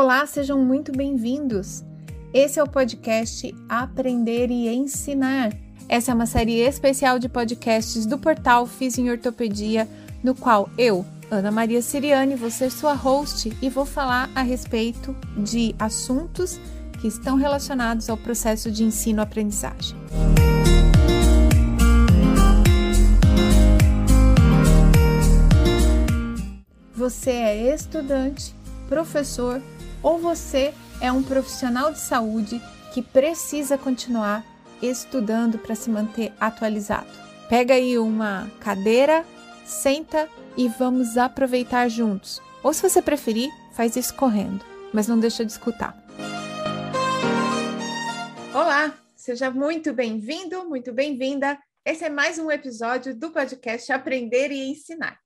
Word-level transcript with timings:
Olá, 0.00 0.24
sejam 0.26 0.64
muito 0.64 0.92
bem-vindos. 0.92 1.82
Esse 2.32 2.60
é 2.60 2.62
o 2.62 2.68
podcast 2.68 3.52
Aprender 3.68 4.48
e 4.48 4.68
Ensinar. 4.68 5.52
Essa 5.88 6.12
é 6.12 6.14
uma 6.14 6.24
série 6.24 6.60
especial 6.60 7.18
de 7.18 7.28
podcasts 7.28 8.06
do 8.06 8.16
portal 8.16 8.64
Fiz 8.64 8.96
em 8.96 9.10
Ortopedia, 9.10 9.88
no 10.22 10.36
qual 10.36 10.70
eu, 10.78 11.04
Ana 11.28 11.50
Maria 11.50 11.82
Siriane, 11.82 12.36
vou 12.36 12.48
ser 12.48 12.70
sua 12.70 12.92
host 12.92 13.52
e 13.60 13.68
vou 13.68 13.84
falar 13.84 14.30
a 14.36 14.42
respeito 14.42 15.16
de 15.36 15.74
assuntos 15.80 16.60
que 17.00 17.08
estão 17.08 17.34
relacionados 17.34 18.08
ao 18.08 18.16
processo 18.16 18.70
de 18.70 18.84
ensino-aprendizagem. 18.84 19.98
Você 26.94 27.30
é 27.32 27.74
estudante, 27.74 28.54
professor 28.88 29.60
ou 30.02 30.18
você 30.18 30.72
é 31.00 31.10
um 31.10 31.22
profissional 31.22 31.92
de 31.92 31.98
saúde 31.98 32.60
que 32.92 33.02
precisa 33.02 33.76
continuar 33.76 34.44
estudando 34.80 35.58
para 35.58 35.74
se 35.74 35.90
manter 35.90 36.32
atualizado. 36.40 37.08
Pega 37.48 37.74
aí 37.74 37.98
uma 37.98 38.50
cadeira, 38.60 39.24
senta 39.64 40.28
e 40.56 40.68
vamos 40.68 41.16
aproveitar 41.16 41.88
juntos. 41.88 42.40
Ou 42.62 42.72
se 42.72 42.82
você 42.82 43.00
preferir, 43.00 43.50
faz 43.72 43.96
isso 43.96 44.14
correndo, 44.14 44.64
mas 44.92 45.08
não 45.08 45.18
deixa 45.18 45.44
de 45.44 45.52
escutar. 45.52 45.96
Olá, 48.54 48.98
seja 49.14 49.50
muito 49.50 49.92
bem-vindo, 49.92 50.68
muito 50.68 50.92
bem-vinda. 50.92 51.58
Esse 51.84 52.04
é 52.04 52.10
mais 52.10 52.38
um 52.38 52.50
episódio 52.50 53.16
do 53.16 53.30
podcast 53.30 53.90
Aprender 53.92 54.50
e 54.50 54.70
Ensinar. 54.70 55.18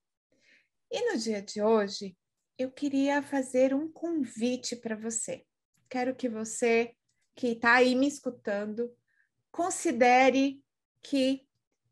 E 0.91 1.13
no 1.13 1.19
dia 1.19 1.41
de 1.41 1.63
hoje, 1.63 2.15
eu 2.63 2.71
queria 2.71 3.23
fazer 3.23 3.75
um 3.75 3.91
convite 3.91 4.77
para 4.77 4.95
você. 4.95 5.45
Quero 5.89 6.15
que 6.15 6.29
você 6.29 6.95
que 7.35 7.49
está 7.49 7.75
aí 7.75 7.95
me 7.95 8.07
escutando 8.07 8.91
considere 9.51 10.63
que 11.03 11.47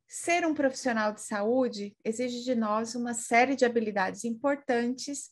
ser 0.07 0.47
um 0.47 0.55
profissional 0.55 1.13
de 1.13 1.23
saúde 1.23 1.97
exige 2.05 2.43
de 2.45 2.55
nós 2.55 2.95
uma 2.95 3.15
série 3.15 3.57
de 3.57 3.65
habilidades 3.65 4.25
importantes 4.25 5.31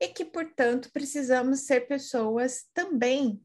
e 0.00 0.08
que, 0.08 0.24
portanto, 0.24 0.90
precisamos 0.92 1.60
ser 1.60 1.86
pessoas 1.86 2.64
também 2.74 3.40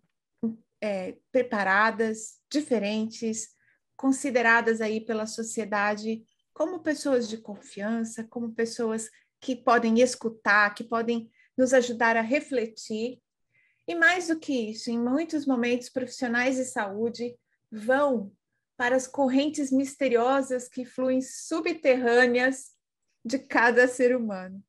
é, 0.82 1.18
preparadas, 1.32 2.40
diferentes, 2.52 3.50
consideradas 3.96 4.82
aí 4.82 5.00
pela 5.02 5.28
sociedade 5.28 6.24
como 6.54 6.82
pessoas 6.82 7.30
de 7.30 7.38
confiança, 7.38 8.24
como 8.26 8.54
pessoas 8.54 9.10
que 9.40 9.56
podem 9.56 10.00
escutar, 10.00 10.74
que 10.74 10.84
podem 10.84 11.30
nos 11.58 11.74
ajudar 11.74 12.16
a 12.18 12.22
refletir. 12.22 13.20
E 13.88 13.96
mais 13.96 14.28
do 14.28 14.40
que 14.40 14.72
isso, 14.72 14.90
em 14.90 15.00
muitos 15.00 15.46
momentos, 15.46 15.90
profissionais 15.90 16.56
de 16.56 16.66
saúde 16.66 17.36
vão 17.72 18.32
para 18.78 18.96
as 18.96 19.08
correntes 19.08 19.72
misteriosas 19.72 20.70
que 20.70 20.86
fluem 20.86 21.22
subterrâneas 21.22 22.72
de 23.26 23.38
cada 23.40 23.88
ser 23.88 24.16
humano. 24.16 24.64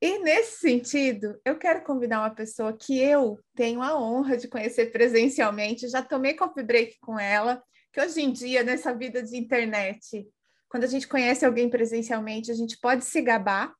E 0.00 0.18
nesse 0.20 0.60
sentido, 0.60 1.40
eu 1.44 1.58
quero 1.58 1.82
convidar 1.82 2.20
uma 2.20 2.34
pessoa 2.34 2.76
que 2.76 2.98
eu 3.00 3.40
tenho 3.56 3.82
a 3.82 4.00
honra 4.00 4.36
de 4.36 4.46
conhecer 4.46 4.92
presencialmente, 4.92 5.88
já 5.88 6.02
tomei 6.02 6.34
coffee 6.34 6.62
break 6.62 6.98
com 7.00 7.18
ela, 7.18 7.62
que 7.92 8.00
hoje 8.00 8.20
em 8.20 8.30
dia, 8.30 8.62
nessa 8.62 8.94
vida 8.94 9.22
de 9.22 9.36
internet, 9.36 10.28
quando 10.68 10.84
a 10.84 10.88
gente 10.88 11.08
conhece 11.08 11.44
alguém 11.44 11.68
presencialmente, 11.68 12.50
a 12.50 12.54
gente 12.54 12.78
pode 12.78 13.04
se 13.04 13.20
gabar, 13.22 13.74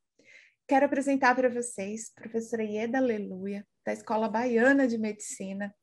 Quero 0.68 0.84
apresentar 0.84 1.34
para 1.34 1.48
vocês 1.48 2.12
a 2.14 2.20
professora 2.20 2.62
Ieda 2.62 2.98
Aleluia, 2.98 3.66
da 3.86 3.94
Escola 3.94 4.28
Baiana 4.28 4.86
de 4.86 4.98
Medicina, 4.98 5.74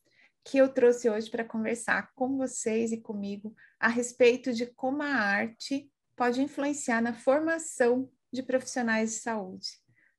que 0.44 0.60
eu 0.60 0.72
trouxe 0.72 1.10
hoje 1.10 1.28
para 1.28 1.44
conversar 1.44 2.12
com 2.14 2.38
vocês 2.38 2.92
e 2.92 3.02
comigo 3.02 3.56
a 3.80 3.88
respeito 3.88 4.54
de 4.54 4.68
como 4.68 5.02
a 5.02 5.08
arte 5.08 5.92
pode 6.16 6.40
influenciar 6.40 7.02
na 7.02 7.16
formação 7.16 8.08
de 8.32 8.44
profissionais 8.44 9.10
de 9.10 9.16
saúde. 9.22 9.70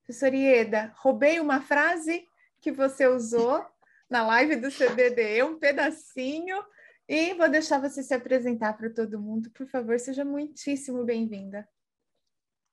Professora 0.04 0.34
Ieda, 0.34 0.92
roubei 0.96 1.38
uma 1.38 1.62
frase 1.62 2.26
que 2.60 2.72
você 2.72 3.06
usou 3.06 3.64
na 4.10 4.26
live 4.26 4.56
do 4.56 4.68
CBD, 4.68 5.44
um 5.44 5.60
pedacinho, 5.60 6.56
e 7.08 7.34
vou 7.34 7.48
deixar 7.48 7.80
você 7.80 8.02
se 8.02 8.12
apresentar 8.12 8.76
para 8.76 8.90
todo 8.90 9.22
mundo. 9.22 9.48
Por 9.52 9.68
favor, 9.68 10.00
seja 10.00 10.24
muitíssimo 10.24 11.04
bem-vinda. 11.04 11.68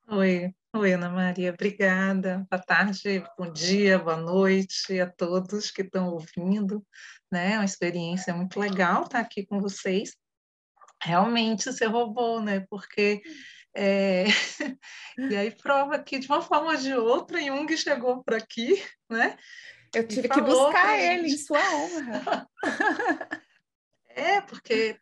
Oi, 0.08 0.56
oi, 0.75 0.94
Ana 0.94 1.07
Maria, 1.07 1.51
obrigada. 1.51 2.47
Boa 2.50 2.61
tarde, 2.61 3.23
bom 3.38 3.51
dia, 3.51 4.00
boa 4.00 4.17
noite 4.17 5.00
a 5.00 5.07
todos 5.07 5.69
que 5.69 5.84
estão 5.84 6.09
ouvindo. 6.09 6.84
Né? 7.31 7.53
É 7.53 7.56
uma 7.57 7.66
experiência 7.66 8.34
muito 8.34 8.59
legal 8.59 9.03
estar 9.03 9.19
aqui 9.19 9.45
com 9.45 9.61
vocês. 9.61 10.16
Realmente 11.00 11.72
você 11.72 11.85
roubou, 11.85 12.41
né? 12.41 12.66
Porque 12.72 13.22
é... 13.75 14.25
e 15.17 15.35
aí 15.35 15.51
prova 15.51 16.00
que 16.00 16.17
de 16.17 16.28
uma 16.28 16.41
forma 16.41 16.72
ou 16.72 16.78
de 16.78 16.94
outra 16.95 17.40
Jung 17.40 17.78
chegou 17.78 18.23
por 18.23 18.34
aqui, 18.34 18.84
né? 19.07 19.38
Eu 19.94 20.07
tive 20.07 20.28
que 20.28 20.41
buscar 20.41 20.97
ele 20.97 21.28
em 21.28 21.38
sua 21.38 21.59
honra. 21.59 22.50
é, 24.09 24.41
porque 24.41 24.97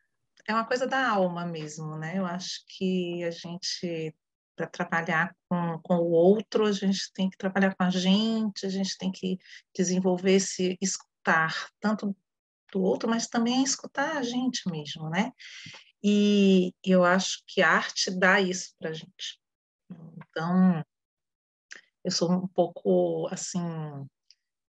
é 0.46 0.54
uma 0.54 0.66
coisa 0.66 0.86
da 0.86 1.08
alma 1.08 1.46
mesmo, 1.46 1.98
né? 1.98 2.18
Eu 2.18 2.26
acho 2.26 2.62
que 2.68 3.24
a 3.24 3.32
gente 3.32 4.14
para 4.62 4.86
trabalhar 4.86 5.36
com, 5.50 5.80
com 5.84 5.96
o 5.96 6.12
outro, 6.12 6.66
a 6.66 6.72
gente 6.72 7.12
tem 7.14 7.30
que 7.30 7.38
trabalhar 7.38 7.76
com 7.76 7.84
a 7.84 7.90
gente, 7.90 8.66
a 8.66 8.70
gente 8.70 8.98
tem 8.98 9.12
que 9.12 9.38
desenvolver 9.76 10.34
esse 10.34 10.78
escutar, 10.82 11.70
tanto 11.80 12.16
do 12.72 12.82
outro, 12.82 13.10
mas 13.10 13.28
também 13.28 13.64
escutar 13.64 14.18
a 14.18 14.24
gente 14.24 14.70
mesmo, 14.70 15.10
né? 15.10 15.32
E 16.04 16.74
eu 16.84 17.04
acho 17.04 17.44
que 17.48 17.62
a 17.62 17.70
arte 17.70 18.10
dá 18.12 18.40
isso 18.40 18.74
para 18.80 18.90
a 18.90 18.94
gente. 18.94 19.40
Então, 19.90 20.84
eu 22.04 22.12
sou 22.12 22.32
um 22.32 22.48
pouco, 22.48 23.28
assim, 23.28 23.60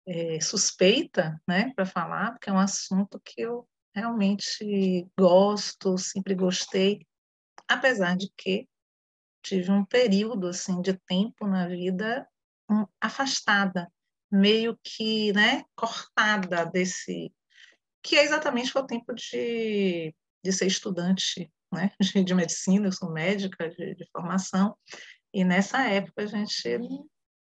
é, 0.06 0.40
suspeita, 0.40 1.40
né, 1.46 1.72
para 1.74 1.86
falar, 1.86 2.32
porque 2.32 2.50
é 2.50 2.52
um 2.52 2.58
assunto 2.58 3.20
que 3.24 3.40
eu 3.40 3.68
realmente 3.94 5.06
gosto, 5.18 5.98
sempre 5.98 6.34
gostei, 6.34 7.06
apesar 7.68 8.16
de 8.16 8.30
que 8.36 8.68
tive 9.42 9.70
um 9.70 9.84
período 9.84 10.48
assim 10.48 10.80
de 10.80 10.94
tempo 11.06 11.46
na 11.46 11.66
vida 11.68 12.28
um, 12.70 12.86
afastada, 13.00 13.90
meio 14.30 14.78
que, 14.82 15.32
né, 15.32 15.64
cortada 15.74 16.64
desse 16.66 17.32
que 18.02 18.16
é 18.16 18.24
exatamente 18.24 18.76
o 18.76 18.86
tempo 18.86 19.12
de, 19.14 20.14
de 20.42 20.52
ser 20.52 20.66
estudante, 20.66 21.52
né, 21.72 21.90
de, 22.00 22.24
de 22.24 22.34
medicina, 22.34 22.86
eu 22.86 22.92
sou 22.92 23.12
médica 23.12 23.68
de, 23.68 23.94
de 23.94 24.08
formação, 24.10 24.76
e 25.32 25.44
nessa 25.44 25.86
época 25.86 26.22
a 26.22 26.26
gente 26.26 26.78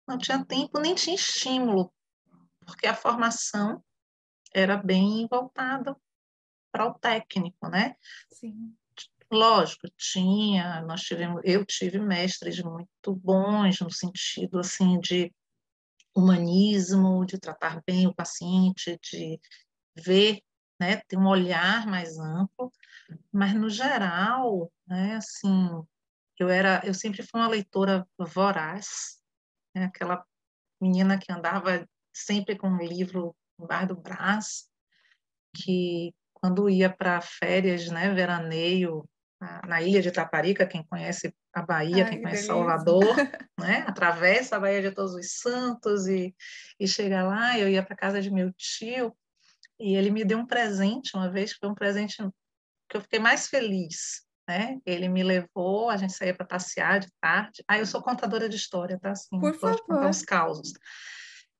não 0.07 0.17
tinha 0.17 0.45
tempo 0.45 0.79
nem 0.79 0.95
tinha 0.95 1.15
estímulo, 1.15 1.93
porque 2.65 2.87
a 2.87 2.95
formação 2.95 3.83
era 4.53 4.77
bem 4.77 5.27
voltada 5.29 5.95
para 6.71 6.87
o 6.87 6.93
técnico, 6.93 7.69
né? 7.69 7.95
Sim. 8.31 8.75
Lógico, 9.31 9.89
tinha, 9.97 10.81
nós 10.83 11.01
tivemos, 11.01 11.41
eu 11.43 11.65
tive 11.65 11.99
mestres 11.99 12.61
muito 12.61 13.13
bons 13.13 13.81
no 13.81 13.91
sentido 13.91 14.59
assim 14.59 14.99
de 15.01 15.33
humanismo, 16.15 17.25
de 17.25 17.37
tratar 17.37 17.81
bem 17.85 18.07
o 18.07 18.15
paciente, 18.15 18.97
de 19.03 19.39
ver, 19.97 20.39
né, 20.79 21.01
ter 21.07 21.17
um 21.17 21.27
olhar 21.27 21.85
mais 21.87 22.17
amplo, 22.17 22.71
mas 23.31 23.53
no 23.53 23.69
geral, 23.69 24.71
né, 24.87 25.15
assim, 25.15 25.69
eu 26.39 26.49
era, 26.49 26.81
eu 26.85 26.93
sempre 26.93 27.21
fui 27.21 27.39
uma 27.39 27.49
leitora 27.49 28.07
voraz, 28.17 29.21
né, 29.75 29.85
aquela 29.85 30.25
menina 30.81 31.19
que 31.19 31.31
andava 31.31 31.87
sempre 32.13 32.57
com 32.57 32.69
um 32.69 32.77
livro 32.77 33.35
embaixo 33.59 33.89
do 33.89 34.01
braço, 34.01 34.67
que 35.55 36.13
quando 36.33 36.69
ia 36.69 36.89
para 36.89 37.19
férias, 37.21 37.87
né, 37.89 38.13
veraneio, 38.13 39.07
na, 39.39 39.81
ilha 39.81 40.01
de 40.01 40.11
Taparica, 40.11 40.65
quem 40.65 40.83
conhece 40.83 41.33
a 41.53 41.61
Bahia, 41.61 42.05
Ai, 42.05 42.09
quem 42.09 42.21
conhece. 42.21 42.43
Salvador, 42.43 43.03
né? 43.59 43.83
atravessa 43.87 44.55
a 44.55 44.59
Baía 44.59 44.81
de 44.81 44.91
Todos 44.91 45.13
os 45.13 45.39
Santos 45.39 46.07
e, 46.07 46.35
e 46.79 46.87
chega 46.87 47.23
lá. 47.23 47.57
Eu 47.57 47.69
ia 47.69 47.83
para 47.83 47.95
casa 47.95 48.21
de 48.21 48.31
meu 48.31 48.51
tio 48.53 49.15
e 49.79 49.95
ele 49.95 50.09
me 50.09 50.25
deu 50.25 50.39
um 50.39 50.45
presente 50.45 51.15
uma 51.15 51.29
vez, 51.29 51.53
que 51.53 51.59
foi 51.59 51.69
um 51.69 51.75
presente 51.75 52.17
que 52.89 52.97
eu 52.97 53.01
fiquei 53.01 53.19
mais 53.19 53.47
feliz. 53.47 54.25
Né? 54.47 54.79
Ele 54.85 55.09
me 55.09 55.23
levou, 55.23 55.89
a 55.89 55.97
gente 55.97 56.13
saía 56.13 56.33
para 56.33 56.45
passear 56.45 56.99
de 56.99 57.09
tarde. 57.19 57.63
Ah, 57.67 57.77
eu 57.77 57.85
sou 57.85 58.01
contadora 58.01 58.47
de 58.47 58.55
história, 58.55 58.97
tá? 58.97 59.11
Assim, 59.11 59.39
Por 59.39 59.53
favor. 59.53 59.81
contar 59.83 60.07
uns 60.07 60.23
causos. 60.23 60.71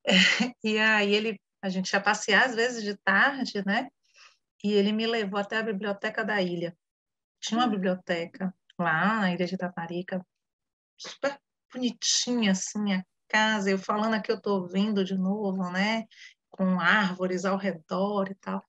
É, 0.06 0.14
e 0.64 0.78
aí 0.80 1.14
ele, 1.14 1.40
a 1.62 1.70
gente 1.70 1.92
ia 1.92 2.00
passear 2.00 2.46
às 2.46 2.56
vezes 2.56 2.84
de 2.84 2.96
tarde, 2.96 3.62
né? 3.66 3.90
E 4.64 4.72
ele 4.72 4.92
me 4.94 5.06
levou 5.06 5.40
até 5.40 5.58
a 5.58 5.64
biblioteca 5.64 6.24
da 6.24 6.42
ilha. 6.42 6.76
Tinha 7.40 7.60
uma 7.60 7.68
biblioteca 7.68 8.54
lá 8.78 9.22
na 9.22 9.36
de 9.36 9.58
Taparica, 9.58 10.26
super 10.98 11.40
bonitinha, 11.74 12.52
assim, 12.52 12.94
a 12.94 13.06
casa. 13.28 13.70
Eu 13.70 13.78
falando 13.78 14.14
aqui, 14.14 14.32
eu 14.32 14.38
estou 14.38 14.68
vendo 14.68 15.04
de 15.04 15.16
novo, 15.16 15.70
né? 15.72 16.06
com 16.58 16.80
árvores 16.80 17.46
ao 17.46 17.56
redor 17.56 18.30
e 18.32 18.36
tal. 18.36 18.66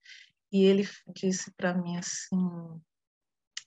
E 0.51 0.63
ele 0.63 0.87
disse 1.13 1.51
para 1.51 1.73
mim 1.73 1.97
assim: 1.97 2.37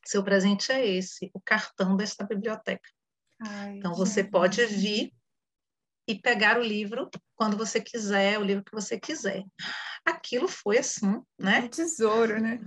seu 0.04 0.22
presente 0.22 0.70
é 0.72 0.86
esse, 0.86 1.30
o 1.34 1.40
cartão 1.40 1.96
desta 1.96 2.24
biblioteca. 2.24 2.88
Ai, 3.40 3.76
então 3.76 3.94
você 3.94 4.22
gente. 4.22 4.30
pode 4.30 4.64
vir 4.66 5.12
e 6.06 6.18
pegar 6.18 6.58
o 6.58 6.62
livro 6.62 7.10
quando 7.34 7.56
você 7.56 7.80
quiser, 7.80 8.38
o 8.38 8.44
livro 8.44 8.64
que 8.64 8.72
você 8.72 8.98
quiser. 8.98 9.44
Aquilo 10.04 10.48
foi 10.48 10.78
assim, 10.78 11.20
né? 11.38 11.60
Um 11.60 11.68
tesouro, 11.68 12.40
né? 12.40 12.60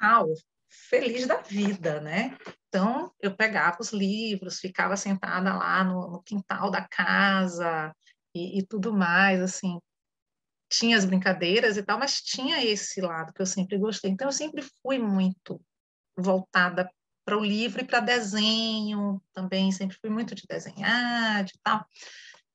Au, 0.00 0.26
feliz 0.92 1.26
da 1.26 1.38
vida, 1.38 2.02
né? 2.02 2.36
Então, 2.68 3.10
eu 3.18 3.34
pegava 3.34 3.78
os 3.80 3.92
livros, 3.92 4.58
ficava 4.58 4.94
sentada 4.94 5.54
lá 5.54 5.82
no, 5.82 6.10
no 6.10 6.22
quintal 6.22 6.70
da 6.70 6.86
casa 6.86 7.96
e, 8.34 8.58
e, 8.58 8.66
tudo 8.66 8.92
mais, 8.92 9.40
assim. 9.40 9.78
Tinha 10.70 10.98
as 10.98 11.06
brincadeiras 11.06 11.78
e 11.78 11.82
tal, 11.82 11.98
mas 11.98 12.20
tinha 12.20 12.62
esse 12.62 13.00
lado 13.00 13.32
que 13.32 13.40
eu 13.40 13.46
sempre 13.46 13.78
gostei. 13.78 14.10
Então, 14.10 14.28
eu 14.28 14.32
sempre 14.32 14.62
fui 14.82 14.98
muito 14.98 15.58
voltada 16.14 16.90
para 17.24 17.38
o 17.38 17.44
livro 17.44 17.80
e 17.80 17.86
para 17.86 18.00
desenho 18.00 19.22
também, 19.32 19.72
sempre 19.72 19.96
fui 19.98 20.10
muito 20.10 20.34
de 20.34 20.42
desenhar, 20.46 21.42
de 21.44 21.54
tal. 21.62 21.86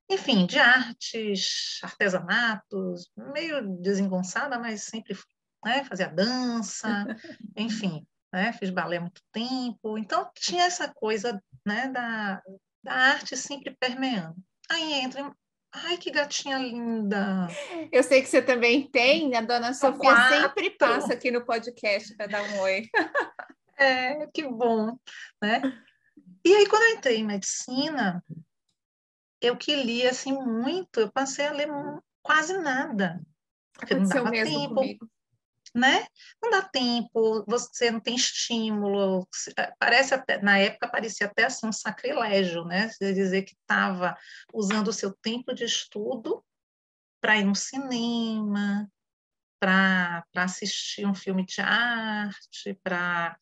Enfim, 0.09 0.45
de 0.45 0.59
artes, 0.59 1.79
artesanatos, 1.81 3.09
meio 3.33 3.67
desengonçada, 3.81 4.59
mas 4.59 4.83
sempre 4.83 5.17
né, 5.65 5.83
fazia 5.85 6.07
dança, 6.07 6.87
enfim, 7.57 8.05
né, 8.31 8.53
fiz 8.53 8.69
balé 8.69 8.97
há 8.97 9.01
muito 9.01 9.21
tempo. 9.31 9.97
Então, 9.97 10.29
tinha 10.35 10.65
essa 10.65 10.91
coisa 10.93 11.41
né, 11.65 11.87
da, 11.89 12.41
da 12.83 12.93
arte 12.93 13.35
sempre 13.35 13.75
permeando. 13.79 14.35
Aí 14.69 14.93
entra 14.93 15.33
Ai, 15.71 15.97
que 15.97 16.09
gatinha 16.09 16.57
linda! 16.57 17.47
Eu 17.91 18.01
sei 18.01 18.21
que 18.21 18.29
você 18.29 18.41
também 18.41 18.89
tem, 18.89 19.35
a 19.35 19.41
dona 19.41 19.73
Sofia 19.73 19.99
quatro. 19.99 20.35
sempre 20.35 20.71
passa 20.71 21.13
aqui 21.13 21.29
no 21.29 21.45
podcast 21.45 22.15
para 22.15 22.27
dar 22.27 22.43
um 22.43 22.59
oi. 22.61 22.89
É, 23.77 24.25
que 24.33 24.41
bom, 24.43 24.97
né? 25.39 25.61
E 26.43 26.51
aí, 26.55 26.67
quando 26.67 26.83
eu 26.83 26.95
entrei 26.95 27.17
em 27.17 27.25
medicina, 27.25 28.23
eu 29.39 29.55
que 29.55 29.75
li 29.75 30.07
assim 30.07 30.33
muito, 30.33 30.99
eu 30.99 31.11
passei 31.11 31.45
a 31.45 31.51
ler 31.51 31.69
quase 32.23 32.57
nada. 32.57 33.21
Porque 33.73 33.93
Aconteceu 33.93 34.23
não 34.23 34.31
dava 34.31 34.43
tempo. 34.43 34.75
Comigo. 34.75 35.09
Né? 35.77 36.07
Não 36.41 36.49
dá 36.49 36.63
tempo, 36.63 37.45
você 37.47 37.91
não 37.91 37.99
tem 37.99 38.15
estímulo. 38.15 39.27
Parece 39.77 40.15
até, 40.15 40.41
na 40.41 40.57
época 40.57 40.87
parecia 40.87 41.27
até 41.27 41.45
assim 41.45 41.67
um 41.67 41.71
sacrilégio, 41.71 42.65
né? 42.65 42.89
Você 42.89 43.13
dizer 43.13 43.43
que 43.43 43.53
estava 43.53 44.17
usando 44.51 44.87
o 44.87 44.93
seu 44.93 45.13
tempo 45.13 45.53
de 45.53 45.65
estudo 45.65 46.43
para 47.21 47.37
ir 47.37 47.43
no 47.43 47.53
cinema, 47.53 48.89
para 49.59 50.25
assistir 50.35 51.05
um 51.05 51.13
filme 51.13 51.45
de 51.45 51.61
arte, 51.61 52.73
para 52.83 53.37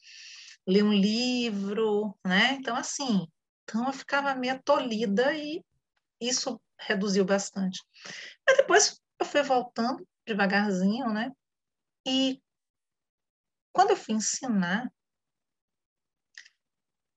ler 0.68 0.84
um 0.84 0.94
livro, 0.94 2.18
né? 2.26 2.58
Então, 2.60 2.76
assim, 2.76 3.28
então 3.64 3.88
eu 3.88 3.94
ficava 3.94 4.36
meio 4.36 4.62
tolhida 4.62 5.34
e 5.34 5.64
isso 6.20 6.60
reduziu 6.78 7.24
bastante. 7.24 7.82
Mas 8.46 8.58
depois 8.58 9.02
eu 9.20 9.26
fui 9.26 9.42
voltando 9.42 10.06
devagarzinho, 10.26 11.14
né? 11.14 11.32
E 12.06 12.42
quando 13.74 13.92
eu 13.92 13.98
fui 13.98 14.16
ensinar, 14.16 14.92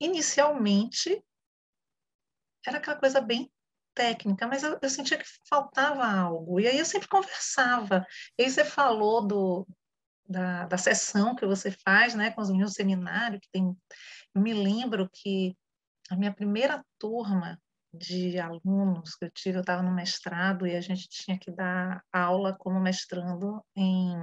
inicialmente 0.01 1.23
era 2.67 2.79
aquela 2.79 2.99
coisa 2.99 3.21
bem 3.21 3.51
técnica, 3.95 4.47
mas 4.47 4.63
eu, 4.63 4.79
eu, 4.81 4.91
sentia 4.91 5.19
que 5.19 5.25
faltava 5.49 6.07
algo. 6.07 6.61
E 6.61 6.69
aí 6.69 6.79
eu 6.79 6.85
sempre 6.85 7.09
conversava. 7.09 8.07
E 8.39 8.45
aí 8.45 8.51
você 8.51 8.65
falou 8.65 9.27
do, 9.27 9.67
da, 10.29 10.67
da 10.67 10.79
sessão 10.79 11.35
que 11.35 11.47
você 11.47 11.71
faz 11.71 12.15
né, 12.15 12.31
com 12.31 12.41
os 12.41 12.49
meninos 12.49 12.73
do 12.73 12.77
seminário, 12.77 13.41
que 13.41 13.49
tem. 13.51 13.77
Eu 14.35 14.41
me 14.41 14.53
lembro 14.53 15.09
que 15.13 15.57
a 16.11 16.17
minha 16.17 16.33
primeira 16.33 16.85
turma 16.99 17.61
de 17.93 18.39
alunos 18.39 19.15
que 19.17 19.25
eu 19.25 19.31
tive, 19.31 19.57
eu 19.59 19.63
estava 19.63 19.83
no 19.83 19.93
mestrado 19.93 20.67
e 20.67 20.77
a 20.77 20.81
gente 20.81 21.09
tinha 21.09 21.39
que 21.39 21.51
dar 21.51 22.03
aula 22.13 22.55
como 22.57 22.79
mestrando 22.79 23.65
em, 23.75 24.15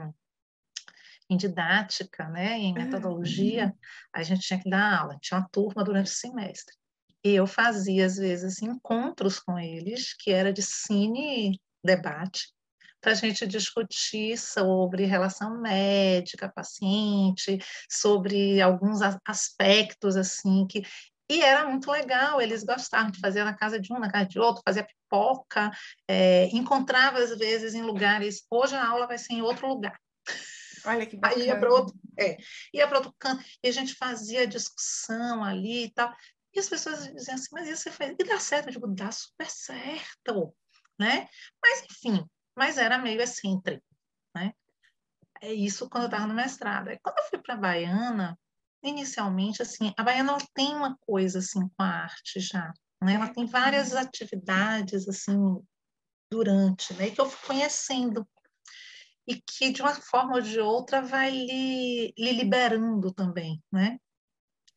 em 1.29 1.37
didática, 1.37 2.27
né, 2.29 2.57
em 2.57 2.73
metodologia, 2.73 3.73
a 4.13 4.23
gente 4.23 4.41
tinha 4.41 4.59
que 4.59 4.69
dar 4.69 4.99
aula, 4.99 5.17
tinha 5.21 5.39
uma 5.39 5.49
turma 5.49 5.83
durante 5.83 6.07
o 6.07 6.15
semestre. 6.15 6.75
E 7.23 7.31
eu 7.31 7.47
fazia, 7.47 8.05
às 8.05 8.17
vezes, 8.17 8.61
encontros 8.61 9.39
com 9.39 9.57
eles, 9.57 10.13
que 10.13 10.31
era 10.31 10.53
de 10.53 10.61
cine 10.61 11.59
debate, 11.83 12.53
para 13.01 13.11
a 13.11 13.15
gente 13.15 13.45
discutir 13.45 14.37
sobre 14.37 15.05
relação 15.05 15.61
médica-paciente, 15.61 17.59
sobre 17.89 18.61
alguns 18.61 18.99
aspectos 19.27 20.15
assim 20.15 20.65
que 20.67 20.83
e 21.29 21.41
era 21.41 21.67
muito 21.67 21.89
legal, 21.89 22.39
eles 22.39 22.63
gostavam 22.63 23.09
de 23.09 23.19
fazer 23.19 23.43
na 23.43 23.55
casa 23.55 23.79
de 23.79 23.91
um, 23.91 23.99
na 23.99 24.11
casa 24.11 24.27
de 24.27 24.39
outro, 24.39 24.61
fazia 24.63 24.85
pipoca, 24.85 25.71
é, 26.07 26.45
encontrava 26.55 27.17
às 27.17 27.35
vezes 27.35 27.73
em 27.73 27.81
lugares. 27.81 28.45
Hoje 28.49 28.75
a 28.75 28.87
aula 28.87 29.07
vai 29.07 29.17
ser 29.17 29.33
em 29.33 29.41
outro 29.41 29.67
lugar. 29.67 29.99
Olha 30.85 31.05
que 31.05 31.17
bacana. 31.17 31.41
Aí 31.41 31.47
ia 31.47 31.59
para 31.59 31.69
outro, 31.71 31.95
é, 32.17 32.37
ia 32.73 32.87
para 32.87 32.97
outro 32.97 33.15
canto 33.19 33.43
e 33.63 33.67
a 33.67 33.71
gente 33.71 33.95
fazia 33.95 34.47
discussão 34.47 35.43
ali 35.43 35.85
e 35.85 35.91
tal. 35.91 36.13
E 36.53 36.59
as 36.59 36.69
pessoas 36.69 37.11
diziam 37.13 37.35
assim, 37.35 37.49
mas 37.51 37.67
isso 37.67 37.91
você 37.91 38.15
e 38.17 38.23
dá 38.23 38.39
certo? 38.39 38.67
Eu 38.67 38.73
digo, 38.73 38.87
dá 38.87 39.11
super 39.11 39.49
certo, 39.49 40.55
né? 40.97 41.27
Mas, 41.61 41.83
enfim, 41.83 42.25
mas 42.55 42.77
era 42.77 42.97
meio 42.97 43.21
excêntrico, 43.21 43.83
né? 44.33 44.53
É 45.41 45.53
isso 45.53 45.89
quando 45.89 46.03
eu 46.03 46.07
estava 46.07 46.27
no 46.27 46.33
mestrado. 46.33 46.87
Aí, 46.87 46.99
quando 47.03 47.17
eu 47.17 47.25
fui 47.25 47.39
para 47.39 47.55
a 47.55 47.57
Baiana, 47.57 48.39
inicialmente, 48.81 49.61
assim, 49.61 49.93
a 49.97 50.03
Baiana 50.03 50.31
ela 50.31 50.47
tem 50.53 50.73
uma 50.73 50.97
coisa, 51.01 51.39
assim, 51.39 51.59
com 51.59 51.83
a 51.83 52.03
arte 52.03 52.39
já, 52.39 52.71
né? 53.03 53.15
Ela 53.15 53.33
tem 53.33 53.45
várias 53.45 53.93
atividades, 53.93 55.09
assim, 55.09 55.37
durante, 56.31 56.93
né? 56.93 57.11
Que 57.11 57.19
eu 57.19 57.29
fui 57.29 57.47
conhecendo 57.47 58.25
e 59.27 59.35
que, 59.35 59.71
de 59.71 59.81
uma 59.81 59.93
forma 59.95 60.35
ou 60.35 60.41
de 60.41 60.59
outra, 60.59 61.01
vai 61.01 61.31
lhe, 61.31 62.13
lhe 62.17 62.31
liberando 62.31 63.11
também, 63.11 63.61
né? 63.71 63.97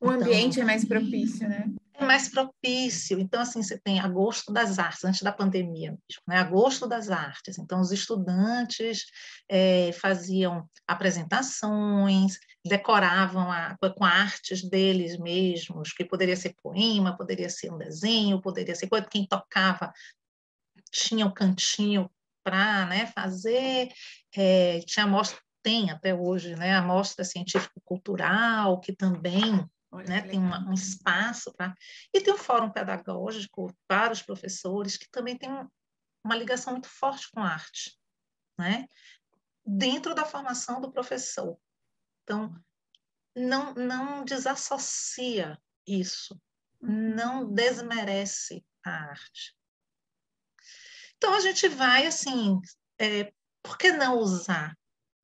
O 0.01 0.11
ambiente 0.11 0.55
então, 0.55 0.63
é 0.63 0.67
mais 0.67 0.85
propício, 0.85 1.49
né? 1.49 1.71
É 1.95 2.05
mais 2.05 2.29
propício. 2.29 3.19
Então, 3.19 3.41
assim, 3.41 3.61
você 3.61 3.77
tem 3.77 3.99
agosto 3.99 4.53
das 4.53 4.79
artes, 4.79 5.05
antes 5.05 5.23
da 5.23 5.33
pandemia 5.33 5.91
mesmo, 5.91 6.23
né? 6.27 6.39
Agosto 6.39 6.87
das 6.87 7.11
artes. 7.11 7.59
Então, 7.59 7.81
os 7.81 7.91
estudantes 7.91 9.07
é, 9.49 9.91
faziam 9.93 10.69
apresentações, 10.87 12.39
decoravam 12.65 13.51
a, 13.51 13.77
com 13.97 14.05
artes 14.05 14.63
deles 14.63 15.19
mesmos, 15.19 15.93
que 15.93 16.05
poderia 16.05 16.37
ser 16.37 16.55
poema, 16.63 17.17
poderia 17.17 17.51
ser 17.51 17.73
um 17.73 17.79
desenho, 17.79 18.41
poderia 18.41 18.77
ser 18.77 18.89
coisa. 18.89 19.09
Quem 19.11 19.27
tocava 19.27 19.93
tinha 20.93 21.27
o 21.27 21.31
um 21.31 21.35
cantinho 21.35 22.09
para 22.49 22.87
né, 22.87 23.07
fazer, 23.09 23.93
é, 24.35 24.81
tinha 24.81 25.07
mostra, 25.07 25.39
tem 25.63 25.91
até 25.91 26.15
hoje, 26.15 26.55
né, 26.57 26.75
a 26.75 26.83
mostra 26.83 27.25
científico-cultural, 27.25 28.81
que 28.81 28.95
também 28.95 29.69
né? 30.07 30.23
tem 30.23 30.39
uma, 30.39 30.67
um 30.67 30.73
espaço 30.73 31.53
para. 31.55 31.75
E 32.15 32.21
tem 32.23 32.33
um 32.33 32.39
fórum 32.39 32.71
pedagógico 32.71 33.71
para 33.87 34.13
os 34.13 34.23
professores, 34.23 34.97
que 34.97 35.11
também 35.11 35.37
tem 35.37 35.51
uma 36.25 36.37
ligação 36.37 36.73
muito 36.73 36.89
forte 36.89 37.31
com 37.31 37.41
a 37.41 37.49
arte, 37.49 37.99
né? 38.59 38.87
dentro 39.67 40.15
da 40.15 40.25
formação 40.25 40.81
do 40.81 40.91
professor. 40.91 41.59
Então, 42.23 42.55
não, 43.37 43.75
não 43.75 44.25
desassocia 44.25 45.59
isso, 45.87 46.41
não 46.81 47.43
uhum. 47.43 47.55
desmerece 47.55 48.65
a 48.83 48.91
arte. 48.91 49.58
Então, 51.19 51.35
a 51.35 51.41
gente 51.41 51.69
vai, 51.69 52.07
assim, 52.07 52.61
é, 52.99 53.33
por 53.63 53.77
que 53.77 53.93
não 53.93 54.19
usar 54.19 54.75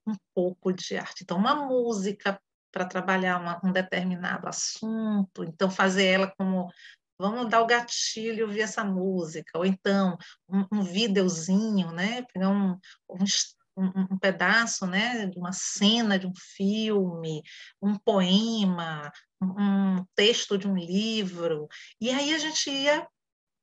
um 0.07 0.15
pouco 0.35 0.73
de 0.73 0.97
arte? 0.97 1.23
Então, 1.23 1.39
uma 1.39 1.55
música 1.55 2.39
para 2.73 2.85
trabalhar 2.85 3.41
uma, 3.41 3.61
um 3.65 3.73
determinado 3.73 4.49
assunto, 4.49 5.45
então 5.45 5.71
fazer 5.71 6.07
ela 6.07 6.35
como 6.37 6.69
vamos 7.17 7.49
dar 7.49 7.63
o 7.63 7.67
gatilho 7.67 8.47
ouvir 8.47 8.63
essa 8.63 8.85
música, 8.85 9.57
ou 9.57 9.65
então 9.65 10.19
um, 10.49 10.67
um 10.73 10.83
videozinho, 10.83 11.93
né? 11.93 12.23
Pegar 12.33 12.51
um, 12.51 12.77
um, 13.09 14.05
um, 14.11 14.19
pedaço, 14.19 14.87
né? 14.87 15.27
De 15.27 15.39
uma 15.39 15.53
cena 15.53 16.19
de 16.19 16.27
um 16.27 16.33
filme, 16.35 17.43
um 17.81 17.97
poema, 17.97 19.13
um, 19.41 19.99
um 19.99 20.05
texto 20.17 20.59
de 20.59 20.67
um 20.67 20.77
livro, 20.77 21.69
e 22.01 22.11
aí 22.11 22.35
a 22.35 22.39
gente 22.39 22.69
ia 22.69 23.07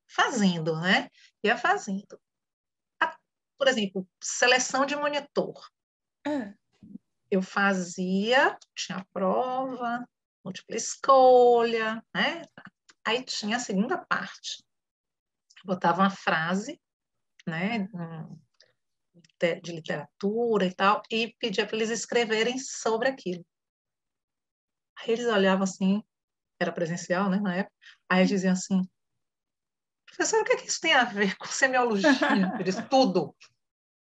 fazendo, 0.09 0.79
né? 0.79 1.09
Ia 1.43 1.57
fazendo. 1.57 2.19
Por 3.57 3.67
exemplo, 3.67 4.07
seleção 4.19 4.85
de 4.85 4.95
monitor. 4.95 5.69
É 6.25 6.53
eu 7.31 7.41
fazia, 7.41 8.59
tinha 8.75 9.05
prova, 9.13 10.05
múltipla 10.43 10.75
escolha, 10.75 12.03
né? 12.13 12.43
Aí 13.05 13.23
tinha 13.23 13.55
a 13.55 13.59
segunda 13.59 13.97
parte. 13.97 14.61
Eu 15.59 15.63
botava 15.65 16.01
uma 16.01 16.09
frase, 16.09 16.79
né? 17.47 17.87
de 19.63 19.71
literatura 19.71 20.65
e 20.65 20.73
tal, 20.73 21.01
e 21.09 21.33
pedia 21.39 21.65
para 21.65 21.75
eles 21.75 21.89
escreverem 21.89 22.59
sobre 22.59 23.07
aquilo. 23.07 23.43
Aí 24.99 25.11
eles 25.11 25.25
olhavam 25.25 25.63
assim, 25.63 26.03
era 26.59 26.71
presencial, 26.71 27.27
né, 27.27 27.39
na 27.39 27.55
época, 27.55 27.75
aí 28.07 28.19
eles 28.19 28.29
diziam 28.29 28.53
assim, 28.53 28.87
professor, 30.15 30.41
o 30.41 30.45
que, 30.45 30.53
é 30.53 30.57
que 30.57 30.67
isso 30.67 30.81
tem 30.81 30.93
a 30.93 31.03
ver 31.03 31.35
com 31.37 31.45
semiologia? 31.47 32.11
Tudo, 32.89 33.35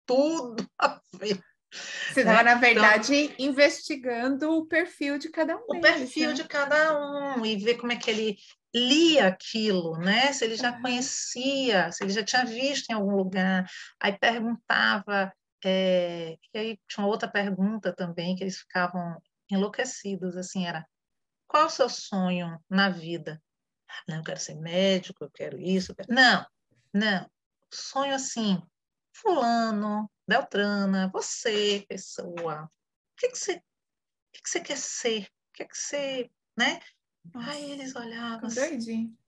tudo 0.06 0.68
a 0.78 1.00
ver. 1.14 1.40
Você 1.70 2.20
estava, 2.20 2.42
né? 2.42 2.54
na 2.54 2.54
verdade, 2.54 3.14
então, 3.14 3.46
investigando 3.46 4.50
o 4.50 4.66
perfil 4.66 5.18
de 5.18 5.28
cada 5.30 5.56
um. 5.56 5.64
O 5.68 5.80
deles, 5.80 5.98
perfil 5.98 6.28
né? 6.28 6.34
de 6.34 6.44
cada 6.44 6.98
um 7.36 7.44
e 7.44 7.56
ver 7.56 7.75
como 7.75 7.92
é 7.92 7.96
que 7.96 8.10
ele 8.10 8.38
lia 8.75 9.26
aquilo, 9.26 9.98
né? 9.98 10.32
Se 10.32 10.44
ele 10.44 10.56
já 10.56 10.80
conhecia, 10.80 11.90
se 11.92 12.04
ele 12.04 12.12
já 12.12 12.22
tinha 12.22 12.44
visto 12.44 12.90
em 12.90 12.94
algum 12.94 13.16
lugar. 13.16 13.68
Aí 14.00 14.16
perguntava, 14.16 15.32
é... 15.64 16.36
e 16.54 16.58
aí 16.58 16.78
tinha 16.88 17.04
uma 17.04 17.10
outra 17.10 17.28
pergunta 17.28 17.92
também 17.92 18.36
que 18.36 18.44
eles 18.44 18.58
ficavam 18.58 19.20
enlouquecidos, 19.50 20.36
assim, 20.36 20.66
era 20.66 20.86
qual 21.46 21.64
é 21.64 21.66
o 21.66 21.70
seu 21.70 21.88
sonho 21.88 22.58
na 22.68 22.88
vida? 22.88 23.40
Não, 24.08 24.16
eu 24.18 24.24
quero 24.24 24.40
ser 24.40 24.54
médico, 24.54 25.24
eu 25.24 25.30
quero 25.30 25.60
isso. 25.60 25.92
Eu 25.92 25.96
quero... 25.96 26.12
Não, 26.12 26.46
não. 26.92 27.30
Sonho 27.72 28.14
assim, 28.14 28.62
fulano, 29.14 30.10
Beltrana, 30.26 31.10
você, 31.12 31.84
pessoa, 31.88 32.64
o 32.64 32.68
que, 33.16 33.28
que, 33.28 33.38
você, 33.38 33.52
o 33.56 33.62
que, 34.32 34.42
que 34.42 34.50
você 34.50 34.60
quer 34.60 34.76
ser? 34.76 35.22
O 35.22 35.52
que, 35.54 35.64
que 35.64 35.76
você, 35.76 36.30
né? 36.56 36.80
Aí 37.34 37.72
eles 37.72 37.94
olhavam 37.96 38.46
assim. 38.46 38.68
Doidinho. 38.68 39.18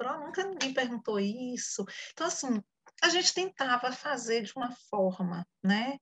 Nunca 0.00 0.44
ninguém 0.44 0.72
perguntou 0.72 1.18
isso. 1.18 1.84
Então, 2.12 2.26
assim, 2.26 2.62
a 3.02 3.08
gente 3.08 3.34
tentava 3.34 3.92
fazer 3.92 4.42
de 4.42 4.52
uma 4.56 4.70
forma, 4.90 5.46
né? 5.62 5.98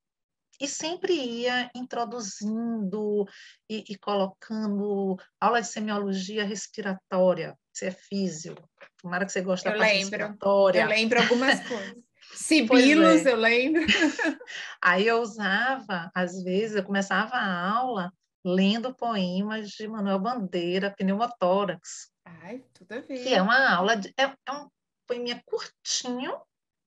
E 0.60 0.66
sempre 0.66 1.12
ia 1.12 1.70
introduzindo 1.75 3.26
e, 3.68 3.84
e 3.88 3.98
colocando 3.98 5.16
aula 5.40 5.60
de 5.60 5.68
semiologia 5.68 6.44
respiratória, 6.44 7.56
se 7.72 7.86
é 7.86 7.90
físio. 7.90 8.54
Tomara 9.00 9.26
que 9.26 9.32
você 9.32 9.42
goste 9.42 9.66
eu 9.66 9.72
da 9.72 9.78
parte 9.78 9.92
lembro. 9.92 10.00
respiratória. 10.00 10.80
Eu 10.82 10.88
lembro 10.88 11.20
algumas 11.20 11.60
coisas. 11.66 11.94
Sibilos, 12.34 13.25
é. 13.25 13.32
eu 13.32 13.36
lembro. 13.36 13.82
Aí 14.82 15.06
eu 15.06 15.20
usava, 15.20 16.10
às 16.14 16.42
vezes, 16.42 16.76
eu 16.76 16.84
começava 16.84 17.34
a 17.36 17.70
aula 17.70 18.12
lendo 18.44 18.94
poemas 18.94 19.70
de 19.70 19.88
Manuel 19.88 20.18
Bandeira, 20.18 20.94
Pneumotórax. 20.96 22.10
Ai, 22.25 22.64
tudo 22.72 22.92
a 22.92 23.00
ver. 23.00 23.22
Que 23.22 23.34
é 23.34 23.42
uma 23.42 23.75
aula, 23.75 23.96
de, 23.96 24.08
é, 24.18 24.25
é 24.25 24.52
um 24.52 24.68
poeminha 25.06 25.42
curtinho, 25.44 26.40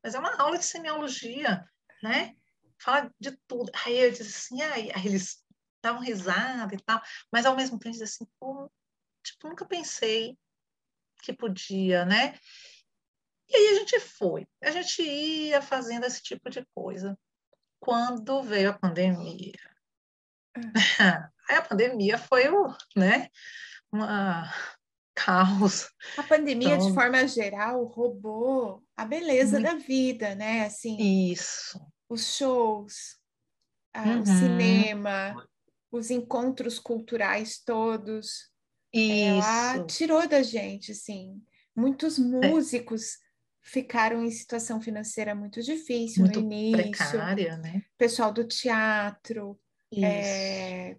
mas 0.04 0.16
é 0.16 0.20
uma 0.20 0.36
aula 0.42 0.58
de 0.58 0.66
semiologia, 0.66 1.66
né? 2.02 2.36
Fala 2.82 3.14
de 3.20 3.32
tudo. 3.48 3.72
Aí 3.86 3.98
eu 3.98 4.12
disse 4.12 4.24
assim, 4.24 4.62
aí, 4.62 4.92
aí 4.94 5.06
eles 5.06 5.44
davam 5.82 6.02
risada 6.02 6.74
e 6.76 6.80
tal, 6.80 7.02
mas 7.32 7.46
ao 7.46 7.56
mesmo 7.56 7.80
tempo 7.80 8.02
assim, 8.04 8.26
pô, 8.40 8.70
tipo, 9.24 9.48
nunca 9.48 9.66
pensei 9.66 10.38
que 11.22 11.34
podia, 11.34 12.06
né? 12.06 12.38
E 13.48 13.56
aí 13.56 13.68
a 13.70 13.80
gente 13.80 14.00
foi, 14.00 14.48
a 14.62 14.72
gente 14.72 15.02
ia 15.02 15.62
fazendo 15.62 16.06
esse 16.06 16.22
tipo 16.22 16.50
de 16.50 16.66
coisa. 16.74 17.18
Quando 17.80 18.44
veio 18.44 18.70
a 18.70 18.78
pandemia, 18.78 19.54
hum. 20.58 20.72
aí 21.50 21.56
a 21.56 21.62
pandemia 21.62 22.18
foi 22.18 22.50
o, 22.50 22.76
né, 22.96 23.30
uma 23.92 24.54
caos. 25.16 25.90
A 26.18 26.24
pandemia, 26.24 26.76
então, 26.76 26.88
de 26.88 26.94
forma 26.94 27.28
geral, 27.28 27.84
roubou 27.86 28.84
a 28.96 29.06
beleza 29.06 29.60
da 29.60 29.76
vida, 29.76 30.36
né? 30.36 30.66
Assim, 30.66 30.98
Isso. 31.32 31.80
Os 32.10 32.36
shows, 32.36 33.18
uhum. 33.96 34.22
o 34.22 34.26
cinema, 34.26 35.48
os 35.92 36.10
encontros 36.10 36.80
culturais 36.80 37.62
todos. 37.64 38.50
Isso. 38.92 39.48
Ela 39.48 39.86
tirou 39.86 40.28
da 40.28 40.42
gente, 40.42 40.92
assim. 40.92 41.42
Muitos 41.76 42.18
é. 42.18 42.22
músicos 42.22 43.18
ficaram 43.62 44.24
em 44.24 44.32
situação 44.32 44.82
financeira 44.82 45.36
muito 45.36 45.62
difícil 45.62 46.24
muito 46.24 46.42
no 46.42 46.52
início. 46.52 46.92
Precária, 46.92 47.58
né? 47.58 47.84
Pessoal 47.98 48.34
do 48.34 48.44
teatro, 48.44 49.60
é, 49.96 50.98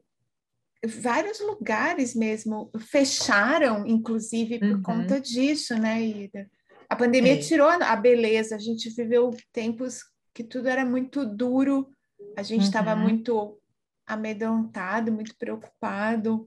vários 0.85 1.41
lugares 1.41 2.15
mesmo 2.15 2.71
fecharam, 2.79 3.87
inclusive 3.87 4.59
por 4.59 4.69
uhum. 4.69 4.83
conta 4.83 5.21
disso, 5.21 5.77
né, 5.77 6.03
Ida? 6.03 6.51
A 6.89 6.97
pandemia 6.97 7.35
é. 7.35 7.39
tirou 7.39 7.69
a 7.69 7.97
beleza. 7.97 8.57
A 8.57 8.59
gente 8.59 8.91
viveu 8.91 9.31
tempos 9.53 10.03
que 10.35 10.45
tudo 10.45 10.69
era 10.69 10.85
muito 10.85 11.25
duro. 11.25 11.91
A 12.37 12.43
gente 12.43 12.65
estava 12.65 12.95
uhum. 12.95 13.01
muito 13.01 13.61
amedrontado, 14.07 15.13
muito 15.13 15.37
preocupado. 15.37 16.47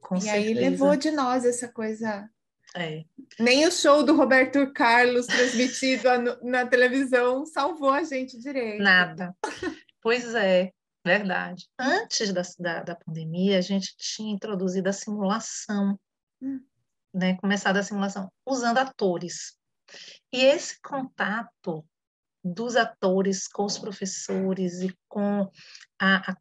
Com 0.00 0.16
e 0.16 0.20
certeza. 0.20 0.48
aí 0.48 0.54
levou 0.54 0.96
de 0.96 1.10
nós 1.10 1.44
essa 1.44 1.68
coisa 1.68 2.28
é. 2.74 3.04
Nem 3.38 3.66
o 3.66 3.72
show 3.72 4.04
do 4.04 4.14
Roberto 4.14 4.72
Carlos 4.72 5.26
transmitido 5.26 6.04
na 6.42 6.66
televisão 6.66 7.44
salvou 7.44 7.90
a 7.90 8.04
gente 8.04 8.38
direito. 8.38 8.82
Nada. 8.82 9.34
Pois 10.02 10.34
é, 10.34 10.72
verdade. 11.04 11.68
Antes 11.78 12.32
da, 12.32 12.42
da, 12.58 12.82
da 12.82 12.94
pandemia, 12.94 13.58
a 13.58 13.60
gente 13.60 13.94
tinha 13.96 14.32
introduzido 14.32 14.88
a 14.88 14.94
simulação, 14.94 15.98
hum. 16.40 16.60
né? 17.12 17.36
começado 17.36 17.76
a 17.76 17.82
simulação 17.82 18.32
usando 18.46 18.78
atores. 18.78 19.56
E 20.32 20.42
esse 20.42 20.80
contato 20.80 21.84
dos 22.42 22.76
atores 22.76 23.46
com 23.46 23.64
os 23.64 23.78
professores 23.78 24.80
e 24.80 24.96
com 25.08 25.50
a, 26.00 26.32
a 26.32 26.36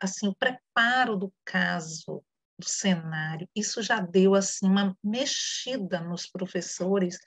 assim, 0.00 0.26
o 0.26 0.34
preparo 0.34 1.16
do 1.16 1.32
caso, 1.44 2.24
do 2.58 2.68
cenário. 2.68 3.48
Isso 3.54 3.82
já 3.82 4.00
deu 4.00 4.34
assim 4.34 4.66
uma 4.66 4.96
mexida 5.02 6.00
nos 6.00 6.26
professores 6.26 7.18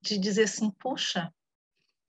de 0.00 0.18
dizer 0.18 0.44
assim, 0.44 0.70
puxa, 0.70 1.32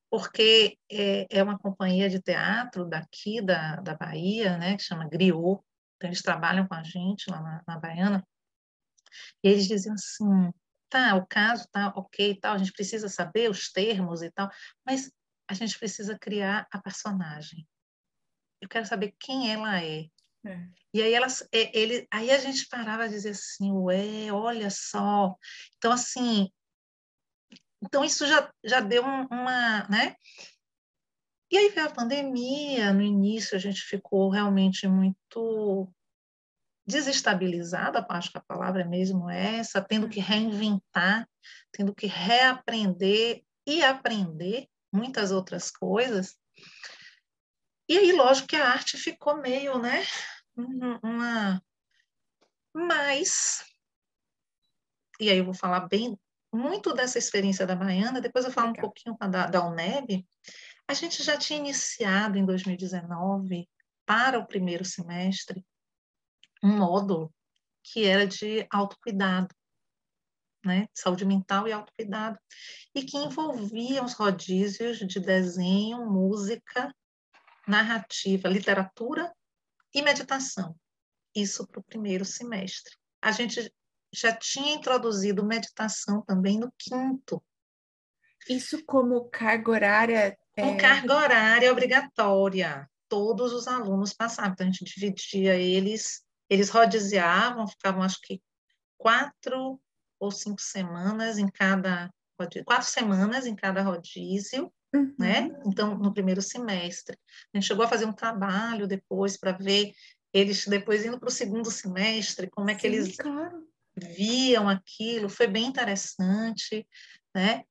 porque 0.09 0.77
é, 0.91 1.27
é 1.29 1.43
uma 1.43 1.57
companhia 1.57 2.09
de 2.09 2.21
teatro 2.21 2.85
daqui 2.85 3.41
da, 3.41 3.77
da 3.77 3.95
Bahia, 3.95 4.57
né, 4.57 4.75
que 4.75 4.83
chama 4.83 5.07
Griot, 5.07 5.61
então 5.95 6.09
eles 6.09 6.21
trabalham 6.21 6.67
com 6.67 6.73
a 6.73 6.83
gente 6.83 7.29
lá 7.29 7.41
na, 7.41 7.63
na 7.67 7.79
Baiana, 7.79 8.27
e 9.43 9.49
eles 9.49 9.67
diziam 9.67 9.93
assim, 9.93 10.51
tá, 10.89 11.15
o 11.15 11.25
caso 11.27 11.67
tá 11.71 11.89
ok 11.95 12.35
tal, 12.39 12.55
a 12.55 12.57
gente 12.57 12.71
precisa 12.71 13.07
saber 13.07 13.49
os 13.49 13.71
termos 13.71 14.21
e 14.21 14.31
tal, 14.31 14.49
mas 14.85 15.11
a 15.49 15.53
gente 15.53 15.77
precisa 15.79 16.17
criar 16.17 16.67
a 16.71 16.79
personagem. 16.79 17.67
Eu 18.61 18.69
quero 18.69 18.85
saber 18.85 19.15
quem 19.19 19.51
ela 19.51 19.83
é. 19.83 20.05
É. 20.45 20.67
E 20.93 21.01
aí 21.01 21.13
elas, 21.13 21.41
é, 21.51 21.77
ele, 21.77 22.07
aí 22.13 22.31
a 22.31 22.37
gente 22.37 22.67
parava 22.67 23.03
a 23.03 23.07
dizer 23.07 23.31
assim, 23.31 23.71
ué, 23.71 24.31
olha 24.31 24.69
só. 24.69 25.35
Então 25.77 25.91
assim, 25.91 26.49
então 27.83 28.05
isso 28.05 28.27
já, 28.27 28.51
já 28.63 28.79
deu 28.79 29.03
uma, 29.03 29.87
né? 29.89 30.15
E 31.51 31.57
aí 31.57 31.69
veio 31.69 31.87
a 31.87 31.91
pandemia, 31.91 32.93
no 32.93 33.01
início 33.01 33.55
a 33.55 33.59
gente 33.59 33.81
ficou 33.81 34.29
realmente 34.29 34.87
muito 34.87 35.91
desestabilizada, 36.87 38.05
acho 38.09 38.31
que 38.31 38.37
a 38.37 38.43
palavra 38.47 38.81
é 38.81 38.85
mesmo 38.85 39.29
essa, 39.29 39.81
tendo 39.81 40.07
que 40.09 40.19
reinventar, 40.19 41.27
tendo 41.71 41.93
que 41.93 42.07
reaprender 42.07 43.43
e 43.65 43.83
aprender 43.83 44.67
muitas 44.91 45.31
outras 45.31 45.71
coisas. 45.71 46.37
E 47.87 47.97
aí, 47.97 48.11
lógico 48.11 48.47
que 48.47 48.55
a 48.55 48.69
arte 48.69 48.97
ficou 48.97 49.37
meio, 49.37 49.79
né? 49.79 50.03
Uma. 50.55 51.61
Mas. 52.73 53.63
E 55.19 55.29
aí 55.29 55.37
eu 55.37 55.45
vou 55.45 55.53
falar 55.53 55.87
bem, 55.87 56.17
muito 56.53 56.93
dessa 56.93 57.17
experiência 57.17 57.65
da 57.65 57.75
Baiana, 57.75 58.21
depois 58.21 58.45
eu 58.45 58.51
falo 58.51 58.67
Legal. 58.67 58.79
um 58.79 58.87
pouquinho 58.87 59.17
da, 59.31 59.47
da 59.47 59.65
UNEB. 59.65 60.25
A 60.87 60.93
gente 60.93 61.23
já 61.23 61.37
tinha 61.37 61.59
iniciado 61.59 62.37
em 62.37 62.45
2019, 62.45 63.69
para 64.05 64.39
o 64.39 64.47
primeiro 64.47 64.83
semestre, 64.83 65.63
um 66.63 66.77
módulo 66.77 67.33
que 67.83 68.05
era 68.05 68.25
de 68.25 68.67
autocuidado, 68.71 69.53
né? 70.63 70.87
saúde 70.93 71.25
mental 71.25 71.67
e 71.67 71.71
autocuidado, 71.71 72.37
e 72.93 73.03
que 73.03 73.17
envolvia 73.17 74.03
os 74.03 74.13
rodízios 74.13 74.97
de 74.97 75.19
desenho, 75.19 76.05
música 76.05 76.93
narrativa, 77.67 78.49
literatura 78.49 79.31
e 79.93 80.01
meditação. 80.01 80.75
Isso 81.35 81.67
para 81.67 81.79
o 81.79 81.83
primeiro 81.83 82.25
semestre. 82.25 82.95
A 83.21 83.31
gente 83.31 83.71
já 84.11 84.35
tinha 84.35 84.73
introduzido 84.73 85.45
meditação 85.45 86.23
também 86.23 86.59
no 86.59 86.71
quinto. 86.77 87.43
Isso 88.47 88.83
como 88.85 89.29
carga 89.29 89.71
horária? 89.71 90.37
É... 90.55 90.61
Com 90.61 90.77
carga 90.77 91.15
horária 91.15 91.71
obrigatória. 91.71 92.89
Todos 93.07 93.53
os 93.53 93.67
alunos 93.67 94.13
passavam. 94.13 94.51
Então, 94.53 94.67
a 94.67 94.71
gente 94.71 94.85
dividia 94.85 95.55
eles, 95.55 96.23
eles 96.49 96.69
rodiziavam, 96.69 97.67
ficavam 97.67 98.01
acho 98.01 98.19
que 98.21 98.41
quatro 98.97 99.79
ou 100.19 100.31
cinco 100.31 100.61
semanas 100.61 101.37
em 101.37 101.47
cada 101.47 102.09
quatro 102.65 102.87
semanas 102.87 103.45
em 103.45 103.55
cada 103.55 103.81
rodízio, 103.81 104.71
uhum. 104.93 105.13
né? 105.19 105.49
Então, 105.65 105.97
no 105.97 106.13
primeiro 106.13 106.41
semestre. 106.41 107.17
A 107.53 107.57
gente 107.57 107.67
chegou 107.67 107.83
a 107.83 107.87
fazer 107.89 108.05
um 108.05 108.13
trabalho 108.13 108.87
depois 108.87 109.37
para 109.37 109.51
ver 109.51 109.91
eles 110.33 110.65
depois 110.65 111.03
indo 111.05 111.19
para 111.19 111.27
o 111.27 111.31
segundo 111.31 111.69
semestre, 111.71 112.49
como 112.49 112.69
é 112.69 112.75
que 112.75 112.81
Sim, 112.81 112.87
eles 112.87 113.17
claro. 113.17 113.67
viam 113.97 114.69
aquilo, 114.69 115.27
foi 115.27 115.47
bem 115.47 115.65
interessante, 115.65 116.87
né? 117.35 117.63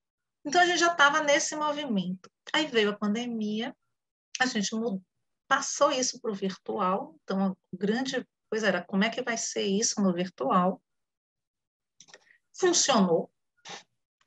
Então 0.45 0.61
a 0.61 0.65
gente 0.65 0.79
já 0.79 0.91
estava 0.91 1.21
nesse 1.21 1.55
movimento. 1.55 2.29
Aí 2.53 2.67
veio 2.67 2.91
a 2.91 2.97
pandemia, 2.97 3.75
a 4.39 4.45
gente 4.45 4.73
mudou, 4.75 5.01
passou 5.47 5.91
isso 5.91 6.19
para 6.19 6.31
o 6.31 6.35
virtual, 6.35 7.15
então 7.23 7.47
a 7.47 7.55
grande 7.73 8.25
coisa 8.49 8.67
era 8.67 8.83
como 8.83 9.03
é 9.03 9.09
que 9.09 9.21
vai 9.21 9.37
ser 9.37 9.63
isso 9.63 10.01
no 10.01 10.13
virtual. 10.13 10.81
Funcionou, 12.59 13.31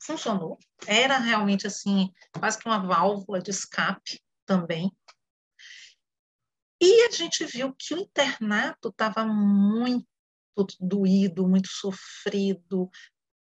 funcionou. 0.00 0.58
Era 0.86 1.18
realmente 1.18 1.66
assim, 1.66 2.10
quase 2.38 2.58
que 2.58 2.66
uma 2.66 2.78
válvula 2.78 3.40
de 3.40 3.50
escape 3.50 4.20
também. 4.46 4.90
E 6.80 7.06
a 7.06 7.10
gente 7.10 7.44
viu 7.44 7.74
que 7.74 7.94
o 7.94 7.98
internato 7.98 8.88
estava 8.88 9.24
muito 9.24 10.06
doído, 10.80 11.46
muito 11.46 11.68
sofrido, 11.68 12.90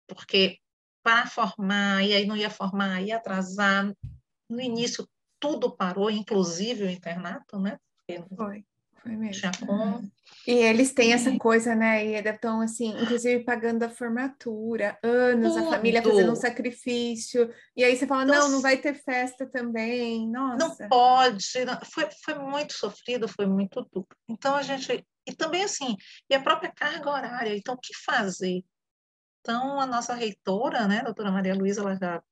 porque 0.07 0.59
para 1.02 1.26
formar, 1.26 2.02
e 2.02 2.14
aí 2.14 2.26
não 2.26 2.37
ia 2.37 2.50
formar, 2.50 3.00
ia 3.02 3.16
atrasar. 3.16 3.95
No 4.49 4.61
início, 4.61 5.09
tudo 5.38 5.76
parou, 5.76 6.11
inclusive 6.11 6.85
o 6.85 6.90
internato, 6.90 7.59
né? 7.59 7.78
Foi. 8.37 8.64
Foi 9.02 9.17
mesmo. 9.17 9.50
E 10.47 10.52
eles 10.52 10.93
têm 10.93 11.12
essa 11.12 11.37
coisa, 11.38 11.75
né? 11.75 12.07
E 12.07 12.17
ainda 12.17 12.31
estão, 12.31 12.61
assim, 12.61 12.90
inclusive 13.00 13.45
pagando 13.45 13.83
a 13.83 13.88
formatura, 13.88 14.99
anos, 15.02 15.55
Tudo. 15.55 15.67
a 15.67 15.71
família 15.71 16.02
fazendo 16.02 16.33
um 16.33 16.37
sacrifício. 16.37 17.52
E 17.76 17.85
aí 17.85 17.97
você 17.97 18.07
fala, 18.07 18.25
Nossa. 18.25 18.40
não, 18.40 18.50
não 18.50 18.61
vai 18.62 18.76
ter 18.76 18.95
festa 18.95 19.47
também. 19.47 20.28
Nossa. 20.28 20.57
Não 20.57 20.88
pode. 20.88 21.45
Foi, 21.93 22.09
foi 22.25 22.35
muito 22.35 22.73
sofrido, 22.73 23.28
foi 23.28 23.47
muito 23.47 23.87
duro. 23.93 24.09
Então 24.28 24.55
a 24.55 24.62
gente. 24.62 25.07
E 25.26 25.33
também, 25.35 25.64
assim, 25.64 25.95
e 26.31 26.35
a 26.35 26.40
própria 26.40 26.73
carga 26.73 27.11
horária. 27.11 27.55
Então, 27.55 27.75
o 27.75 27.78
que 27.78 27.95
fazer? 28.05 28.64
Então, 29.40 29.78
a 29.78 29.87
nossa 29.87 30.14
reitora, 30.14 30.88
né, 30.88 31.00
a 31.00 31.05
doutora 31.05 31.31
Maria 31.31 31.55
Luísa, 31.55 31.83
ela 31.83 31.95
já 31.95 32.23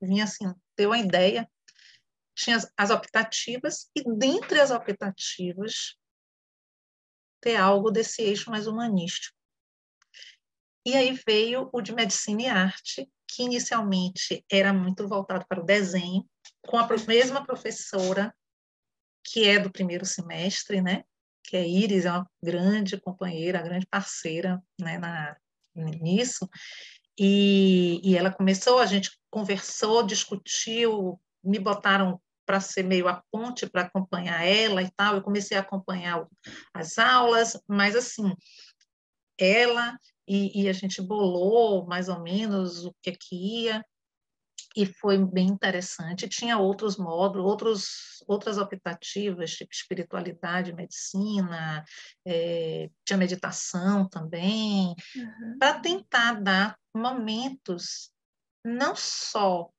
vinha 0.00 0.24
assim, 0.24 0.52
deu 0.76 0.92
a 0.92 0.98
ideia 0.98 1.48
tinha 2.36 2.56
as, 2.56 2.70
as 2.76 2.90
optativas, 2.90 3.90
e 3.96 4.04
dentre 4.04 4.60
as 4.60 4.70
optativas, 4.70 5.96
ter 7.46 7.54
algo 7.54 7.92
desse 7.92 8.22
eixo 8.22 8.50
mais 8.50 8.66
humanístico. 8.66 9.36
E 10.84 10.96
aí 10.96 11.16
veio 11.24 11.70
o 11.72 11.80
de 11.80 11.94
medicina 11.94 12.42
e 12.42 12.46
arte, 12.46 13.08
que 13.28 13.44
inicialmente 13.44 14.44
era 14.50 14.72
muito 14.72 15.06
voltado 15.06 15.46
para 15.48 15.62
o 15.62 15.64
desenho, 15.64 16.28
com 16.66 16.76
a 16.76 16.88
mesma 17.06 17.46
professora 17.46 18.34
que 19.24 19.46
é 19.46 19.60
do 19.60 19.70
primeiro 19.70 20.04
semestre, 20.04 20.82
né? 20.82 21.04
Que 21.44 21.56
é 21.56 21.68
Iris, 21.68 22.04
é 22.04 22.10
uma 22.10 22.28
grande 22.42 23.00
companheira, 23.00 23.62
grande 23.62 23.86
parceira, 23.86 24.60
né? 24.80 24.98
Na, 24.98 25.36
nisso. 25.72 26.48
E, 27.16 28.00
e 28.02 28.16
ela 28.16 28.32
começou, 28.32 28.80
a 28.80 28.86
gente 28.86 29.16
conversou, 29.30 30.02
discutiu, 30.02 31.20
me 31.44 31.60
botaram 31.60 32.20
para 32.46 32.60
ser 32.60 32.84
meio 32.84 33.08
a 33.08 33.22
ponte 33.30 33.68
para 33.68 33.82
acompanhar 33.82 34.44
ela 34.44 34.82
e 34.82 34.90
tal. 34.96 35.16
Eu 35.16 35.22
comecei 35.22 35.56
a 35.56 35.60
acompanhar 35.60 36.26
as 36.72 36.98
aulas, 36.98 37.60
mas 37.68 37.96
assim, 37.96 38.32
ela 39.38 39.98
e, 40.26 40.62
e 40.62 40.68
a 40.68 40.72
gente 40.72 41.02
bolou 41.02 41.86
mais 41.86 42.08
ou 42.08 42.22
menos 42.22 42.84
o 42.84 42.94
que, 43.02 43.12
que 43.12 43.64
ia 43.64 43.84
e 44.76 44.84
foi 44.84 45.16
bem 45.16 45.48
interessante. 45.48 46.28
Tinha 46.28 46.58
outros 46.58 46.98
módulos, 46.98 47.46
outros, 47.46 47.88
outras 48.28 48.58
optativas, 48.58 49.52
tipo 49.52 49.72
espiritualidade, 49.72 50.74
medicina, 50.74 51.82
é, 52.26 52.90
tinha 53.04 53.16
meditação 53.16 54.06
também, 54.06 54.94
uhum. 55.16 55.58
para 55.58 55.80
tentar 55.80 56.42
dar 56.42 56.78
momentos 56.94 58.10
não 58.62 58.94
só 58.94 59.70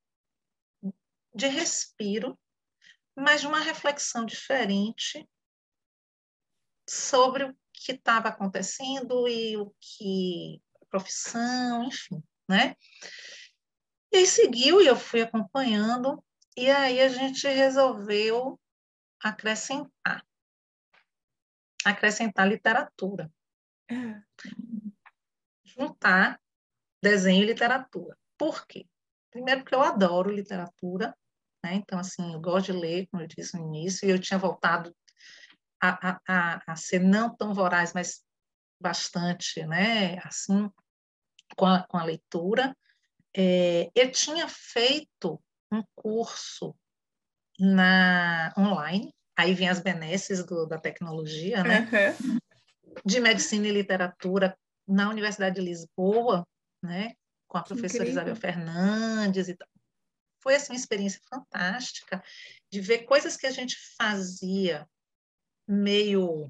de 1.36 1.48
respiro, 1.48 2.38
mas 3.18 3.42
de 3.42 3.48
uma 3.48 3.60
reflexão 3.60 4.26
diferente 4.26 5.28
sobre 6.88 7.46
o 7.46 7.58
que 7.74 7.94
estava 7.94 8.30
acontecendo 8.30 9.28
e 9.28 9.58
o 9.58 9.74
que 9.80 10.62
profissão, 10.90 11.84
enfim, 11.84 12.24
né? 12.48 12.76
E 14.12 14.26
seguiu 14.26 14.82
e 14.82 14.88
eu 14.88 14.96
fui 14.96 15.22
acompanhando 15.22 16.24
e 16.56 16.70
aí 16.70 17.02
a 17.02 17.10
gente 17.10 17.48
resolveu 17.48 18.60
acrescentar 19.20 20.26
acrescentar 21.90 22.48
literatura. 22.48 23.32
É. 23.90 24.22
Juntar 25.64 26.42
desenho 27.02 27.44
e 27.44 27.48
literatura. 27.48 28.18
Por 28.38 28.66
quê? 28.68 28.86
Primeiro 29.32 29.62
porque 29.62 29.76
eu 29.76 29.82
adoro 29.82 30.30
literatura, 30.30 31.18
né? 31.68 31.76
Então, 31.76 32.00
assim, 32.00 32.34
eu 32.34 32.40
gosto 32.40 32.72
de 32.72 32.80
ler, 32.80 33.08
como 33.12 33.24
eu 33.24 33.28
disse 33.28 33.58
no 33.58 33.68
início, 33.68 34.08
e 34.08 34.12
eu 34.12 34.20
tinha 34.20 34.40
voltado 34.40 34.96
a, 35.82 36.10
a, 36.10 36.20
a, 36.28 36.62
a 36.68 36.76
ser 36.76 37.00
não 37.00 37.36
tão 37.36 37.54
voraz, 37.54 37.94
mas 37.94 38.24
bastante, 38.80 39.66
né? 39.66 40.18
Assim, 40.24 40.70
com 41.58 41.66
a, 41.66 41.84
com 41.84 41.98
a 41.98 42.04
leitura. 42.04 42.76
É, 43.36 43.92
eu 43.94 44.12
tinha 44.12 44.48
feito 44.48 45.42
um 45.72 45.84
curso 45.94 46.74
na 47.60 48.54
online, 48.58 49.14
aí 49.36 49.54
vem 49.54 49.68
as 49.68 49.82
benesses 49.82 50.46
do, 50.46 50.66
da 50.66 50.80
tecnologia, 50.80 51.64
né? 51.64 51.90
Uhum. 52.24 52.38
De 53.06 53.20
medicina 53.20 53.68
e 53.68 53.72
literatura 53.72 54.58
na 54.88 55.10
Universidade 55.10 55.56
de 55.56 55.62
Lisboa, 55.62 56.48
né? 56.82 57.14
Com 57.48 57.58
a 57.58 57.64
professora 57.64 58.08
Isabel 58.08 58.36
Fernandes 58.36 59.50
e 59.50 59.56
tal 59.56 59.68
foi 60.48 60.56
assim, 60.56 60.72
uma 60.72 60.80
experiência 60.80 61.20
fantástica 61.30 62.24
de 62.72 62.80
ver 62.80 63.00
coisas 63.00 63.36
que 63.36 63.46
a 63.46 63.52
gente 63.52 63.76
fazia 63.98 64.88
meio 65.68 66.50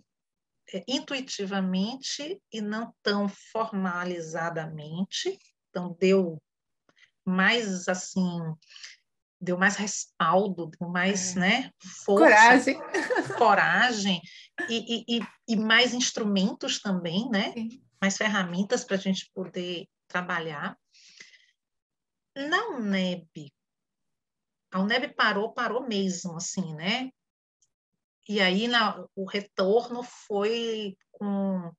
é, 0.71 0.83
intuitivamente 0.87 2.39
e 2.53 2.61
não 2.61 2.93
tão 3.01 3.27
formalizadamente. 3.27 5.39
Então, 5.71 5.97
deu 5.99 6.39
mais 7.25 7.87
assim 7.87 8.39
deu 9.41 9.57
mais 9.57 9.75
respaldo, 9.75 10.69
deu 10.79 10.89
mais 10.89 11.35
é. 11.35 11.39
né, 11.39 11.71
força, 12.05 12.25
coragem, 12.25 12.79
coragem 13.37 14.21
e, 14.69 15.05
e, 15.07 15.21
e, 15.47 15.55
mais 15.55 15.93
instrumentos 15.93 16.79
também, 16.79 17.29
né? 17.29 17.53
Sim. 17.53 17.83
Mais 18.01 18.17
ferramentas 18.17 18.83
para 18.83 18.95
a 18.95 18.99
gente 18.99 19.29
poder 19.33 19.87
trabalhar. 20.07 20.75
Na 22.35 22.69
UNEB, 22.69 23.51
a 24.71 24.79
UNEB 24.79 25.13
parou, 25.15 25.53
parou 25.53 25.87
mesmo, 25.87 26.35
assim, 26.35 26.75
né? 26.75 27.09
E 28.27 28.41
aí 28.41 28.67
na, 28.67 29.05
o 29.15 29.25
retorno 29.25 30.03
foi 30.03 30.97
com 31.11 31.71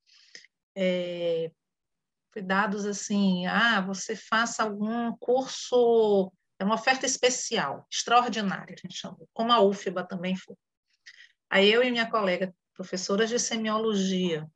é, 0.75 1.51
cuidados 2.33 2.87
assim, 2.87 3.47
ah, 3.47 3.81
você 3.81 4.17
faça 4.17 4.63
algum 4.63 5.15
curso, 5.17 6.33
é 6.59 6.65
uma 6.65 6.77
oferta 6.77 7.05
especial, 7.05 7.87
extraordinária, 7.93 8.75
a 8.75 8.81
gente 8.81 8.97
chamou, 8.97 9.29
como 9.33 9.53
a 9.53 9.61
UFBA 9.61 10.07
também 10.07 10.37
foi. 10.37 10.57
Aí 11.51 11.71
eu 11.71 11.83
e 11.83 11.91
minha 11.91 12.09
colega, 12.09 12.55
professoras 12.75 13.29
de 13.29 13.39
semiologia, 13.39 14.47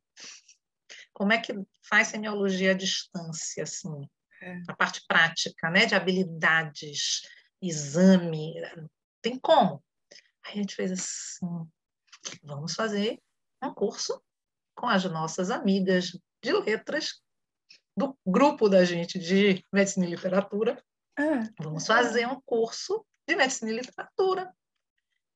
como 1.11 1.33
é 1.33 1.37
que 1.37 1.53
faz 1.87 2.07
semiologia 2.07 2.71
à 2.71 2.73
distância, 2.73 3.63
assim, 3.63 4.07
é. 4.41 4.61
a 4.67 4.75
parte 4.75 5.03
prática, 5.07 5.69
né, 5.69 5.85
de 5.85 5.93
habilidades, 5.93 7.21
exame, 7.67 8.53
tem 9.21 9.39
como. 9.39 9.83
Aí 10.45 10.53
a 10.53 10.55
gente 10.57 10.75
fez 10.75 10.91
assim, 10.91 11.69
vamos 12.43 12.73
fazer 12.73 13.21
um 13.63 13.73
curso 13.73 14.21
com 14.75 14.87
as 14.87 15.03
nossas 15.05 15.49
amigas 15.49 16.17
de 16.43 16.51
letras 16.51 17.21
do 17.97 18.17
grupo 18.25 18.67
da 18.67 18.83
gente 18.83 19.17
de 19.17 19.65
medicina 19.71 20.05
e 20.05 20.09
literatura. 20.09 20.83
Ah, 21.17 21.47
vamos 21.59 21.85
fazer 21.85 22.27
um 22.27 22.41
curso 22.41 23.05
de 23.27 23.35
medicina 23.35 23.71
e 23.71 23.75
literatura. 23.75 24.53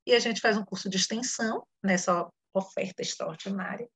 E 0.06 0.14
a 0.14 0.20
gente 0.20 0.42
faz 0.42 0.58
um 0.58 0.66
curso 0.66 0.90
de 0.90 0.98
extensão 0.98 1.66
nessa 1.84 2.30
oferta 2.54 3.02
extraordinária. 3.02 3.88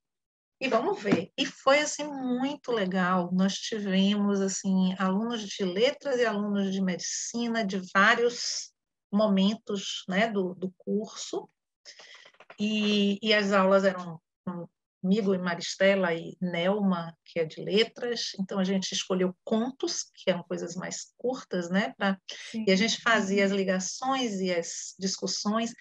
E 0.62 0.68
vamos 0.68 1.02
ver. 1.02 1.34
E 1.36 1.44
foi 1.44 1.80
assim 1.80 2.04
muito 2.04 2.72
legal. 2.72 3.32
Nós 3.34 3.56
tivemos 3.56 4.40
assim 4.40 4.94
alunos 5.00 5.42
de 5.42 5.64
letras 5.66 6.20
e 6.20 6.26
alunos 6.26 6.72
de 6.72 6.80
medicina 6.80 7.66
de 7.66 7.82
vários 7.92 8.72
momentos, 9.12 10.04
né, 10.08 10.30
do, 10.30 10.54
do 10.54 10.72
curso. 10.78 11.50
E, 12.60 13.18
e 13.24 13.34
as 13.34 13.52
aulas 13.52 13.86
eram 13.86 14.22
comigo 15.02 15.34
e 15.34 15.40
Maristela 15.40 16.14
e 16.14 16.38
Nelma, 16.40 17.18
que 17.26 17.40
é 17.40 17.46
de 17.46 17.60
letras. 17.60 18.34
Então 18.40 18.60
a 18.60 18.64
gente 18.64 18.92
escolheu 18.92 19.36
contos, 19.44 20.12
que 20.14 20.30
eram 20.30 20.44
coisas 20.44 20.76
mais 20.76 21.12
curtas, 21.18 21.72
né? 21.72 21.96
Pra... 21.98 22.20
E 22.54 22.72
a 22.72 22.76
gente 22.76 23.02
fazia 23.02 23.44
as 23.46 23.52
ligações 23.52 24.40
e 24.40 24.54
as 24.54 24.94
discussões. 25.00 25.74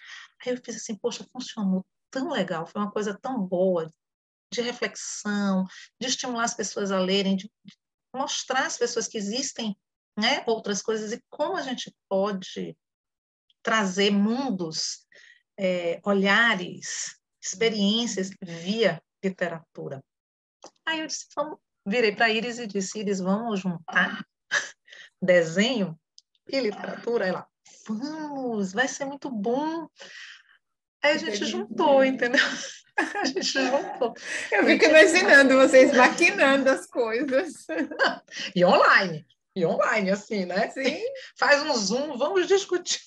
Aí 0.43 0.51
eu 0.51 0.57
fiz 0.57 0.77
assim, 0.77 0.95
poxa, 0.95 1.23
funcionou 1.31 1.85
tão 2.09 2.31
legal, 2.31 2.65
foi 2.65 2.81
uma 2.81 2.91
coisa 2.91 3.15
tão 3.21 3.39
boa 3.39 3.87
de 4.51 4.61
reflexão, 4.61 5.65
de 5.99 6.07
estimular 6.07 6.43
as 6.43 6.53
pessoas 6.53 6.91
a 6.91 6.99
lerem, 6.99 7.35
de 7.35 7.49
mostrar 8.13 8.65
às 8.65 8.77
pessoas 8.77 9.07
que 9.07 9.17
existem 9.17 9.75
né, 10.17 10.43
outras 10.45 10.81
coisas 10.81 11.13
e 11.13 11.23
como 11.29 11.55
a 11.55 11.61
gente 11.61 11.95
pode 12.09 12.77
trazer 13.63 14.11
mundos, 14.11 15.05
é, 15.57 16.01
olhares, 16.03 17.17
experiências 17.41 18.31
via 18.41 19.01
literatura. 19.23 20.03
Aí 20.85 20.99
eu 20.99 21.07
disse, 21.07 21.27
vamos, 21.35 21.59
virei 21.85 22.13
para 22.13 22.29
Iris 22.29 22.59
e 22.59 22.67
disse, 22.67 22.99
Iris, 22.99 23.19
vamos 23.19 23.59
juntar 23.59 24.25
desenho 25.21 25.99
e 26.47 26.59
literatura? 26.59 27.27
Ela, 27.27 27.47
vamos, 27.87 28.73
vai 28.73 28.87
ser 28.87 29.05
muito 29.05 29.29
bom. 29.29 29.87
Aí 31.03 31.13
a 31.13 31.17
gente 31.17 31.45
juntou, 31.45 32.03
entendeu? 32.03 32.41
A 32.97 33.25
gente 33.25 33.41
juntou. 33.41 34.13
Eu 34.51 34.65
fico 34.65 34.85
imaginando 34.85 35.55
vocês 35.55 35.95
maquinando 35.95 36.69
as 36.69 36.85
coisas. 36.85 37.65
E 38.55 38.63
online, 38.63 39.25
e 39.55 39.65
online, 39.65 40.11
assim, 40.11 40.45
né? 40.45 40.69
Sim. 40.69 41.01
Faz 41.39 41.63
um 41.63 41.73
zoom, 41.73 42.17
vamos 42.17 42.47
discutir. 42.47 43.01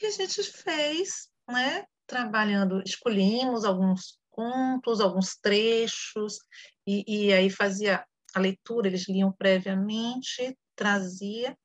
E 0.00 0.06
a 0.06 0.10
gente 0.10 0.42
fez, 0.42 1.28
né? 1.48 1.84
Trabalhando, 2.06 2.82
escolhemos 2.84 3.64
alguns 3.64 4.18
contos, 4.30 5.00
alguns 5.00 5.36
trechos, 5.36 6.38
e, 6.86 7.04
e 7.06 7.32
aí 7.32 7.50
fazia 7.50 8.04
a 8.34 8.40
leitura, 8.40 8.88
eles 8.88 9.08
liam 9.08 9.32
previamente, 9.32 10.56
trazia, 10.76 11.56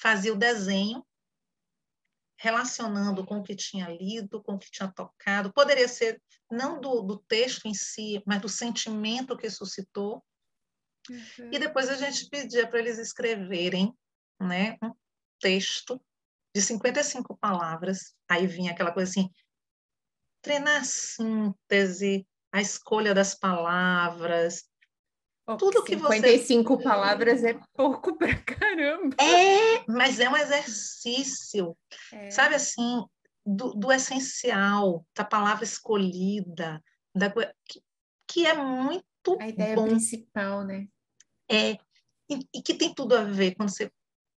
fazia 0.00 0.32
o 0.32 0.38
desenho, 0.38 1.04
relacionando 2.40 3.24
com 3.26 3.38
o 3.38 3.42
que 3.42 3.54
tinha 3.54 3.86
lido, 3.88 4.42
com 4.42 4.54
o 4.54 4.58
que 4.58 4.70
tinha 4.70 4.90
tocado. 4.90 5.52
Poderia 5.52 5.86
ser 5.86 6.20
não 6.50 6.80
do, 6.80 7.02
do 7.02 7.18
texto 7.18 7.66
em 7.66 7.74
si, 7.74 8.22
mas 8.26 8.40
do 8.40 8.48
sentimento 8.48 9.36
que 9.36 9.50
suscitou. 9.50 10.24
Uhum. 11.10 11.50
E 11.52 11.58
depois 11.58 11.90
a 11.90 11.96
gente 11.96 12.30
pedia 12.30 12.66
para 12.66 12.78
eles 12.78 12.98
escreverem 12.98 13.94
né, 14.40 14.78
um 14.82 14.90
texto 15.38 16.02
de 16.54 16.62
55 16.62 17.36
palavras. 17.36 18.14
Aí 18.26 18.46
vinha 18.46 18.72
aquela 18.72 18.92
coisa 18.92 19.10
assim: 19.10 19.30
treinar 20.42 20.80
a 20.80 20.84
síntese, 20.84 22.26
a 22.50 22.62
escolha 22.62 23.12
das 23.12 23.34
palavras, 23.34 24.64
tudo 25.56 25.82
que 25.82 25.94
55 25.94 26.76
você... 26.76 26.82
palavras 26.84 27.44
é 27.44 27.58
pouco 27.74 28.16
pra 28.16 28.34
caramba. 28.36 29.16
É, 29.20 29.84
mas 29.88 30.20
é 30.20 30.28
um 30.28 30.36
exercício, 30.36 31.76
é. 32.12 32.30
sabe 32.30 32.54
assim, 32.54 33.04
do, 33.44 33.72
do, 33.72 33.92
essencial, 33.92 35.04
da 35.16 35.24
palavra 35.24 35.64
escolhida, 35.64 36.82
da, 37.14 37.30
que, 37.64 37.82
que 38.28 38.46
é 38.46 38.54
muito 38.54 39.04
A 39.38 39.48
ideia 39.48 39.74
bom. 39.74 39.88
principal, 39.88 40.64
né? 40.64 40.86
É, 41.50 41.72
e, 42.30 42.46
e, 42.54 42.62
que 42.62 42.74
tem 42.74 42.94
tudo 42.94 43.16
a 43.16 43.24
ver 43.24 43.54
quando 43.56 43.70
você 43.70 43.90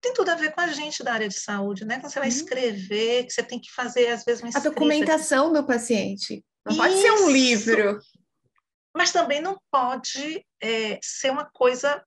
tem 0.01 0.13
tudo 0.13 0.29
a 0.29 0.35
ver 0.35 0.51
com 0.51 0.61
a 0.61 0.67
gente 0.67 1.03
da 1.03 1.13
área 1.13 1.27
de 1.27 1.39
saúde, 1.39 1.85
né? 1.85 1.99
Quando 1.99 2.11
você 2.11 2.19
vai 2.19 2.29
uhum. 2.29 2.35
escrever, 2.35 3.25
que 3.25 3.33
você 3.33 3.43
tem 3.43 3.59
que 3.59 3.71
fazer, 3.71 4.07
às 4.07 4.23
vezes, 4.23 4.41
uma 4.41 4.49
A 4.55 4.59
documentação 4.59 5.53
do 5.53 5.63
paciente. 5.63 6.43
Não 6.65 6.73
Isso. 6.73 6.81
pode 6.81 6.97
ser 6.97 7.11
um 7.11 7.29
livro 7.29 7.99
mas 8.95 9.11
também 9.11 9.41
não 9.41 9.59
pode 9.71 10.45
é, 10.61 10.99
ser 11.01 11.31
uma 11.31 11.45
coisa 11.45 12.03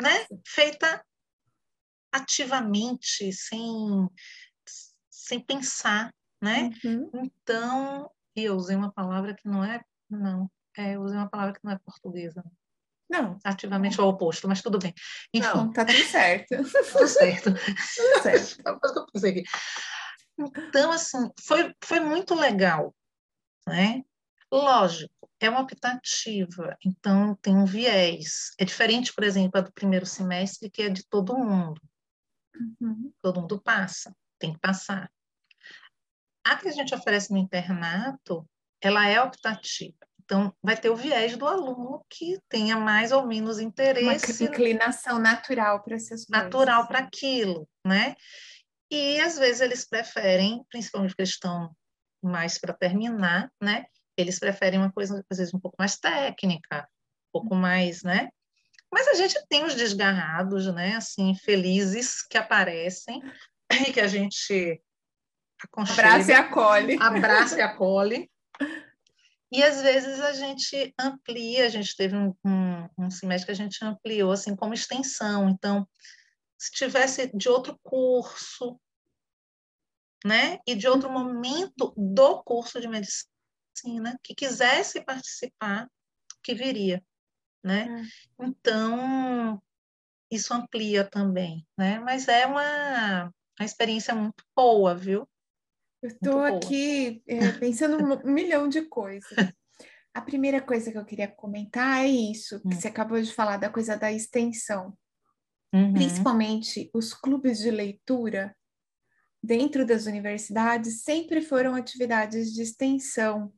né, 0.00 0.26
feita 0.46 1.04
ativamente, 2.12 3.32
sem, 3.32 4.08
sem 5.10 5.40
pensar, 5.40 6.12
né? 6.42 6.70
Uhum. 6.84 7.10
Então, 7.14 8.10
eu 8.34 8.54
usei 8.54 8.76
uma 8.76 8.92
palavra 8.92 9.34
que 9.34 9.48
não 9.48 9.64
é, 9.64 9.80
não, 10.08 10.50
é, 10.76 10.96
eu 10.96 11.02
usei 11.02 11.16
uma 11.16 11.28
palavra 11.28 11.54
que 11.54 11.60
não 11.62 11.72
é 11.72 11.78
portuguesa. 11.78 12.44
Não. 13.08 13.38
Ativamente 13.44 13.98
não. 13.98 14.04
ao 14.04 14.12
oposto, 14.12 14.46
mas 14.46 14.62
tudo 14.62 14.78
bem. 14.78 14.94
Enfim. 15.34 15.48
Não, 15.48 15.72
tá 15.72 15.84
tudo 15.84 16.04
certo. 16.04 16.48
tudo 16.92 17.08
certo. 17.08 17.52
tudo 17.52 18.22
certo. 19.18 19.42
Então, 20.38 20.92
assim, 20.92 21.28
foi, 21.40 21.74
foi 21.82 22.00
muito 22.00 22.34
legal, 22.34 22.94
né? 23.66 24.02
Lógico, 24.50 25.19
é 25.40 25.48
uma 25.48 25.60
optativa, 25.60 26.76
então 26.84 27.34
tem 27.36 27.54
um 27.54 27.64
viés. 27.64 28.52
É 28.58 28.64
diferente, 28.64 29.12
por 29.12 29.24
exemplo, 29.24 29.62
do 29.62 29.72
primeiro 29.72 30.06
semestre, 30.06 30.70
que 30.70 30.82
é 30.82 30.88
de 30.88 31.02
todo 31.08 31.36
mundo. 31.36 31.80
Uhum. 32.80 33.12
Todo 33.22 33.40
mundo 33.40 33.60
passa, 33.60 34.14
tem 34.38 34.52
que 34.52 34.60
passar. 34.60 35.10
A 36.44 36.56
que 36.56 36.68
a 36.68 36.72
gente 36.72 36.94
oferece 36.94 37.32
no 37.32 37.38
internato, 37.38 38.46
ela 38.82 39.06
é 39.06 39.20
optativa. 39.20 39.96
Então, 40.22 40.54
vai 40.62 40.76
ter 40.76 40.90
o 40.90 40.96
viés 40.96 41.36
do 41.36 41.46
aluno 41.46 42.04
que 42.08 42.38
tenha 42.48 42.76
mais 42.76 43.10
ou 43.10 43.26
menos 43.26 43.58
interesse. 43.58 44.44
Uma 44.44 44.50
inclinação 44.50 45.18
natural 45.18 45.82
para 45.82 45.96
essas 45.96 46.24
coisas. 46.24 46.28
Natural 46.28 46.86
para 46.86 47.00
aquilo, 47.00 47.68
né? 47.84 48.14
E, 48.90 49.20
às 49.20 49.38
vezes, 49.38 49.60
eles 49.60 49.88
preferem, 49.88 50.64
principalmente 50.70 51.10
porque 51.10 51.22
eles 51.22 51.32
estão 51.32 51.74
mais 52.22 52.58
para 52.58 52.72
terminar, 52.72 53.50
né? 53.60 53.86
Eles 54.20 54.38
preferem 54.38 54.78
uma 54.78 54.92
coisa, 54.92 55.24
às 55.30 55.38
vezes, 55.38 55.54
um 55.54 55.60
pouco 55.60 55.76
mais 55.78 55.96
técnica, 55.96 56.88
um 57.28 57.40
pouco 57.40 57.54
mais, 57.54 58.02
né? 58.02 58.28
Mas 58.92 59.06
a 59.08 59.14
gente 59.14 59.40
tem 59.48 59.64
os 59.64 59.74
desgarrados, 59.74 60.66
né? 60.74 60.96
Assim, 60.96 61.34
felizes 61.34 62.26
que 62.26 62.36
aparecem 62.36 63.22
e 63.86 63.92
que 63.92 64.00
a 64.00 64.08
gente 64.08 64.82
aconchega. 65.62 66.08
Abraça 66.08 66.32
e 66.32 66.34
acolhe. 66.34 66.98
Abraça 67.00 67.58
e 67.58 67.62
acolhe. 67.62 68.30
E 69.52 69.62
às 69.62 69.82
vezes 69.82 70.20
a 70.20 70.32
gente 70.32 70.94
amplia, 70.98 71.66
a 71.66 71.68
gente 71.68 71.96
teve 71.96 72.16
um, 72.16 72.34
um, 72.44 72.88
um, 72.98 73.10
semestre 73.10 73.46
que 73.46 73.52
a 73.52 73.64
gente 73.64 73.84
ampliou 73.84 74.30
assim 74.30 74.54
como 74.54 74.74
extensão. 74.74 75.48
Então, 75.48 75.88
se 76.58 76.70
tivesse 76.70 77.30
de 77.36 77.48
outro 77.48 77.78
curso, 77.82 78.78
né? 80.24 80.58
E 80.66 80.74
de 80.74 80.86
outro 80.86 81.10
momento 81.10 81.92
do 81.96 82.42
curso 82.44 82.80
de 82.80 82.86
medicina, 82.86 83.30
medicina 83.80 84.18
que 84.22 84.34
quisesse 84.34 85.00
participar, 85.02 85.88
que 86.42 86.54
viria, 86.54 87.02
né? 87.64 88.04
É. 88.38 88.44
Então, 88.44 89.62
isso 90.30 90.52
amplia 90.54 91.04
também, 91.04 91.66
né? 91.78 91.98
Mas 92.00 92.28
é 92.28 92.46
uma, 92.46 93.24
uma 93.58 93.66
experiência 93.66 94.14
muito 94.14 94.44
boa, 94.56 94.94
viu? 94.94 95.28
Eu 96.02 96.08
estou 96.08 96.40
aqui 96.42 97.22
é, 97.26 97.52
pensando 97.52 97.96
um 98.02 98.22
milhão 98.32 98.68
de 98.68 98.82
coisas. 98.82 99.36
A 100.14 100.20
primeira 100.20 100.60
coisa 100.60 100.90
que 100.90 100.98
eu 100.98 101.04
queria 101.04 101.28
comentar 101.28 102.02
é 102.02 102.08
isso, 102.08 102.60
que 102.60 102.68
hum. 102.68 102.72
você 102.72 102.88
acabou 102.88 103.20
de 103.20 103.32
falar 103.32 103.58
da 103.58 103.70
coisa 103.70 103.96
da 103.96 104.10
extensão. 104.10 104.96
Uhum. 105.72 105.92
Principalmente 105.92 106.90
os 106.92 107.14
clubes 107.14 107.58
de 107.58 107.70
leitura 107.70 108.56
dentro 109.42 109.86
das 109.86 110.06
universidades 110.06 111.02
sempre 111.02 111.40
foram 111.40 111.74
atividades 111.74 112.52
de 112.52 112.62
extensão 112.62 113.52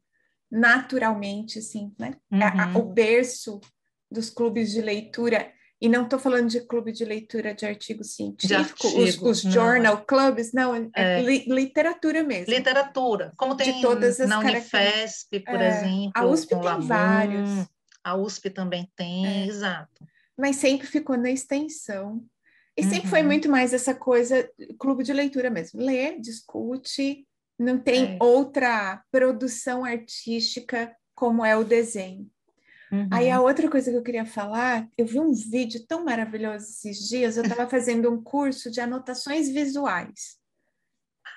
naturalmente, 0.52 1.58
assim, 1.58 1.94
né? 1.98 2.14
Uhum. 2.30 2.80
o 2.80 2.82
berço 2.82 3.58
dos 4.10 4.28
clubes 4.28 4.70
de 4.70 4.82
leitura, 4.82 5.50
e 5.80 5.88
não 5.88 6.04
estou 6.04 6.18
falando 6.18 6.50
de 6.50 6.60
clube 6.60 6.92
de 6.92 7.06
leitura 7.06 7.54
de 7.54 7.64
artigo 7.64 8.04
científico, 8.04 8.46
de 8.46 8.54
artigo, 8.54 9.30
os, 9.30 9.44
os 9.44 9.52
journal 9.52 10.04
clubs, 10.04 10.52
não, 10.52 10.74
é, 10.74 10.90
é 10.94 11.22
li, 11.22 11.46
literatura 11.48 12.22
mesmo. 12.22 12.52
Literatura, 12.52 13.32
como 13.38 13.56
tem 13.56 13.72
de 13.72 13.80
todas 13.80 14.20
as 14.20 14.28
na 14.28 14.40
Unifesp, 14.40 15.40
por 15.40 15.60
é, 15.60 15.68
exemplo. 15.68 16.12
A 16.14 16.26
USP 16.26 16.48
tem 16.50 16.80
vários. 16.80 17.50
A 18.04 18.14
USP 18.14 18.50
também 18.50 18.86
tem, 18.94 19.26
é. 19.26 19.46
exato. 19.46 20.06
Mas 20.36 20.56
sempre 20.56 20.86
ficou 20.86 21.16
na 21.16 21.30
extensão. 21.30 22.22
E 22.76 22.82
sempre 22.82 23.04
uhum. 23.04 23.10
foi 23.10 23.22
muito 23.22 23.50
mais 23.50 23.72
essa 23.72 23.94
coisa, 23.94 24.48
clube 24.78 25.04
de 25.04 25.12
leitura 25.12 25.50
mesmo. 25.50 25.80
Lê, 25.80 26.18
discute, 26.18 27.26
não 27.62 27.78
tem 27.78 28.16
é. 28.16 28.18
outra 28.20 29.02
produção 29.10 29.84
artística 29.84 30.94
como 31.14 31.44
é 31.44 31.56
o 31.56 31.64
desenho. 31.64 32.30
Uhum. 32.90 33.08
Aí 33.10 33.30
a 33.30 33.40
outra 33.40 33.70
coisa 33.70 33.90
que 33.90 33.96
eu 33.96 34.02
queria 34.02 34.26
falar, 34.26 34.86
eu 34.98 35.06
vi 35.06 35.18
um 35.18 35.32
vídeo 35.32 35.86
tão 35.86 36.04
maravilhoso 36.04 36.66
esses 36.66 37.08
dias, 37.08 37.36
eu 37.36 37.42
estava 37.42 37.66
fazendo 37.68 38.10
um 38.12 38.22
curso 38.22 38.70
de 38.70 38.80
anotações 38.80 39.48
visuais. 39.48 40.36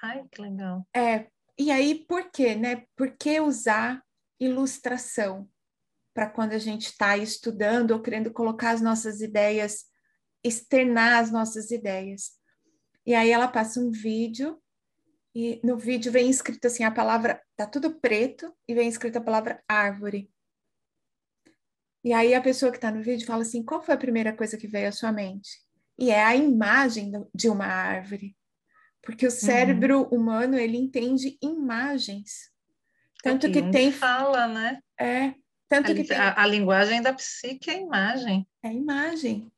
Ai, 0.03 0.25
que 0.29 0.41
legal. 0.41 0.85
É, 0.93 1.27
e 1.57 1.71
aí 1.71 2.05
por 2.05 2.29
quê, 2.29 2.55
né? 2.55 2.83
Por 2.95 3.15
que 3.15 3.39
usar 3.39 4.03
ilustração 4.37 5.47
para 6.13 6.29
quando 6.29 6.51
a 6.51 6.57
gente 6.57 6.87
está 6.87 7.15
estudando 7.15 7.91
ou 7.91 8.01
querendo 8.01 8.33
colocar 8.33 8.71
as 8.71 8.81
nossas 8.81 9.21
ideias, 9.21 9.85
externar 10.43 11.19
as 11.19 11.31
nossas 11.31 11.71
ideias? 11.71 12.31
E 13.05 13.13
aí 13.13 13.31
ela 13.31 13.47
passa 13.47 13.79
um 13.79 13.91
vídeo 13.91 14.59
e 15.35 15.59
no 15.61 15.77
vídeo 15.77 16.11
vem 16.11 16.29
escrito 16.29 16.65
assim 16.65 16.85
a 16.85 16.91
palavra, 16.91 17.41
tá 17.57 17.67
tudo 17.67 17.99
preto 17.99 18.55
e 18.65 18.73
vem 18.73 18.87
escrita 18.87 19.19
a 19.19 19.23
palavra 19.23 19.61
árvore. 19.67 20.31
E 22.01 22.13
aí 22.13 22.33
a 22.33 22.41
pessoa 22.41 22.71
que 22.71 22.77
está 22.77 22.89
no 22.89 23.03
vídeo 23.03 23.27
fala 23.27 23.41
assim: 23.41 23.61
qual 23.61 23.83
foi 23.83 23.95
a 23.95 23.97
primeira 23.97 24.31
coisa 24.31 24.57
que 24.57 24.67
veio 24.67 24.87
à 24.87 24.91
sua 24.93 25.11
mente? 25.11 25.49
E 25.99 26.09
é 26.09 26.23
a 26.23 26.35
imagem 26.35 27.11
de 27.33 27.49
uma 27.49 27.65
árvore. 27.65 28.35
Porque 29.01 29.25
o 29.25 29.29
uhum. 29.29 29.35
cérebro 29.35 30.01
uhum. 30.03 30.19
humano, 30.19 30.57
ele 30.57 30.77
entende 30.77 31.37
imagens. 31.41 32.51
Tanto 33.21 33.47
é 33.47 33.51
que, 33.51 33.61
que 33.61 33.71
tem. 33.71 33.91
fala, 33.91 34.47
né? 34.47 34.79
É. 34.99 35.33
Tanto 35.67 35.91
a, 35.91 35.95
que 35.95 36.03
tem... 36.03 36.17
a, 36.17 36.41
a, 36.41 36.47
linguagem 36.47 37.01
da 37.01 37.13
psique 37.13 37.69
é 37.69 37.81
imagem. 37.81 38.47
É 38.63 38.71
imagem. 38.71 39.51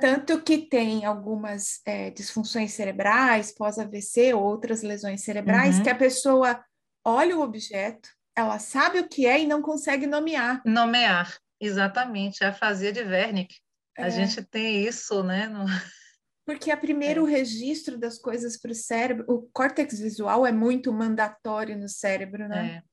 Tanto 0.00 0.40
que 0.42 0.58
tem 0.58 1.04
algumas 1.04 1.80
é, 1.84 2.10
disfunções 2.10 2.72
cerebrais, 2.72 3.54
pós-AVC, 3.54 4.32
outras 4.34 4.82
lesões 4.82 5.22
cerebrais, 5.22 5.76
uhum. 5.76 5.82
que 5.82 5.90
a 5.90 5.94
pessoa 5.94 6.62
olha 7.04 7.36
o 7.36 7.42
objeto, 7.42 8.08
ela 8.36 8.58
sabe 8.58 9.00
o 9.00 9.08
que 9.08 9.26
é 9.26 9.40
e 9.40 9.46
não 9.46 9.60
consegue 9.60 10.06
nomear. 10.06 10.62
Nomear, 10.64 11.36
exatamente. 11.60 12.42
A 12.42 12.50
afasia 12.50 12.92
de 12.92 13.00
Wernicke. 13.00 13.56
É. 13.96 14.04
A 14.04 14.08
gente 14.08 14.42
tem 14.42 14.84
isso, 14.86 15.22
né? 15.22 15.48
No... 15.48 15.64
Porque 16.46 16.70
a 16.70 16.76
primeiro 16.76 17.26
é. 17.26 17.30
registro 17.30 17.98
das 17.98 18.18
coisas 18.18 18.56
para 18.58 18.70
o 18.70 18.74
cérebro, 18.74 19.24
o 19.28 19.42
córtex 19.52 19.98
visual 19.98 20.46
é 20.46 20.52
muito 20.52 20.92
mandatório 20.92 21.76
no 21.76 21.88
cérebro, 21.88 22.48
né? 22.48 22.82
É. 22.84 22.88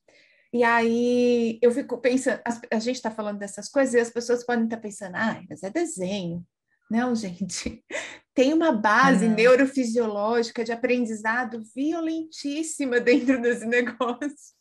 E 0.54 0.64
aí 0.64 1.60
eu 1.62 1.72
fico 1.72 1.98
pensando, 2.00 2.42
a, 2.72 2.80
gente 2.80 2.96
está 2.96 3.12
falando 3.12 3.40
dessas 3.40 3.68
coisas 3.68 3.94
e 3.94 4.00
as 4.00 4.10
pessoas 4.10 4.46
podem 4.46 4.64
estar 4.64 4.78
tá 4.78 4.82
pensando, 4.82 5.16
ah, 5.16 5.42
mas 5.50 5.64
é 5.64 5.70
desenho. 5.70 6.46
Não, 6.90 7.16
gente, 7.16 7.84
tem 8.34 8.54
uma 8.54 8.72
base 8.72 9.26
uhum. 9.26 9.34
neurofisiológica 9.34 10.64
de 10.64 10.72
aprendizado 10.72 11.64
violentíssima 11.76 13.00
dentro 13.00 13.42
desse 13.42 13.66
negócio. 13.68 14.56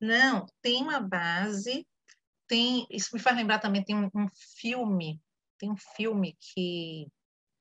Não, 0.00 0.46
tem 0.60 0.82
uma 0.82 1.00
base, 1.00 1.86
tem, 2.46 2.86
isso 2.90 3.10
me 3.12 3.20
faz 3.20 3.36
lembrar 3.36 3.58
também, 3.58 3.82
tem 3.82 3.96
um, 3.96 4.10
um 4.14 4.28
filme, 4.60 5.20
tem 5.58 5.70
um 5.70 5.76
filme 5.96 6.36
que 6.40 7.08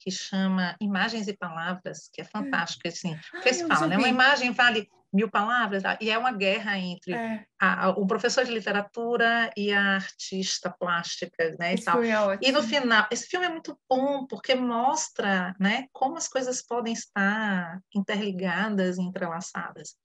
que 0.05 0.11
chama 0.11 0.75
Imagens 0.79 1.27
e 1.27 1.35
Palavras, 1.35 2.09
que 2.13 2.21
é 2.21 2.23
hum. 2.23 2.27
fantástico, 2.31 2.87
assim, 2.87 3.17
porque 3.31 3.49
eles 3.49 3.61
falam, 3.63 3.87
né? 3.89 3.97
Uma 3.97 4.07
imagem 4.07 4.51
vale 4.51 4.87
mil 5.15 5.29
palavras, 5.29 5.85
ah, 5.85 5.97
e 6.01 6.11
é 6.11 6.17
uma 6.17 6.33
guerra 6.33 6.77
entre 6.77 7.13
é. 7.13 7.45
a, 7.59 7.85
a, 7.85 7.89
o 7.91 8.05
professor 8.05 8.43
de 8.43 8.51
literatura 8.51 9.49
e 9.55 9.71
a 9.71 9.95
artista 9.95 10.69
plástica, 10.69 11.55
né, 11.57 11.75
e 11.75 11.81
tal. 11.81 12.03
É 12.03 12.37
e 12.41 12.51
no 12.51 12.61
final, 12.61 13.07
esse 13.09 13.27
filme 13.27 13.45
é 13.45 13.49
muito 13.49 13.79
bom, 13.89 14.27
porque 14.27 14.53
mostra, 14.53 15.55
né, 15.59 15.87
como 15.93 16.17
as 16.17 16.27
coisas 16.27 16.61
podem 16.61 16.93
estar 16.93 17.79
interligadas 17.93 18.97
e 18.97 19.01
entrelaçadas. 19.01 19.95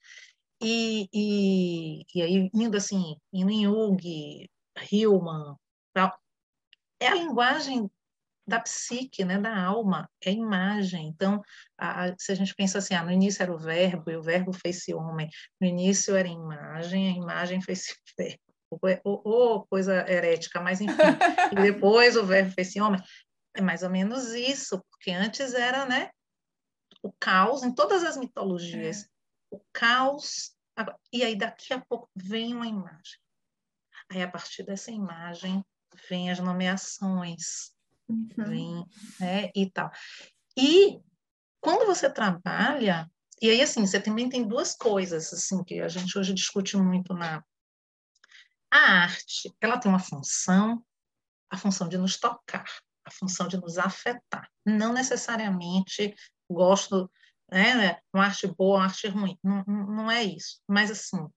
E, 0.63 1.09
e, 1.13 2.05
e 2.15 2.23
aí, 2.23 2.51
indo 2.55 2.77
assim, 2.77 3.17
indo 3.33 3.51
em 3.51 3.65
Jung, 3.65 4.49
Hillman, 4.93 5.57
tal, 5.93 6.17
é 7.01 7.09
a 7.09 7.15
linguagem 7.15 7.91
da 8.47 8.61
psique, 8.61 9.25
né, 9.25 9.39
da 9.39 9.57
alma, 9.65 10.09
é 10.25 10.31
imagem. 10.33 11.09
Então, 11.09 11.43
a, 11.79 12.07
a, 12.07 12.15
se 12.19 12.33
a 12.33 12.35
gente 12.35 12.55
pensa 12.55 12.79
assim, 12.79 12.95
ah, 12.95 13.03
no 13.03 13.13
início 13.13 13.43
era 13.43 13.53
o 13.53 13.59
verbo, 13.59 14.11
e 14.11 14.17
o 14.17 14.23
verbo 14.23 14.53
fez-se 14.53 14.95
homem, 14.95 15.29
no 15.61 15.67
início 15.67 16.17
era 16.17 16.29
imagem, 16.29 17.09
a 17.09 17.17
imagem 17.17 17.61
fez-se 17.61 17.95
verbo, 18.19 19.01
ou, 19.05 19.23
ou, 19.25 19.67
coisa 19.67 20.09
herética, 20.11 20.61
mas 20.61 20.81
enfim, 20.81 20.97
e 21.53 21.55
depois 21.61 22.17
o 22.17 22.25
verbo 22.25 22.53
fez-se 22.53 22.81
homem. 22.81 23.01
É 23.57 23.61
mais 23.61 23.83
ou 23.83 23.91
menos 23.91 24.33
isso, 24.33 24.81
porque 24.91 25.11
antes 25.11 25.55
era, 25.55 25.85
né, 25.85 26.11
o 27.03 27.13
caos, 27.19 27.63
em 27.63 27.75
todas 27.75 28.05
as 28.05 28.17
mitologias, 28.17 29.05
é. 29.05 29.07
o 29.51 29.61
caos, 29.73 30.55
e 31.13 31.25
aí 31.25 31.37
daqui 31.37 31.73
a 31.73 31.81
pouco 31.81 32.09
vem 32.15 32.55
uma 32.55 32.67
imagem. 32.67 33.19
Aí, 34.11 34.23
a 34.23 34.31
partir 34.31 34.65
dessa 34.65 34.91
imagem, 34.91 35.65
vem 36.09 36.31
as 36.31 36.41
nomeações, 36.41 37.73
uhum. 38.11 38.87
né, 39.19 39.51
e 39.55 39.71
tal. 39.71 39.91
E 40.57 41.01
quando 41.61 41.87
você 41.87 42.11
trabalha, 42.11 43.11
e 43.41 43.51
aí 43.51 43.63
assim, 43.63 43.87
você 43.87 44.01
também 44.01 44.29
tem 44.29 44.47
duas 44.47 44.75
coisas 44.75 45.33
assim 45.33 45.63
que 45.65 45.81
a 45.81 45.89
gente 45.89 46.19
hoje 46.19 46.35
discute 46.35 46.77
muito 46.77 47.15
na 47.15 47.43
a 48.73 49.03
arte, 49.03 49.53
ela 49.61 49.79
tem 49.79 49.91
uma 49.91 49.99
função, 49.99 50.85
a 51.51 51.57
função 51.57 51.89
de 51.89 51.99
nos 51.99 52.17
tocar, 52.17 52.65
a 53.05 53.11
função 53.11 53.49
de 53.49 53.57
nos 53.57 53.79
afetar. 53.79 54.49
Não 54.65 54.93
necessariamente 54.93 56.15
gosto, 56.49 57.11
né, 57.51 57.99
uma 58.15 58.27
arte 58.27 58.47
boa, 58.47 58.79
uma 58.79 58.85
arte 58.85 59.09
ruim, 59.09 59.37
não, 59.43 59.65
não 59.65 60.11
é 60.11 60.23
isso. 60.23 60.61
Mas 60.69 60.89
assim, 60.89 61.29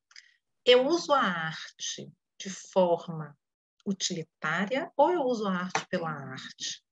eu 0.63 0.85
uso 0.85 1.11
a 1.11 1.21
arte 1.21 2.11
de 2.39 2.49
forma 2.49 3.35
utilitária 3.85 4.91
ou 4.95 5.11
eu 5.11 5.21
uso 5.21 5.47
a 5.47 5.55
arte 5.55 5.85
pela 5.89 6.09
arte? 6.09 6.83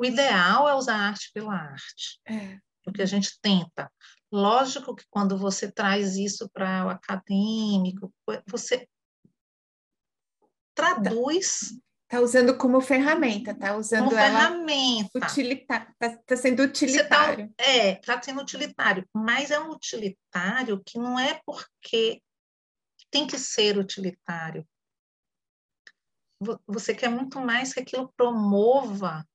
O 0.00 0.04
ideal 0.06 0.66
é 0.66 0.74
usar 0.74 0.96
a 0.96 1.08
arte 1.08 1.30
pela 1.34 1.52
arte. 1.52 2.18
É. 2.26 2.58
Porque 2.82 3.02
a 3.02 3.06
gente 3.06 3.38
tenta. 3.42 3.92
Lógico 4.32 4.96
que 4.96 5.04
quando 5.10 5.36
você 5.36 5.70
traz 5.70 6.16
isso 6.16 6.48
para 6.54 6.86
o 6.86 6.88
acadêmico, 6.88 8.10
você 8.46 8.88
traduz. 10.74 11.78
Está 12.04 12.18
usando 12.22 12.56
como 12.56 12.80
ferramenta, 12.80 13.50
está 13.50 13.76
usando 13.76 14.06
como 14.06 14.18
ela 14.18 14.40
ferramenta. 14.40 15.18
Está 15.18 16.16
tá 16.26 16.36
sendo 16.36 16.56
tá 16.56 16.62
utilitário. 16.62 17.52
Tá, 17.54 17.64
é, 17.64 17.92
está 17.92 18.22
sendo 18.22 18.40
utilitário. 18.40 19.06
Mas 19.14 19.50
é 19.50 19.60
um 19.60 19.70
utilitário 19.70 20.82
que 20.82 20.98
não 20.98 21.18
é 21.18 21.38
porque 21.44 22.22
tem 23.10 23.26
que 23.26 23.38
ser 23.38 23.76
utilitário 23.76 24.66
você 26.66 26.94
quer 26.94 27.08
muito 27.08 27.40
mais 27.40 27.74
que 27.74 27.80
aquilo 27.80 28.12
promova 28.16 29.26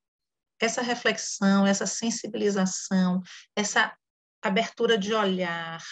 essa 0.60 0.82
reflexão, 0.82 1.66
essa 1.68 1.86
sensibilização, 1.86 3.22
essa 3.56 3.96
abertura 4.42 4.98
de 4.98 5.14
olhar, 5.14 5.84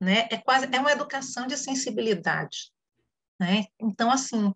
né? 0.00 0.28
É 0.30 0.38
quase 0.38 0.68
é 0.72 0.80
uma 0.80 0.92
educação 0.92 1.46
de 1.46 1.56
sensibilidade, 1.56 2.72
né? 3.40 3.64
Então 3.78 4.10
assim, 4.10 4.52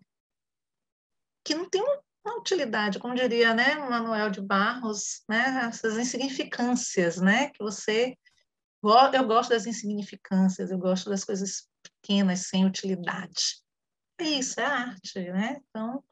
que 1.43 1.53
não 1.53 1.69
tem 1.69 1.81
uma 1.81 2.37
utilidade, 2.37 2.99
como 2.99 3.15
diria, 3.15 3.53
né, 3.53 3.75
Manuel 3.75 4.29
de 4.29 4.41
Barros, 4.41 5.23
né, 5.27 5.65
essas 5.67 5.97
insignificâncias, 5.97 7.17
né, 7.17 7.49
que 7.49 7.61
você 7.61 8.15
eu 9.13 9.27
gosto 9.27 9.51
das 9.51 9.65
insignificâncias, 9.65 10.69
eu 10.69 10.77
gosto 10.77 11.09
das 11.09 11.23
coisas 11.23 11.69
pequenas 11.81 12.47
sem 12.47 12.65
utilidade, 12.65 13.62
é 14.23 14.29
isso, 14.29 14.59
é 14.59 14.65
arte, 14.65 15.19
né? 15.31 15.61
Então, 15.69 16.03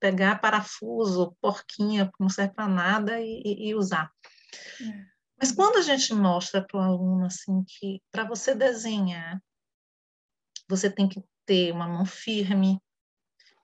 pegar 0.00 0.40
parafuso, 0.40 1.36
porquinha, 1.40 2.06
que 2.06 2.20
não 2.20 2.28
serve 2.28 2.54
para 2.54 2.68
nada 2.68 3.20
e, 3.20 3.68
e, 3.68 3.74
usar. 3.74 4.12
É. 4.80 5.06
Mas 5.38 5.52
quando 5.52 5.76
a 5.76 5.82
gente 5.82 6.14
mostra 6.14 6.64
para 6.64 6.78
o 6.78 6.82
aluno 6.82 7.26
assim 7.26 7.62
que 7.64 8.02
para 8.10 8.24
você 8.24 8.54
desenhar, 8.54 9.42
você 10.68 10.90
tem 10.90 11.08
que 11.08 11.22
ter 11.44 11.72
uma 11.72 11.86
mão 11.86 12.06
firme, 12.06 12.80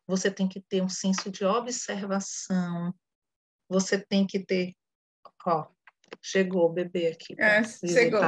você 0.07 0.31
tem 0.31 0.49
que 0.49 0.61
ter 0.61 0.83
um 0.83 0.89
senso 0.89 1.31
de 1.31 1.45
observação, 1.45 2.95
você 3.69 3.99
tem 3.99 4.27
que 4.27 4.45
ter, 4.45 4.75
ó, 5.47 5.69
Chegou 6.25 6.67
o 6.67 6.73
bebê 6.73 7.09
aqui. 7.09 7.35
É, 7.37 7.65
chegou. 7.65 8.21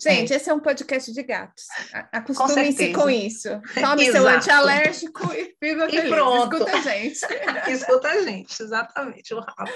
Gente, 0.00 0.32
é. 0.32 0.36
esse 0.36 0.48
é 0.48 0.54
um 0.54 0.60
podcast 0.60 1.12
de 1.12 1.22
gatos. 1.24 1.64
Acostume-se 2.12 2.92
com, 2.92 3.02
com, 3.02 3.10
isso. 3.10 3.48
Tome 3.74 4.10
seu 4.10 4.28
antialérgico 4.28 5.32
e 5.32 5.56
viva 5.60 5.90
feliz. 5.90 6.04
E 6.04 6.08
pronto. 6.08 6.56
Escuta 6.56 6.76
a 6.76 6.80
gente. 6.80 7.18
Escuta 7.72 8.08
a 8.08 8.22
gente, 8.22 8.62
exatamente. 8.62 9.34
O 9.34 9.40
rabo. 9.40 9.72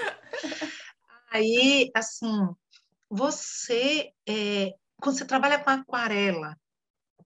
Aí, 1.29 1.91
assim, 1.93 2.47
você, 3.09 4.11
é, 4.27 4.73
quando 5.01 5.17
você 5.17 5.25
trabalha 5.25 5.59
com 5.59 5.69
aquarela, 5.69 6.55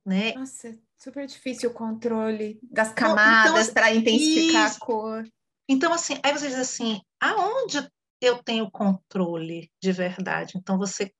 né? 0.03 0.33
Nossa, 0.33 0.75
super 0.97 1.27
difícil 1.27 1.69
o 1.69 1.73
controle 1.73 2.59
das 2.63 2.91
camadas 2.91 3.69
então, 3.69 3.73
para 3.73 3.93
intensificar 3.93 4.67
isso. 4.67 4.77
a 4.81 4.85
cor. 4.85 5.23
Então, 5.69 5.93
assim, 5.93 6.19
aí 6.23 6.33
você 6.33 6.47
diz 6.47 6.57
assim, 6.57 6.99
aonde 7.19 7.87
eu 8.25 8.41
tenho 8.43 8.71
controle 8.71 9.71
de 9.81 9.91
verdade. 9.91 10.57
Então 10.57 10.77
você 10.77 11.13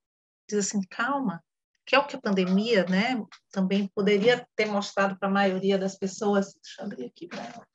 diz 0.50 0.68
assim, 0.68 0.82
calma, 0.90 1.44
que 1.86 1.96
é 1.96 2.00
o 2.00 2.08
que 2.08 2.16
a 2.16 2.22
pandemia, 2.22 2.86
né, 2.86 3.22
também 3.52 3.88
poderia 3.94 4.48
ter 4.56 4.66
mostrado 4.66 5.18
para 5.18 5.28
a 5.28 5.32
maioria 5.32 5.78
das 5.78 5.98
pessoas. 5.98 6.54
Deixa 6.54 6.82
eu 6.82 6.86
abrir 6.86 7.06
aqui 7.06 7.28
para 7.28 7.44
ela. 7.44 7.68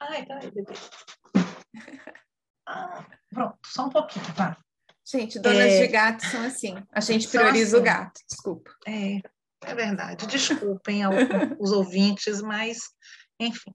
Ai, 0.00 0.26
peraí, 0.26 0.50
bebê. 0.50 0.74
Ah, 2.68 3.06
pronto, 3.30 3.58
só 3.64 3.86
um 3.86 3.90
pouquinho, 3.90 4.34
tá? 4.34 4.58
Gente, 5.04 5.38
donas 5.38 5.72
é... 5.72 5.82
de 5.82 5.88
gato 5.88 6.26
são 6.26 6.44
assim. 6.44 6.74
A 6.90 7.00
gente 7.00 7.28
prioriza 7.28 7.76
assim. 7.76 7.82
o 7.82 7.84
gato, 7.84 8.20
desculpa. 8.28 8.74
É, 8.86 9.18
é 9.64 9.74
verdade. 9.74 10.26
Desculpem 10.26 11.02
os 11.60 11.70
ouvintes, 11.70 12.42
mas, 12.42 12.78
enfim. 13.38 13.72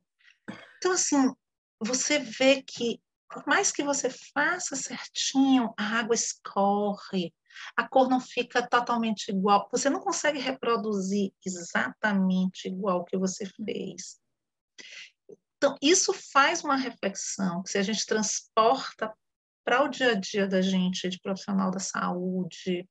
Então, 0.78 0.92
assim, 0.92 1.34
você 1.80 2.20
vê 2.20 2.62
que 2.62 3.00
por 3.32 3.48
mais 3.48 3.72
que 3.72 3.84
você 3.84 4.10
faça 4.10 4.76
certinho, 4.76 5.74
a 5.78 6.00
água 6.00 6.14
escorre, 6.14 7.34
a 7.76 7.88
cor 7.88 8.10
não 8.10 8.20
fica 8.20 8.68
totalmente 8.68 9.30
igual, 9.30 9.68
você 9.72 9.90
não 9.90 10.00
consegue 10.00 10.40
reproduzir 10.40 11.34
exatamente 11.46 12.68
igual 12.68 13.06
que 13.06 13.18
você 13.18 13.46
fez. 13.46 14.20
Então, 15.58 15.78
isso 15.82 16.12
faz 16.14 16.64
uma 16.64 16.76
reflexão, 16.76 17.62
que 17.64 17.70
se 17.70 17.78
a 17.78 17.84
gente 17.84 18.06
transporta 18.06 19.14
para 19.64 19.84
o 19.84 19.88
dia 19.88 20.12
a 20.12 20.16
dia 20.16 20.48
da 20.48 20.62
gente, 20.62 21.08
de 21.08 21.20
profissional 21.20 21.70
da 21.70 21.80
saúde, 21.80 22.90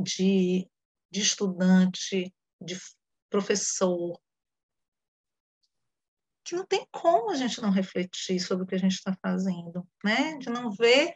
de, 0.00 0.68
de 1.10 1.20
estudante, 1.20 2.32
de 2.60 2.78
professor, 3.28 4.20
que 6.50 6.56
não 6.56 6.66
tem 6.66 6.84
como 6.90 7.30
a 7.30 7.36
gente 7.36 7.62
não 7.62 7.70
refletir 7.70 8.40
sobre 8.40 8.64
o 8.64 8.66
que 8.66 8.74
a 8.74 8.78
gente 8.78 8.94
está 8.94 9.16
fazendo, 9.22 9.88
né? 10.02 10.36
De 10.38 10.50
não 10.50 10.68
ver 10.72 11.14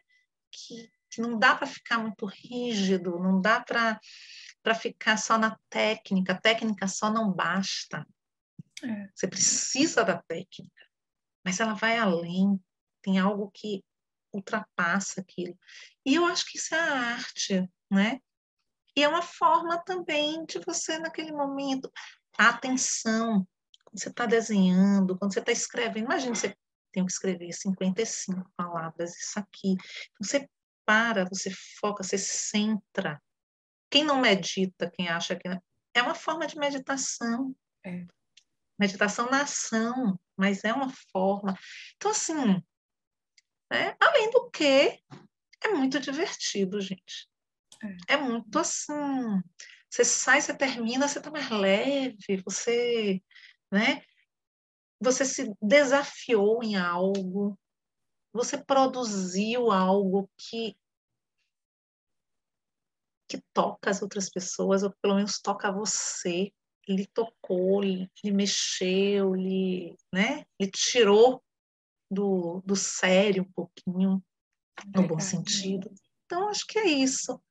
que, 0.48 0.88
que 1.10 1.20
não 1.20 1.36
dá 1.36 1.56
para 1.56 1.66
ficar 1.66 1.98
muito 1.98 2.24
rígido, 2.24 3.18
não 3.18 3.40
dá 3.40 3.60
para 3.60 3.98
ficar 4.76 5.16
só 5.16 5.36
na 5.36 5.58
técnica, 5.68 6.34
a 6.34 6.40
técnica 6.40 6.86
só 6.86 7.10
não 7.10 7.32
basta. 7.32 8.06
É. 8.84 9.08
Você 9.12 9.26
precisa 9.26 10.04
da 10.04 10.22
técnica, 10.22 10.86
mas 11.44 11.58
ela 11.58 11.74
vai 11.74 11.98
além, 11.98 12.62
tem 13.02 13.18
algo 13.18 13.50
que 13.52 13.84
ultrapassa 14.32 15.20
aquilo. 15.20 15.58
E 16.06 16.14
eu 16.14 16.24
acho 16.26 16.46
que 16.46 16.58
isso 16.58 16.76
é 16.76 16.78
a 16.78 16.92
arte, 16.92 17.68
né? 17.90 18.20
E 18.96 19.02
é 19.02 19.08
uma 19.08 19.22
forma 19.22 19.82
também 19.82 20.44
de 20.46 20.60
você, 20.60 20.96
naquele 21.00 21.32
momento, 21.32 21.90
a 22.38 22.50
atenção, 22.50 23.44
quando 23.94 24.02
você 24.02 24.08
está 24.08 24.26
desenhando, 24.26 25.16
quando 25.16 25.32
você 25.32 25.40
está 25.40 25.52
escrevendo, 25.52 26.04
imagina 26.06 26.34
você 26.34 26.56
tem 26.92 27.06
que 27.06 27.12
escrever 27.12 27.52
55 27.52 28.50
palavras, 28.56 29.16
isso 29.16 29.38
aqui. 29.38 29.72
Então, 29.72 30.22
você 30.22 30.48
para, 30.84 31.24
você 31.24 31.50
foca, 31.80 32.02
você 32.02 32.18
centra. 32.18 33.22
Quem 33.88 34.04
não 34.04 34.20
medita, 34.20 34.90
quem 34.90 35.08
acha 35.08 35.36
que. 35.36 35.48
É 35.94 36.02
uma 36.02 36.14
forma 36.14 36.46
de 36.46 36.58
meditação. 36.58 37.54
É. 37.84 38.04
Meditação 38.78 39.30
na 39.30 39.42
ação, 39.42 40.18
mas 40.36 40.64
é 40.64 40.72
uma 40.72 40.92
forma. 41.12 41.56
Então, 41.96 42.10
assim, 42.10 42.60
né? 43.70 43.96
além 44.00 44.30
do 44.30 44.50
que, 44.50 45.00
é 45.62 45.68
muito 45.68 46.00
divertido, 46.00 46.80
gente. 46.80 47.28
É. 48.08 48.14
é 48.14 48.16
muito 48.16 48.58
assim. 48.58 48.92
Você 49.88 50.04
sai, 50.04 50.40
você 50.40 50.52
termina, 50.52 51.06
você 51.06 51.18
está 51.18 51.30
mais 51.30 51.48
leve, 51.48 52.42
você, 52.44 53.22
né? 53.74 54.02
Você 55.00 55.24
se 55.24 55.52
desafiou 55.60 56.62
em 56.62 56.76
algo, 56.76 57.58
você 58.32 58.56
produziu 58.56 59.70
algo 59.72 60.30
que 60.38 60.76
que 63.26 63.42
toca 63.52 63.90
as 63.90 64.00
outras 64.00 64.30
pessoas, 64.30 64.82
ou 64.82 64.94
pelo 65.02 65.16
menos 65.16 65.40
toca 65.40 65.72
você, 65.72 66.52
lhe 66.86 67.06
tocou, 67.06 67.80
lhe, 67.80 68.08
lhe 68.22 68.30
mexeu, 68.30 69.34
lhe, 69.34 69.96
né? 70.12 70.44
lhe 70.60 70.70
tirou 70.70 71.42
do, 72.08 72.62
do 72.64 72.76
sério 72.76 73.42
um 73.42 73.52
pouquinho, 73.52 74.22
no 74.94 75.08
bom 75.08 75.18
sentido. 75.18 75.92
Então, 76.26 76.48
acho 76.48 76.66
que 76.66 76.78
é 76.78 76.86
isso. 76.86 77.42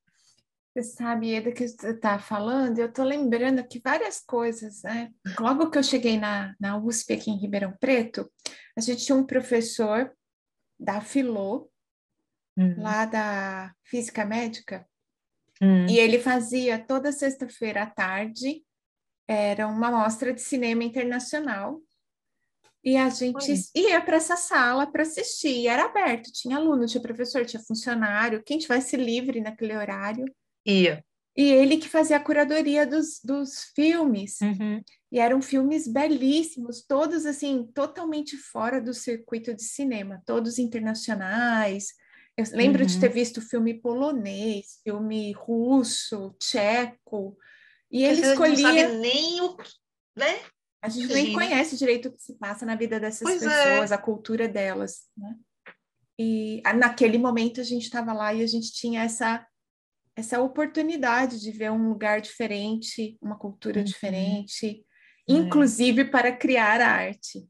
Você 0.73 0.81
sabe, 0.81 1.36
Eda, 1.36 1.51
que 1.51 1.67
você 1.67 1.91
está 1.91 2.17
falando, 2.17 2.79
eu 2.79 2.88
estou 2.88 3.05
lembrando 3.05 3.59
aqui 3.59 3.79
várias 3.83 4.19
coisas, 4.19 4.81
né? 4.81 5.12
Logo 5.39 5.69
que 5.69 5.77
eu 5.77 5.83
cheguei 5.83 6.17
na, 6.17 6.55
na 6.59 6.77
USP 6.77 7.13
aqui 7.13 7.29
em 7.29 7.38
Ribeirão 7.38 7.77
Preto, 7.79 8.31
a 8.75 8.81
gente 8.81 9.05
tinha 9.05 9.15
um 9.15 9.25
professor 9.25 10.12
da 10.79 10.99
Filô, 10.99 11.69
uhum. 12.57 12.81
lá 12.81 13.05
da 13.05 13.71
Física 13.83 14.25
Médica, 14.25 14.83
uhum. 15.62 15.86
e 15.86 15.99
ele 15.99 16.17
fazia 16.17 16.83
toda 16.83 17.12
sexta-feira 17.12 17.83
à 17.83 17.86
tarde, 17.86 18.63
era 19.27 19.67
uma 19.67 19.91
mostra 19.91 20.33
de 20.33 20.41
cinema 20.41 20.83
internacional, 20.83 21.79
e 22.83 22.97
a 22.97 23.09
gente 23.09 23.69
ia 23.75 24.01
para 24.01 24.17
essa 24.17 24.36
sala 24.36 24.91
para 24.91 25.03
assistir, 25.03 25.67
era 25.67 25.86
aberto, 25.86 26.31
tinha 26.33 26.57
aluno, 26.57 26.88
tinha 26.88 27.01
professor, 27.01 27.45
tinha 27.45 27.62
funcionário, 27.62 28.43
quem 28.43 28.57
tivesse 28.57 28.97
livre 28.97 29.39
naquele 29.39 29.77
horário 29.77 30.25
Ia. 30.65 31.04
E 31.36 31.52
ele 31.52 31.78
que 31.78 31.89
fazia 31.89 32.17
a 32.17 32.23
curadoria 32.23 32.86
dos, 32.86 33.19
dos 33.23 33.71
filmes. 33.76 34.39
Uhum. 34.41 34.82
E 35.12 35.19
eram 35.19 35.41
filmes 35.41 35.88
belíssimos, 35.88 36.84
todos 36.84 37.26
assim, 37.26 37.67
totalmente 37.73 38.38
fora 38.38 38.80
do 38.80 38.93
circuito 38.93 39.54
de 39.54 39.63
cinema, 39.63 40.21
todos 40.26 40.60
internacionais. 40.60 41.88
Eu 42.38 42.45
lembro 42.54 42.82
uhum. 42.82 42.88
de 42.88 42.99
ter 42.99 43.10
visto 43.10 43.41
filme 43.41 43.73
polonês, 43.73 44.80
filme 44.84 45.32
russo, 45.34 46.36
tcheco. 46.39 47.38
E 47.91 48.04
ele 48.04 48.21
escolhia. 48.21 48.71
Não 48.71 48.89
sabe 48.89 48.97
nem 48.97 49.41
o 49.41 49.58
né? 50.15 50.39
A 50.82 50.89
gente 50.89 51.08
nem 51.13 51.34
conhece 51.34 51.78
direito 51.78 52.10
o 52.10 52.12
que 52.12 52.21
se 52.21 52.34
passa 52.38 52.65
na 52.65 52.76
vida 52.76 52.99
dessas 52.99 53.21
pois 53.21 53.41
é. 53.41 53.47
pessoas, 53.47 53.91
é. 53.91 53.95
a 53.95 53.97
cultura 53.97 54.47
delas, 54.47 55.04
né? 55.17 55.36
E 56.19 56.62
naquele 56.76 57.17
momento 57.17 57.60
a 57.60 57.63
gente 57.63 57.84
estava 57.84 58.13
lá 58.13 58.34
e 58.34 58.43
a 58.43 58.47
gente 58.47 58.71
tinha 58.71 59.02
essa 59.02 59.45
essa 60.15 60.41
oportunidade 60.41 61.39
de 61.39 61.52
ver 61.52 61.71
um 61.71 61.89
lugar 61.89 62.21
diferente, 62.21 63.17
uma 63.21 63.38
cultura 63.38 63.80
uhum. 63.80 63.84
diferente, 63.84 64.86
é. 65.28 65.34
inclusive 65.34 66.06
para 66.06 66.36
criar 66.36 66.82
arte. 66.82 67.47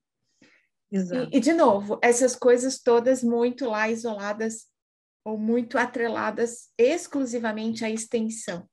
Exato. 0.91 1.29
E, 1.31 1.37
e, 1.37 1.39
de 1.39 1.53
novo, 1.53 1.99
essas 2.01 2.35
coisas 2.35 2.79
todas 2.79 3.23
muito 3.23 3.65
lá 3.65 3.89
isoladas 3.89 4.67
ou 5.25 5.37
muito 5.37 5.77
atreladas 5.77 6.69
exclusivamente 6.77 7.83
à 7.83 7.89
extensão. 7.89 8.67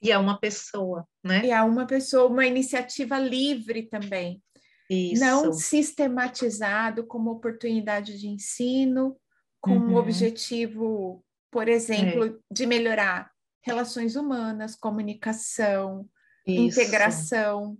E 0.00 0.10
a 0.10 0.18
uma 0.18 0.38
pessoa, 0.38 1.06
né? 1.22 1.46
E 1.46 1.52
a 1.52 1.64
uma 1.64 1.86
pessoa, 1.86 2.28
uma 2.28 2.46
iniciativa 2.46 3.18
livre 3.18 3.88
também. 3.88 4.42
Isso. 4.90 5.24
Não 5.24 5.52
sistematizado 5.52 7.06
como 7.06 7.30
oportunidade 7.30 8.18
de 8.18 8.28
ensino, 8.28 9.16
com 9.60 9.72
uhum. 9.72 9.92
um 9.92 9.96
objetivo 9.96 11.24
por 11.52 11.68
exemplo, 11.68 12.24
é. 12.24 12.34
de 12.50 12.66
melhorar 12.66 13.30
relações 13.60 14.16
humanas, 14.16 14.74
comunicação, 14.74 16.08
isso. 16.46 16.80
integração. 16.80 17.78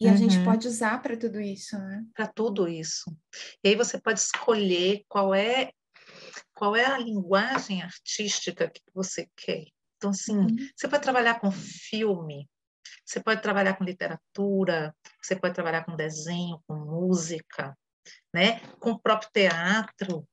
E 0.00 0.06
uhum. 0.06 0.14
a 0.14 0.16
gente 0.16 0.38
uhum. 0.38 0.44
pode 0.44 0.68
usar 0.68 1.02
para 1.02 1.16
tudo 1.16 1.40
isso, 1.40 1.76
né? 1.76 2.06
Para 2.14 2.28
tudo 2.28 2.68
isso. 2.68 3.14
E 3.64 3.70
aí 3.70 3.74
você 3.74 4.00
pode 4.00 4.20
escolher 4.20 5.02
qual 5.08 5.34
é 5.34 5.72
qual 6.54 6.74
é 6.74 6.84
a 6.84 6.98
linguagem 6.98 7.82
artística 7.82 8.70
que 8.70 8.80
você 8.94 9.28
quer. 9.36 9.64
Então, 9.96 10.10
assim, 10.10 10.36
uhum. 10.36 10.56
você 10.76 10.88
pode 10.88 11.02
trabalhar 11.02 11.40
com 11.40 11.50
filme, 11.50 12.48
você 13.04 13.20
pode 13.20 13.42
trabalhar 13.42 13.74
com 13.74 13.84
literatura, 13.84 14.94
você 15.20 15.36
pode 15.36 15.54
trabalhar 15.54 15.84
com 15.84 15.96
desenho, 15.96 16.62
com 16.66 16.74
música, 16.74 17.76
né? 18.32 18.60
com 18.78 18.92
o 18.92 18.98
próprio 18.98 19.30
teatro. 19.32 20.26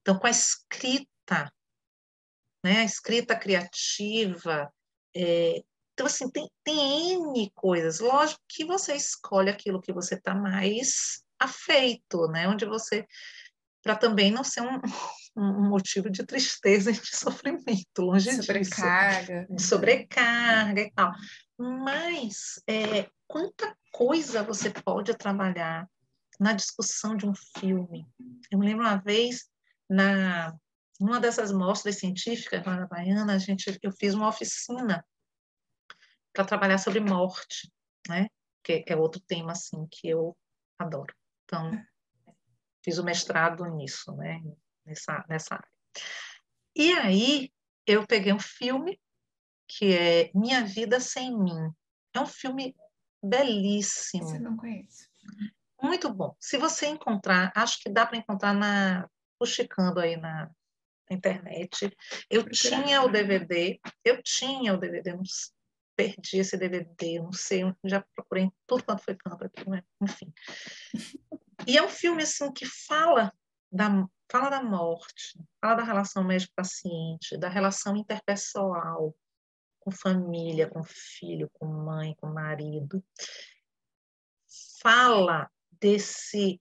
Então, 0.00 0.18
com 0.18 0.26
a 0.26 0.30
escrita 0.30 1.11
escrita, 1.22 1.52
né? 2.64 2.78
A 2.78 2.84
escrita 2.84 3.36
criativa. 3.36 4.72
É, 5.14 5.62
então, 5.92 6.06
assim, 6.06 6.30
tem, 6.30 6.50
tem 6.64 7.14
N 7.14 7.50
coisas. 7.54 8.00
Lógico 8.00 8.40
que 8.48 8.64
você 8.64 8.94
escolhe 8.94 9.50
aquilo 9.50 9.80
que 9.80 9.92
você 9.92 10.14
está 10.14 10.34
mais 10.34 11.22
afeito, 11.38 12.26
né? 12.28 12.48
Onde 12.48 12.64
você 12.64 13.06
para 13.82 13.96
também 13.96 14.30
não 14.30 14.44
ser 14.44 14.62
um, 15.36 15.42
um, 15.42 15.68
motivo 15.68 16.08
de 16.08 16.24
tristeza 16.24 16.90
e 16.90 16.94
de 16.94 17.16
sofrimento, 17.16 17.98
longe 17.98 18.30
sobrecarga. 18.32 19.40
disso. 19.40 19.54
De 19.56 19.62
sobrecarga 19.62 20.80
e 20.80 20.90
tal. 20.92 21.12
Mas 21.58 22.62
é, 22.68 23.08
quanta 23.26 23.76
coisa 23.90 24.42
você 24.42 24.70
pode 24.70 25.14
trabalhar 25.16 25.88
na 26.38 26.52
discussão 26.52 27.16
de 27.16 27.26
um 27.26 27.34
filme. 27.58 28.06
Eu 28.50 28.58
me 28.58 28.66
lembro 28.66 28.84
uma 28.84 28.96
vez, 28.96 29.44
na, 29.88 30.54
numa 31.00 31.20
dessas 31.20 31.52
mostras 31.52 31.98
científicas 31.98 32.64
na 32.64 32.86
Baiana, 32.86 33.34
a 33.34 33.38
gente, 33.38 33.78
eu 33.82 33.92
fiz 33.92 34.14
uma 34.14 34.28
oficina 34.28 35.04
para 36.32 36.44
trabalhar 36.44 36.78
sobre 36.78 37.00
morte, 37.00 37.70
né? 38.08 38.28
Que 38.62 38.84
é 38.86 38.96
outro 38.96 39.20
tema 39.20 39.52
assim 39.52 39.86
que 39.90 40.08
eu 40.08 40.36
adoro. 40.78 41.14
Então, 41.44 41.70
fiz 42.84 42.98
o 42.98 43.04
mestrado 43.04 43.64
nisso, 43.66 44.14
né? 44.16 44.40
Nessa 44.84 45.24
nessa 45.28 45.54
área. 45.54 45.68
E 46.74 46.92
aí 46.94 47.52
eu 47.86 48.06
peguei 48.06 48.32
um 48.32 48.40
filme 48.40 49.00
que 49.68 49.94
é 49.94 50.30
Minha 50.34 50.64
Vida 50.64 51.00
Sem 51.00 51.36
Mim. 51.36 51.70
É 52.14 52.20
um 52.20 52.26
filme 52.26 52.74
belíssimo. 53.22 54.24
Você 54.24 54.38
não 54.38 54.56
conhece? 54.56 55.08
Muito 55.80 56.12
bom. 56.12 56.36
Se 56.40 56.56
você 56.56 56.86
encontrar, 56.86 57.52
acho 57.54 57.80
que 57.80 57.90
dá 57.90 58.06
para 58.06 58.18
encontrar 58.18 58.54
na 58.54 59.08
puxicando 59.38 59.98
aí 59.98 60.16
na 60.16 60.50
internet. 61.12 61.94
Eu 62.30 62.48
tinha 62.48 63.02
o 63.02 63.08
DVD, 63.08 63.80
eu 64.04 64.22
tinha 64.22 64.74
o 64.74 64.76
DVD, 64.76 65.12
não 65.12 65.22
perdi 65.96 66.38
esse 66.38 66.56
DVD, 66.56 67.20
não 67.20 67.32
sei, 67.32 67.62
já 67.84 68.04
procurei 68.14 68.50
tudo 68.66 68.84
quanto 68.84 69.02
foi 69.02 69.14
canto 69.14 69.44
aqui, 69.44 69.68
mas, 69.68 69.82
enfim. 70.00 70.32
E 71.66 71.76
é 71.76 71.82
um 71.82 71.88
filme 71.88 72.22
assim 72.22 72.52
que 72.52 72.66
fala 72.66 73.32
da 73.70 73.88
fala 74.30 74.48
da 74.48 74.62
morte, 74.62 75.38
fala 75.60 75.76
da 75.76 75.84
relação 75.84 76.24
médico-paciente, 76.24 77.36
da 77.36 77.50
relação 77.50 77.94
interpessoal 77.96 79.14
com 79.78 79.90
família, 79.90 80.70
com 80.70 80.82
filho, 80.82 81.50
com 81.52 81.66
mãe, 81.66 82.14
com 82.16 82.28
marido. 82.28 83.04
Fala 84.80 85.50
desse 85.70 86.60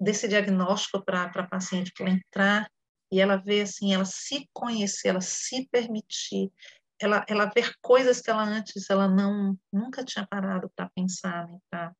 desse 0.00 0.26
diagnóstico 0.26 1.02
para 1.04 1.24
a 1.24 1.46
paciente 1.46 1.92
para 1.96 2.10
entrar 2.10 2.70
e 3.10 3.20
ela 3.20 3.36
ver 3.36 3.62
assim, 3.62 3.94
ela 3.94 4.04
se 4.04 4.48
conhecer, 4.52 5.08
ela 5.08 5.20
se 5.20 5.68
permitir, 5.68 6.52
ela, 7.00 7.24
ela 7.28 7.46
ver 7.46 7.74
coisas 7.80 8.20
que 8.20 8.30
ela 8.30 8.42
antes 8.42 8.88
ela 8.88 9.08
não 9.08 9.58
nunca 9.72 10.04
tinha 10.04 10.26
parado 10.26 10.70
para 10.74 10.90
pensar, 10.90 11.46
né? 11.48 11.58
Pra... 11.70 11.94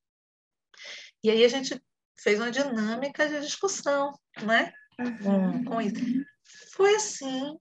E 1.22 1.30
aí 1.30 1.44
a 1.44 1.48
gente 1.48 1.80
fez 2.18 2.38
uma 2.38 2.50
dinâmica 2.50 3.28
de 3.28 3.40
discussão, 3.40 4.12
né? 4.42 4.72
Uhum. 4.98 5.64
Com, 5.64 5.64
com 5.64 5.80
isso. 5.80 5.94
Foi 6.72 6.94
assim 6.94 7.58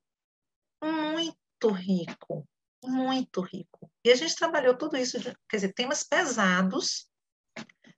muito 0.84 1.70
rico, 1.70 2.48
muito 2.84 3.42
rico. 3.42 3.92
E 4.04 4.12
a 4.12 4.16
gente 4.16 4.36
trabalhou 4.36 4.78
tudo 4.78 4.98
isso, 4.98 5.20
de, 5.20 5.36
quer 5.48 5.58
dizer, 5.58 5.74
temas 5.74 6.04
pesados, 6.04 7.10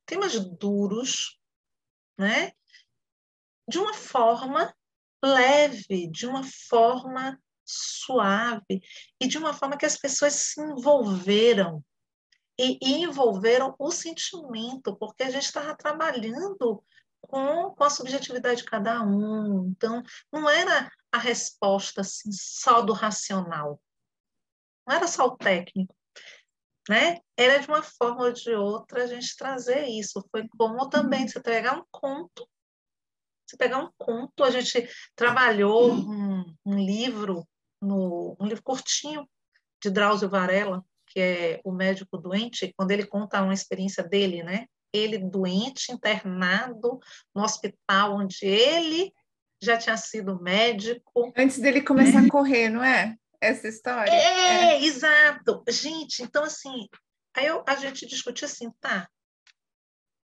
temas 0.05 0.39
duros, 0.39 1.39
né? 2.17 2.51
De 3.67 3.79
uma 3.79 3.93
forma 3.93 4.74
leve, 5.25 6.07
de 6.09 6.27
uma 6.27 6.43
forma 6.43 7.39
suave 7.65 8.81
e 9.19 9.27
de 9.27 9.37
uma 9.37 9.53
forma 9.53 9.77
que 9.77 9.85
as 9.85 9.97
pessoas 9.97 10.33
se 10.33 10.61
envolveram 10.61 11.83
e, 12.59 12.77
e 12.81 13.03
envolveram 13.03 13.75
o 13.77 13.91
sentimento, 13.91 14.95
porque 14.95 15.23
a 15.23 15.29
gente 15.29 15.45
estava 15.45 15.75
trabalhando 15.75 16.83
com, 17.21 17.71
com 17.71 17.83
a 17.83 17.89
subjetividade 17.89 18.61
de 18.61 18.65
cada 18.65 19.01
um. 19.01 19.67
Então, 19.67 20.03
não 20.31 20.49
era 20.49 20.89
a 21.11 21.17
resposta 21.17 22.01
assim, 22.01 22.31
só 22.31 22.81
do 22.81 22.93
racional, 22.93 23.81
não 24.87 24.95
era 24.95 25.07
só 25.07 25.25
o 25.25 25.37
técnico. 25.37 25.93
Né? 26.87 27.19
Era 27.35 27.57
de 27.57 27.67
uma 27.67 27.81
forma 27.81 28.25
ou 28.25 28.31
de 28.31 28.53
outra 28.53 29.03
a 29.03 29.07
gente 29.07 29.35
trazer 29.35 29.87
isso. 29.87 30.23
Foi 30.29 30.47
como 30.49 30.87
também 30.87 31.27
você 31.27 31.41
pegar 31.41 31.79
um 31.79 31.85
conto 31.89 32.47
você 33.45 33.57
pegar 33.57 33.79
um 33.79 33.89
conto, 33.97 34.43
a 34.43 34.51
gente 34.51 34.89
trabalhou 35.15 35.93
um, 35.93 36.55
um 36.65 36.79
livro, 36.79 37.47
no, 37.81 38.35
um 38.39 38.45
livro 38.45 38.63
curtinho 38.63 39.27
de 39.81 39.89
Drauzio 39.89 40.29
Varela, 40.29 40.83
que 41.07 41.19
é 41.19 41.61
o 41.63 41.71
médico 41.71 42.17
doente, 42.17 42.73
quando 42.75 42.91
ele 42.91 43.05
conta 43.05 43.41
uma 43.41 43.53
experiência 43.53 44.03
dele, 44.03 44.43
né? 44.43 44.65
Ele 44.91 45.17
doente, 45.17 45.91
internado 45.91 46.99
no 47.33 47.43
hospital 47.43 48.15
onde 48.17 48.45
ele 48.45 49.13
já 49.61 49.77
tinha 49.77 49.97
sido 49.97 50.41
médico. 50.41 51.33
Antes 51.37 51.59
dele 51.59 51.81
começar 51.81 52.21
né? 52.21 52.27
a 52.27 52.31
correr, 52.31 52.69
não 52.69 52.83
é? 52.83 53.15
Essa 53.39 53.67
história. 53.67 54.11
É, 54.11 54.75
é, 54.75 54.83
exato. 54.83 55.63
Gente, 55.69 56.23
então 56.23 56.43
assim, 56.43 56.87
aí 57.35 57.45
eu, 57.45 57.63
a 57.67 57.75
gente 57.75 58.05
discutiu 58.07 58.45
assim, 58.45 58.71
tá, 58.79 59.07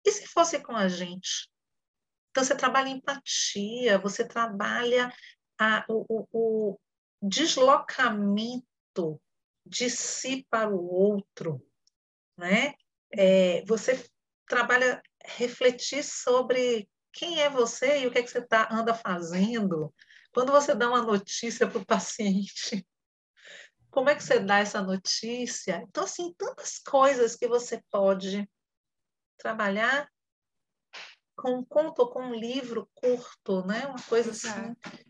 e 0.08 0.12
se 0.12 0.26
fosse 0.26 0.58
com 0.62 0.74
a 0.74 0.88
gente? 0.88 1.50
Então, 2.38 2.46
você 2.46 2.56
trabalha 2.56 2.90
empatia, 2.90 3.98
você 3.98 4.24
trabalha 4.24 5.12
a, 5.60 5.84
o, 5.90 6.06
o, 6.08 6.28
o 6.32 6.80
deslocamento 7.20 9.20
de 9.66 9.90
si 9.90 10.46
para 10.48 10.70
o 10.70 10.88
outro, 10.88 11.60
né? 12.38 12.76
É, 13.12 13.66
você 13.66 14.06
trabalha 14.46 15.02
refletir 15.26 16.04
sobre 16.04 16.88
quem 17.12 17.42
é 17.42 17.50
você 17.50 18.02
e 18.02 18.06
o 18.06 18.12
que, 18.12 18.20
é 18.20 18.22
que 18.22 18.30
você 18.30 18.46
tá, 18.46 18.70
anda 18.72 18.94
fazendo. 18.94 19.92
Quando 20.32 20.52
você 20.52 20.76
dá 20.76 20.90
uma 20.90 21.02
notícia 21.02 21.68
para 21.68 21.80
o 21.80 21.86
paciente, 21.88 22.88
como 23.90 24.12
é 24.12 24.16
que 24.16 24.22
você 24.22 24.40
dá 24.40 24.60
essa 24.60 24.84
notícia? 24.84 25.84
Então, 25.90 26.04
assim, 26.04 26.32
tantas 26.38 26.78
coisas 26.78 27.36
que 27.36 27.48
você 27.48 27.82
pode 27.90 28.48
trabalhar 29.40 30.08
com 31.38 31.60
um 31.60 31.64
conto 31.64 32.00
ou 32.00 32.10
com 32.10 32.22
um 32.22 32.34
livro 32.34 32.90
curto, 32.96 33.66
né? 33.66 33.86
Uma 33.86 34.02
coisa 34.10 34.32
assim. 34.32 34.48
Exato. 34.48 34.78
assim. 34.84 35.08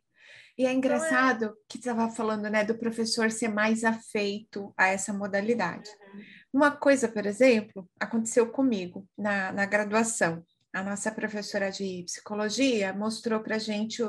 E 0.58 0.66
é 0.66 0.74
engraçado 0.74 1.46
então, 1.46 1.56
é... 1.56 1.66
que 1.70 1.78
estava 1.78 2.10
falando, 2.10 2.50
né, 2.50 2.64
do 2.64 2.78
professor 2.78 3.32
ser 3.32 3.48
mais 3.48 3.84
afeito 3.84 4.74
a 4.76 4.88
essa 4.88 5.14
modalidade. 5.14 5.90
Uhum. 5.90 6.22
Uma 6.54 6.72
coisa, 6.72 7.08
por 7.08 7.26
exemplo, 7.26 7.88
aconteceu 8.00 8.50
comigo 8.52 9.08
na, 9.18 9.52
na 9.52 9.66
graduação. 9.66 10.44
A 10.74 10.84
nossa 10.84 11.12
professora 11.12 11.72
de 11.72 12.04
psicologia 12.04 12.92
mostrou 12.94 13.40
para 13.40 13.56
a 13.56 13.60
gente, 13.60 14.04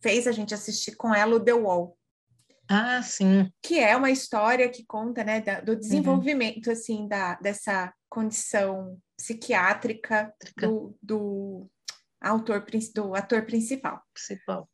fez 0.00 0.26
a 0.26 0.32
gente 0.32 0.54
assistir 0.54 0.96
com 0.96 1.14
ela 1.14 1.34
o 1.34 1.40
The 1.40 1.52
Wall. 1.52 1.98
Ah, 2.68 3.02
sim. 3.02 3.50
Que 3.60 3.80
é 3.80 3.96
uma 3.96 4.10
história 4.10 4.68
que 4.68 4.86
conta, 4.86 5.24
né, 5.24 5.40
da, 5.40 5.60
do 5.60 5.72
uhum. 5.72 5.78
desenvolvimento, 5.78 6.68
uhum. 6.68 6.72
assim, 6.72 7.08
da, 7.08 7.34
dessa 7.34 7.92
condição 8.08 8.96
psiquiátrica 9.22 10.34
do, 10.56 10.96
do 11.00 11.70
autor 12.20 12.64
do 12.92 13.14
ator 13.14 13.42
principal. 13.46 14.02
Principal. 14.12 14.68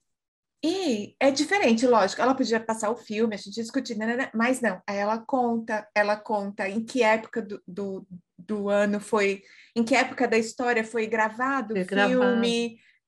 E 0.64 1.14
é 1.20 1.30
diferente, 1.30 1.86
lógico. 1.86 2.20
Ela 2.20 2.34
podia 2.34 2.58
passar 2.58 2.90
o 2.90 2.96
filme, 2.96 3.34
a 3.34 3.38
gente 3.38 3.54
discutir, 3.54 3.96
né, 3.96 4.06
né, 4.06 4.16
né, 4.16 4.30
mas 4.34 4.60
não. 4.60 4.82
Aí 4.88 4.96
ela 4.96 5.18
conta, 5.18 5.86
ela 5.94 6.16
conta 6.16 6.68
em 6.68 6.82
que 6.82 7.02
época 7.02 7.42
do, 7.42 7.62
do, 7.66 8.06
do 8.36 8.68
ano 8.68 8.98
foi, 8.98 9.42
em 9.76 9.84
que 9.84 9.94
época 9.94 10.26
da 10.26 10.38
história 10.38 10.82
foi 10.82 11.06
gravado 11.06 11.74
o 11.74 11.76
filme, 11.76 11.84
gravado. 11.84 12.40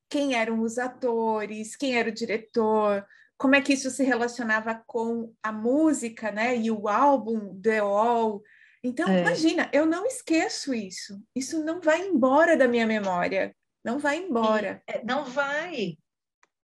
quem 0.09 0.35
eram 0.35 0.61
os 0.61 0.77
atores, 0.77 1.75
quem 1.75 1.97
era 1.97 2.09
o 2.09 2.13
diretor, 2.13 3.05
como 3.37 3.55
é 3.55 3.61
que 3.61 3.73
isso 3.73 3.89
se 3.89 4.03
relacionava 4.03 4.81
com 4.85 5.33
a 5.41 5.51
música, 5.51 6.31
né? 6.31 6.55
E 6.55 6.71
o 6.71 6.87
álbum 6.87 7.59
The 7.59 7.79
All 7.79 8.41
então, 8.83 9.07
é. 9.07 9.21
imagina, 9.21 9.69
eu 9.71 9.85
não 9.85 10.05
esqueço 10.05 10.73
isso. 10.73 11.21
Isso 11.35 11.63
não 11.63 11.79
vai 11.79 12.07
embora 12.07 12.57
da 12.57 12.67
minha 12.67 12.87
memória. 12.87 13.55
Não 13.83 13.99
vai 13.99 14.17
embora. 14.17 14.81
É, 14.87 15.03
não 15.03 15.25
vai. 15.25 15.97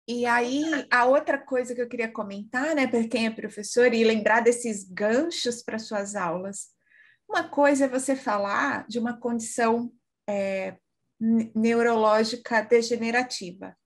E 0.08 0.26
aí, 0.26 0.64
a 0.90 1.04
outra 1.04 1.38
coisa 1.38 1.74
que 1.74 1.80
eu 1.80 1.88
queria 1.88 2.10
comentar, 2.10 2.74
né, 2.74 2.86
para 2.86 3.06
quem 3.06 3.26
é 3.26 3.30
professor 3.30 3.94
e 3.94 4.02
lembrar 4.02 4.40
desses 4.40 4.84
ganchos 4.84 5.62
para 5.62 5.78
suas 5.78 6.16
aulas. 6.16 6.68
Uma 7.28 7.48
coisa 7.48 7.84
é 7.84 7.88
você 7.88 8.16
falar 8.16 8.86
de 8.88 8.98
uma 8.98 9.16
condição 9.16 9.92
é, 10.28 10.76
neurológica 11.54 12.60
degenerativa. 12.62 13.76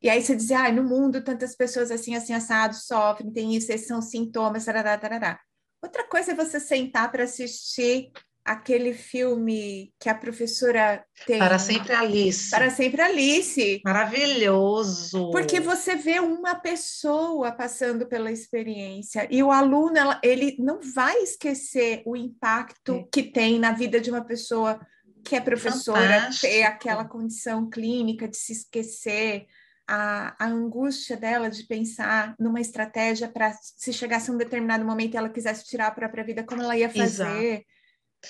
E 0.00 0.08
aí 0.08 0.22
você 0.22 0.34
diz, 0.34 0.50
ah, 0.52 0.70
no 0.72 0.84
mundo 0.84 1.22
tantas 1.22 1.54
pessoas 1.54 1.90
assim, 1.90 2.14
assim, 2.14 2.32
assados 2.32 2.86
sofrem, 2.86 3.32
tem 3.32 3.54
isso, 3.54 3.70
esses 3.70 3.86
são 3.86 4.00
sintomas, 4.00 4.64
tarará, 4.64 4.96
tarará. 4.96 5.40
Outra 5.82 6.04
coisa 6.04 6.32
é 6.32 6.34
você 6.34 6.58
sentar 6.58 7.10
para 7.10 7.24
assistir 7.24 8.10
aquele 8.48 8.94
filme 8.94 9.92
que 10.00 10.08
a 10.08 10.14
professora 10.14 11.04
tem. 11.26 11.38
Para 11.38 11.58
sempre 11.58 11.92
Alice. 11.92 12.50
Para 12.50 12.70
sempre 12.70 13.02
Alice. 13.02 13.80
Maravilhoso. 13.84 15.30
Porque 15.30 15.60
você 15.60 15.94
vê 15.94 16.18
uma 16.18 16.54
pessoa 16.54 17.52
passando 17.52 18.06
pela 18.06 18.32
experiência 18.32 19.28
e 19.30 19.42
o 19.42 19.52
aluno 19.52 19.98
ele 20.22 20.56
não 20.58 20.80
vai 20.94 21.18
esquecer 21.18 22.02
o 22.06 22.16
impacto 22.16 22.94
é. 22.94 23.04
que 23.12 23.22
tem 23.22 23.58
na 23.58 23.72
vida 23.72 24.00
de 24.00 24.10
uma 24.10 24.24
pessoa 24.24 24.80
que 25.22 25.36
é 25.36 25.40
professora, 25.40 26.20
Fantástico. 26.20 26.46
ter 26.46 26.62
aquela 26.62 27.04
condição 27.04 27.68
clínica 27.68 28.26
de 28.26 28.36
se 28.36 28.52
esquecer, 28.52 29.46
a, 29.88 30.36
a 30.38 30.46
angústia 30.46 31.16
dela 31.16 31.48
de 31.48 31.64
pensar 31.64 32.34
numa 32.38 32.60
estratégia 32.60 33.26
para 33.26 33.52
se 33.62 33.90
chegasse 33.90 34.30
a 34.30 34.34
um 34.34 34.36
determinado 34.36 34.84
momento 34.84 35.14
e 35.14 35.16
ela 35.16 35.30
quisesse 35.30 35.64
tirar 35.64 35.86
a 35.86 35.92
própria 35.92 36.22
vida, 36.22 36.44
como 36.44 36.62
ela 36.62 36.76
ia 36.76 36.90
fazer. 36.90 37.64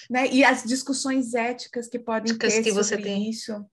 Né? 0.08 0.28
E 0.28 0.44
as 0.44 0.62
discussões 0.62 1.34
éticas 1.34 1.88
que 1.88 1.98
podem 1.98 2.30
éticas 2.30 2.54
ter 2.54 2.62
que 2.62 2.70
sobre 2.70 2.84
você 2.84 2.96
tem. 2.96 3.28
isso. 3.28 3.66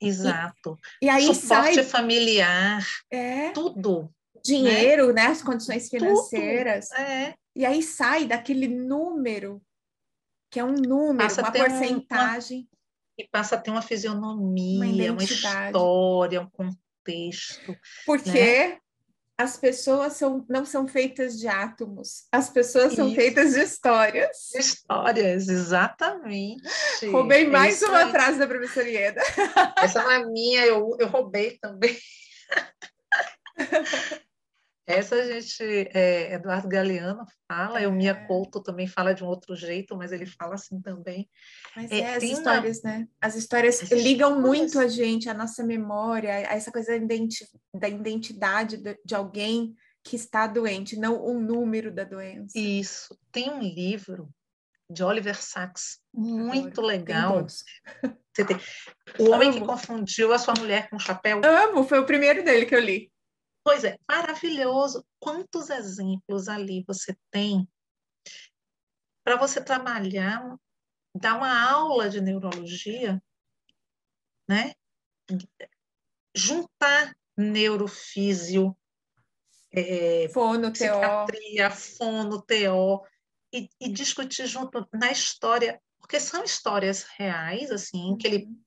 Exato. 0.00 0.78
E, 1.00 1.06
e 1.06 1.08
aí 1.08 1.34
Suporte 1.34 1.74
sai... 1.76 1.84
familiar, 1.84 2.84
é, 3.10 3.50
tudo. 3.52 4.12
Dinheiro, 4.44 5.06
né? 5.06 5.22
né? 5.22 5.26
As 5.28 5.42
condições 5.42 5.88
financeiras. 5.88 6.88
Tudo. 6.88 7.00
É. 7.00 7.34
E 7.56 7.64
aí 7.64 7.82
sai 7.82 8.26
daquele 8.26 8.68
número, 8.68 9.62
que 10.50 10.60
é 10.60 10.64
um 10.64 10.74
número, 10.74 11.16
Passa 11.16 11.40
uma 11.40 11.52
porcentagem. 11.52 12.58
Uma, 12.58 12.74
e 13.16 13.28
passa 13.28 13.54
a 13.54 13.58
ter 13.58 13.70
uma 13.70 13.80
fisionomia, 13.80 15.06
uma, 15.06 15.12
uma 15.12 15.24
história, 15.24 16.42
um 16.42 16.74
contexto. 17.04 17.76
Porque 18.06 18.30
né? 18.30 18.78
as 19.38 19.56
pessoas 19.56 20.14
são, 20.14 20.44
não 20.48 20.64
são 20.64 20.88
feitas 20.88 21.38
de 21.38 21.46
átomos, 21.46 22.26
as 22.32 22.48
pessoas 22.48 22.86
Isso. 22.92 22.96
são 22.96 23.14
feitas 23.14 23.52
de 23.52 23.60
histórias. 23.60 24.54
Histórias, 24.54 25.48
exatamente. 25.48 26.62
Roubei 27.10 27.46
mais 27.46 27.82
uma 27.82 28.10
frase 28.10 28.38
da 28.38 28.46
professora 28.46 28.88
Ieda. 28.88 29.22
Essa 29.78 30.02
não 30.02 30.10
é 30.10 30.24
minha, 30.26 30.64
eu, 30.66 30.96
eu 30.98 31.08
roubei 31.08 31.58
também. 31.58 31.96
Essa 34.86 35.16
a 35.16 35.24
gente, 35.24 35.62
é, 35.94 36.34
Eduardo 36.34 36.68
Galeano 36.68 37.24
fala, 37.48 37.80
é. 37.80 37.88
o 37.88 37.92
Mia 37.92 38.14
Couto 38.26 38.62
também 38.62 38.86
fala 38.86 39.14
de 39.14 39.24
um 39.24 39.26
outro 39.26 39.56
jeito, 39.56 39.96
mas 39.96 40.12
ele 40.12 40.26
fala 40.26 40.56
assim 40.56 40.80
também. 40.80 41.28
Mas 41.74 41.90
é, 41.90 42.00
é 42.00 42.16
as 42.16 42.22
histórias, 42.22 42.80
uma... 42.80 42.90
né? 42.90 43.08
As 43.20 43.34
histórias 43.34 43.82
as 43.82 43.90
ligam 43.90 44.36
histórias. 44.36 44.42
muito 44.42 44.78
a 44.78 44.86
gente, 44.86 45.28
a 45.28 45.34
nossa 45.34 45.64
memória, 45.64 46.34
a 46.34 46.54
essa 46.54 46.70
coisa 46.70 46.90
da, 46.90 46.96
identi 46.96 47.48
da 47.74 47.88
identidade 47.88 48.76
de, 48.76 49.14
alguém 49.14 49.74
que 50.02 50.16
está 50.16 50.46
doente, 50.46 50.98
não 50.98 51.18
o 51.24 51.40
número 51.40 51.90
da 51.90 52.04
doença. 52.04 52.58
Isso. 52.58 53.18
Tem 53.32 53.50
um 53.50 53.60
livro 53.60 54.28
de 54.90 55.02
Oliver 55.02 55.40
Sacks, 55.40 55.98
muito 56.12 56.80
Adoro. 56.80 56.86
legal. 56.86 57.46
Tem 58.34 58.46
o 59.18 59.30
Homem 59.30 59.48
Amo. 59.48 59.60
que 59.60 59.66
Confundiu 59.66 60.32
a 60.32 60.38
Sua 60.38 60.54
Mulher 60.58 60.90
com 60.90 60.96
o 60.96 61.00
Chapéu. 61.00 61.40
Amo, 61.42 61.84
foi 61.84 62.00
o 62.00 62.06
primeiro 62.06 62.44
dele 62.44 62.66
que 62.66 62.74
eu 62.74 62.80
li. 62.80 63.10
Pois 63.64 63.82
é, 63.82 63.98
maravilhoso. 64.06 65.06
Quantos 65.18 65.70
exemplos 65.70 66.48
ali 66.48 66.84
você 66.86 67.16
tem 67.30 67.66
para 69.24 69.36
você 69.36 69.64
trabalhar, 69.64 70.56
dar 71.16 71.38
uma 71.38 71.70
aula 71.70 72.10
de 72.10 72.20
neurologia, 72.20 73.22
né? 74.46 74.74
Juntar 76.36 77.16
neurofísio, 77.34 78.76
é, 79.72 80.28
fono, 80.28 80.70
psiquiatria, 80.70 81.70
fono, 81.70 82.42
TO, 82.42 83.02
e, 83.50 83.68
e, 83.80 83.88
discutir 83.88 84.46
junto 84.46 84.86
na 84.92 85.10
história, 85.10 85.80
porque 85.98 86.20
são 86.20 86.44
histórias 86.44 87.04
reais, 87.16 87.70
assim, 87.70 88.16
que 88.18 88.26
ele 88.26 88.44
uhum. 88.44 88.63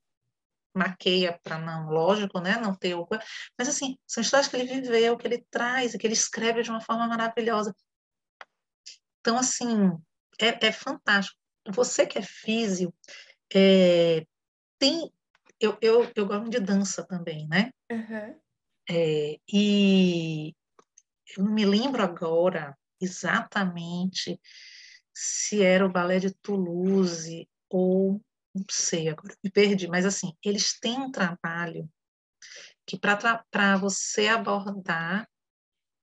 Maqueia 0.77 1.39
para 1.43 1.57
não, 1.57 1.89
lógico, 1.89 2.39
né, 2.39 2.57
não 2.57 2.75
ter 2.75 2.95
o... 2.95 3.07
Mas, 3.57 3.67
assim, 3.67 3.97
são 4.05 4.21
histórias 4.21 4.47
que 4.47 4.55
ele 4.55 4.81
viveu, 4.81 5.17
que 5.17 5.27
ele 5.27 5.45
traz, 5.49 5.95
que 5.95 6.07
ele 6.07 6.13
escreve 6.13 6.61
de 6.61 6.69
uma 6.69 6.81
forma 6.81 7.07
maravilhosa. 7.07 7.75
Então, 9.19 9.37
assim, 9.37 9.91
é, 10.39 10.67
é 10.67 10.71
fantástico. 10.71 11.37
Você 11.69 12.05
que 12.05 12.17
é 12.17 12.21
físio, 12.21 12.93
é, 13.53 14.25
tem... 14.79 15.11
Eu, 15.59 15.77
eu, 15.81 16.11
eu 16.15 16.25
gosto 16.27 16.49
de 16.49 16.59
dança 16.59 17.03
também, 17.05 17.47
né? 17.47 17.71
Uhum. 17.91 18.39
É, 18.89 19.39
e 19.51 20.55
eu 21.35 21.43
não 21.43 21.51
me 21.51 21.65
lembro 21.65 22.01
agora 22.03 22.77
exatamente 23.01 24.39
se 25.13 25.63
era 25.63 25.85
o 25.85 25.91
balé 25.91 26.19
de 26.19 26.31
Toulouse 26.31 27.49
ou 27.69 28.21
não 28.57 28.65
sei 28.69 29.09
agora, 29.09 29.35
me 29.43 29.49
perdi, 29.51 29.87
mas 29.87 30.05
assim, 30.05 30.33
eles 30.43 30.79
têm 30.79 30.97
um 30.97 31.11
trabalho 31.11 31.89
que 32.85 32.97
para 32.97 33.77
você 33.77 34.27
abordar 34.27 35.27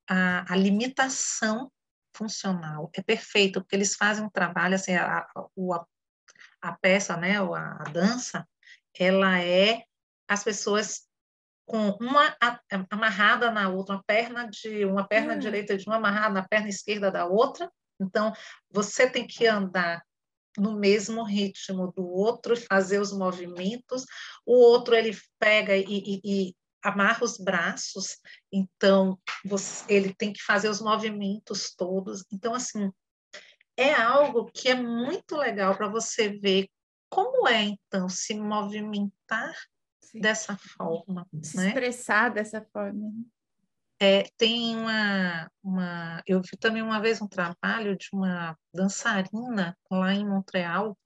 a, 0.08 0.52
a, 0.52 0.56
limitação 0.56 1.72
funcional 2.14 2.90
é 2.94 3.02
perfeito, 3.02 3.60
porque 3.60 3.74
eles 3.74 3.96
fazem 3.96 4.24
um 4.24 4.30
trabalho, 4.30 4.74
assim, 4.74 4.94
a, 4.94 5.20
a, 5.20 5.86
a 6.60 6.72
peça, 6.72 7.16
né, 7.16 7.38
a, 7.38 7.76
a 7.80 7.84
dança, 7.84 8.46
ela 8.98 9.40
é 9.40 9.84
as 10.28 10.44
pessoas 10.44 11.08
com 11.66 11.90
uma 12.00 12.36
amarrada 12.90 13.50
na 13.50 13.68
outra, 13.68 13.94
uma 13.94 14.04
perna 14.04 14.48
de 14.48 14.84
uma 14.84 15.06
perna 15.06 15.34
hum. 15.34 15.38
direita 15.38 15.76
de 15.76 15.86
uma 15.86 15.96
amarrada 15.96 16.34
na 16.34 16.46
perna 16.46 16.68
esquerda 16.68 17.10
da 17.10 17.26
outra. 17.26 17.70
Então, 18.00 18.32
você 18.70 19.08
tem 19.08 19.26
que 19.26 19.46
andar 19.46 20.04
no 20.56 20.78
mesmo 20.78 21.22
ritmo 21.24 21.92
do 21.92 22.06
outro, 22.06 22.56
fazer 22.56 23.00
os 23.00 23.12
movimentos. 23.12 24.04
O 24.46 24.54
outro 24.54 24.94
ele 24.94 25.16
pega 25.38 25.76
e, 25.76 25.84
e, 25.84 26.20
e 26.24 26.56
amarra 26.82 27.24
os 27.24 27.38
braços, 27.38 28.18
então 28.52 29.18
você, 29.44 29.84
ele 29.88 30.14
tem 30.14 30.32
que 30.32 30.42
fazer 30.42 30.68
os 30.68 30.82
movimentos 30.82 31.74
todos. 31.74 32.24
Então, 32.30 32.54
assim, 32.54 32.90
é 33.76 33.92
algo 33.94 34.50
que 34.52 34.68
é 34.68 34.74
muito 34.74 35.34
legal 35.36 35.74
para 35.76 35.88
você 35.88 36.28
ver 36.28 36.68
como 37.08 37.48
é, 37.48 37.62
então, 37.62 38.08
se 38.08 38.34
movimentar 38.34 39.54
Sim. 40.02 40.20
dessa 40.20 40.56
forma. 40.56 41.26
Se 41.42 41.56
né? 41.56 41.68
expressar 41.68 42.28
dessa 42.28 42.60
forma. 42.72 43.10
É, 44.00 44.24
tem 44.36 44.76
uma, 44.76 45.50
uma. 45.62 46.22
Eu 46.26 46.40
vi 46.40 46.56
também 46.58 46.82
uma 46.82 47.00
vez 47.00 47.22
um 47.22 47.28
trabalho 47.28 47.96
de 47.96 48.08
uma 48.12 48.58
dançarina 48.74 49.76
lá 49.90 50.12
em 50.12 50.28
Montreal, 50.28 50.96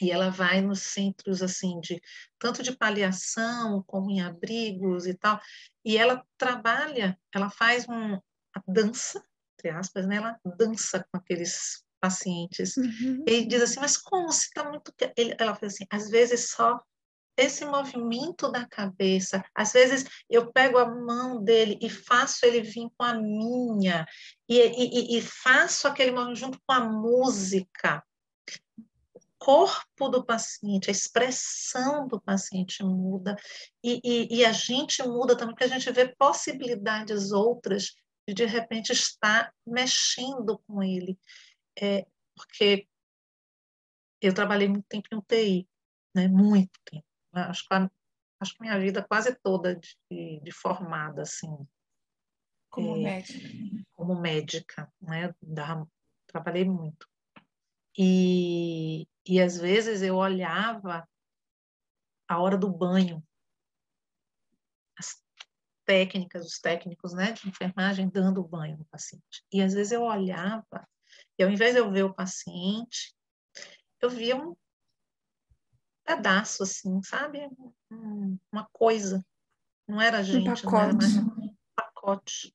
e 0.00 0.10
ela 0.10 0.30
vai 0.30 0.60
nos 0.60 0.82
centros 0.82 1.42
assim 1.42 1.80
de 1.80 2.00
tanto 2.38 2.62
de 2.62 2.76
paliação 2.76 3.82
como 3.86 4.10
em 4.10 4.20
abrigos 4.20 5.06
e 5.06 5.14
tal 5.14 5.40
e 5.84 5.96
ela 5.96 6.24
trabalha 6.36 7.18
ela 7.34 7.50
faz 7.50 7.88
um 7.88 8.14
a 8.14 8.62
dança 8.66 9.24
entre 9.54 9.70
aspas 9.70 10.06
né 10.06 10.16
ela 10.16 10.38
dança 10.58 11.06
com 11.10 11.18
aqueles 11.18 11.82
pacientes 12.00 12.76
uhum. 12.76 13.24
e 13.26 13.46
diz 13.46 13.62
assim 13.62 13.80
mas 13.80 13.96
como 13.96 14.30
se 14.30 14.46
está 14.46 14.68
muito 14.68 14.92
Ele, 15.16 15.34
ela 15.38 15.54
fala 15.54 15.66
assim 15.68 15.86
às 15.90 16.10
vezes 16.10 16.50
só 16.50 16.80
esse 17.36 17.64
movimento 17.64 18.50
da 18.50 18.66
cabeça. 18.66 19.44
Às 19.54 19.72
vezes 19.72 20.04
eu 20.28 20.50
pego 20.52 20.78
a 20.78 20.88
mão 20.88 21.42
dele 21.42 21.78
e 21.82 21.90
faço 21.90 22.46
ele 22.46 22.62
vir 22.62 22.88
com 22.96 23.04
a 23.04 23.14
minha, 23.14 24.06
e, 24.48 24.58
e, 24.58 25.18
e 25.18 25.22
faço 25.22 25.86
aquele 25.86 26.10
movimento 26.10 26.38
junto 26.38 26.60
com 26.66 26.72
a 26.72 26.80
música. 26.80 28.02
O 29.14 29.20
corpo 29.38 30.08
do 30.08 30.24
paciente, 30.24 30.88
a 30.88 30.92
expressão 30.92 32.08
do 32.08 32.20
paciente 32.20 32.82
muda, 32.82 33.36
e, 33.84 34.00
e, 34.30 34.44
a 34.44 34.52
gente 34.52 35.02
muda 35.02 35.36
também, 35.36 35.54
porque 35.54 35.64
a 35.64 35.78
gente 35.78 35.90
vê 35.92 36.14
possibilidades 36.16 37.32
outras 37.32 37.94
de 38.26 38.34
de 38.34 38.44
repente 38.46 38.92
estar 38.92 39.52
mexendo 39.64 40.58
com 40.66 40.82
ele. 40.82 41.18
É, 41.80 42.06
porque 42.34 42.88
eu 44.20 44.34
trabalhei 44.34 44.66
muito 44.66 44.86
tempo 44.88 45.06
em 45.12 45.16
UTI, 45.16 45.68
né? 46.14 46.26
muito 46.26 46.72
tempo 46.84 47.06
acho 47.42 47.66
que, 47.66 47.74
a, 47.74 47.90
acho 48.40 48.54
que 48.54 48.62
minha 48.62 48.78
vida 48.78 49.02
quase 49.02 49.34
toda 49.42 49.76
de, 49.76 50.40
de 50.40 50.52
formada, 50.52 51.22
assim. 51.22 51.66
Como 52.70 52.96
é, 52.96 53.00
médica. 53.00 53.48
Como 53.94 54.20
médica, 54.20 54.92
né? 55.00 55.34
Da, 55.42 55.86
trabalhei 56.26 56.64
muito. 56.64 57.08
E, 57.96 59.08
e 59.26 59.40
às 59.40 59.58
vezes 59.58 60.02
eu 60.02 60.16
olhava 60.16 61.08
a 62.28 62.40
hora 62.40 62.58
do 62.58 62.70
banho, 62.70 63.22
as 64.98 65.22
técnicas, 65.86 66.44
os 66.44 66.58
técnicos 66.58 67.14
né, 67.14 67.32
de 67.32 67.48
enfermagem 67.48 68.08
dando 68.08 68.40
o 68.40 68.48
banho 68.48 68.76
no 68.76 68.84
paciente. 68.86 69.44
E 69.52 69.62
às 69.62 69.72
vezes 69.72 69.92
eu 69.92 70.02
olhava, 70.02 70.86
e 71.38 71.44
ao 71.44 71.50
invés 71.50 71.74
de 71.74 71.80
eu 71.80 71.90
ver 71.90 72.02
o 72.02 72.12
paciente, 72.12 73.14
eu 74.00 74.10
via 74.10 74.36
um 74.36 74.54
pedaço, 76.06 76.62
assim, 76.62 77.02
sabe? 77.02 77.48
uma 78.52 78.68
coisa. 78.72 79.24
Não 79.88 80.00
era 80.00 80.22
gente, 80.22 80.48
um 80.48 80.54
pacote. 80.54 81.04
era 81.04 81.24
um 81.24 81.56
pacote. 81.74 82.54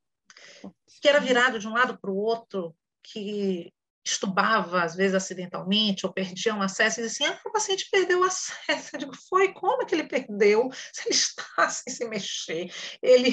Que 1.01 1.07
era 1.07 1.19
virado 1.19 1.59
de 1.59 1.67
um 1.67 1.73
lado 1.73 1.97
para 1.99 2.11
o 2.11 2.17
outro, 2.17 2.75
que 3.03 3.73
estubava, 4.03 4.83
às 4.83 4.95
vezes 4.95 5.13
acidentalmente, 5.13 6.05
ou 6.05 6.13
perdia 6.13 6.55
um 6.55 6.61
acesso, 6.61 6.99
e 6.99 7.03
dizia 7.03 7.27
assim, 7.27 7.37
ah, 7.37 7.41
o 7.49 7.51
paciente 7.51 7.87
perdeu 7.91 8.21
o 8.21 8.23
acesso. 8.23 8.89
Eu 8.93 8.99
digo, 8.99 9.15
foi? 9.15 9.53
Como 9.53 9.81
é 9.81 9.85
que 9.85 9.93
ele 9.93 10.07
perdeu? 10.07 10.69
Se 10.93 11.07
ele 11.07 11.15
está 11.15 11.69
sem 11.69 11.93
se 11.93 12.07
mexer. 12.07 12.73
Ele, 13.01 13.31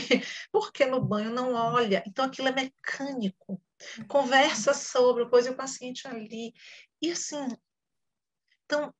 porque 0.53 0.85
no 0.85 1.01
banho 1.01 1.31
não 1.31 1.55
olha. 1.55 2.03
Então, 2.07 2.25
aquilo 2.25 2.49
é 2.49 2.53
mecânico. 2.53 3.61
Conversa 4.09 4.75
sobre, 4.75 5.29
pois 5.29 5.47
e 5.47 5.51
o 5.51 5.57
paciente 5.57 6.07
ali. 6.07 6.53
E 7.01 7.13
assim, 7.13 7.47
então, 8.65 8.93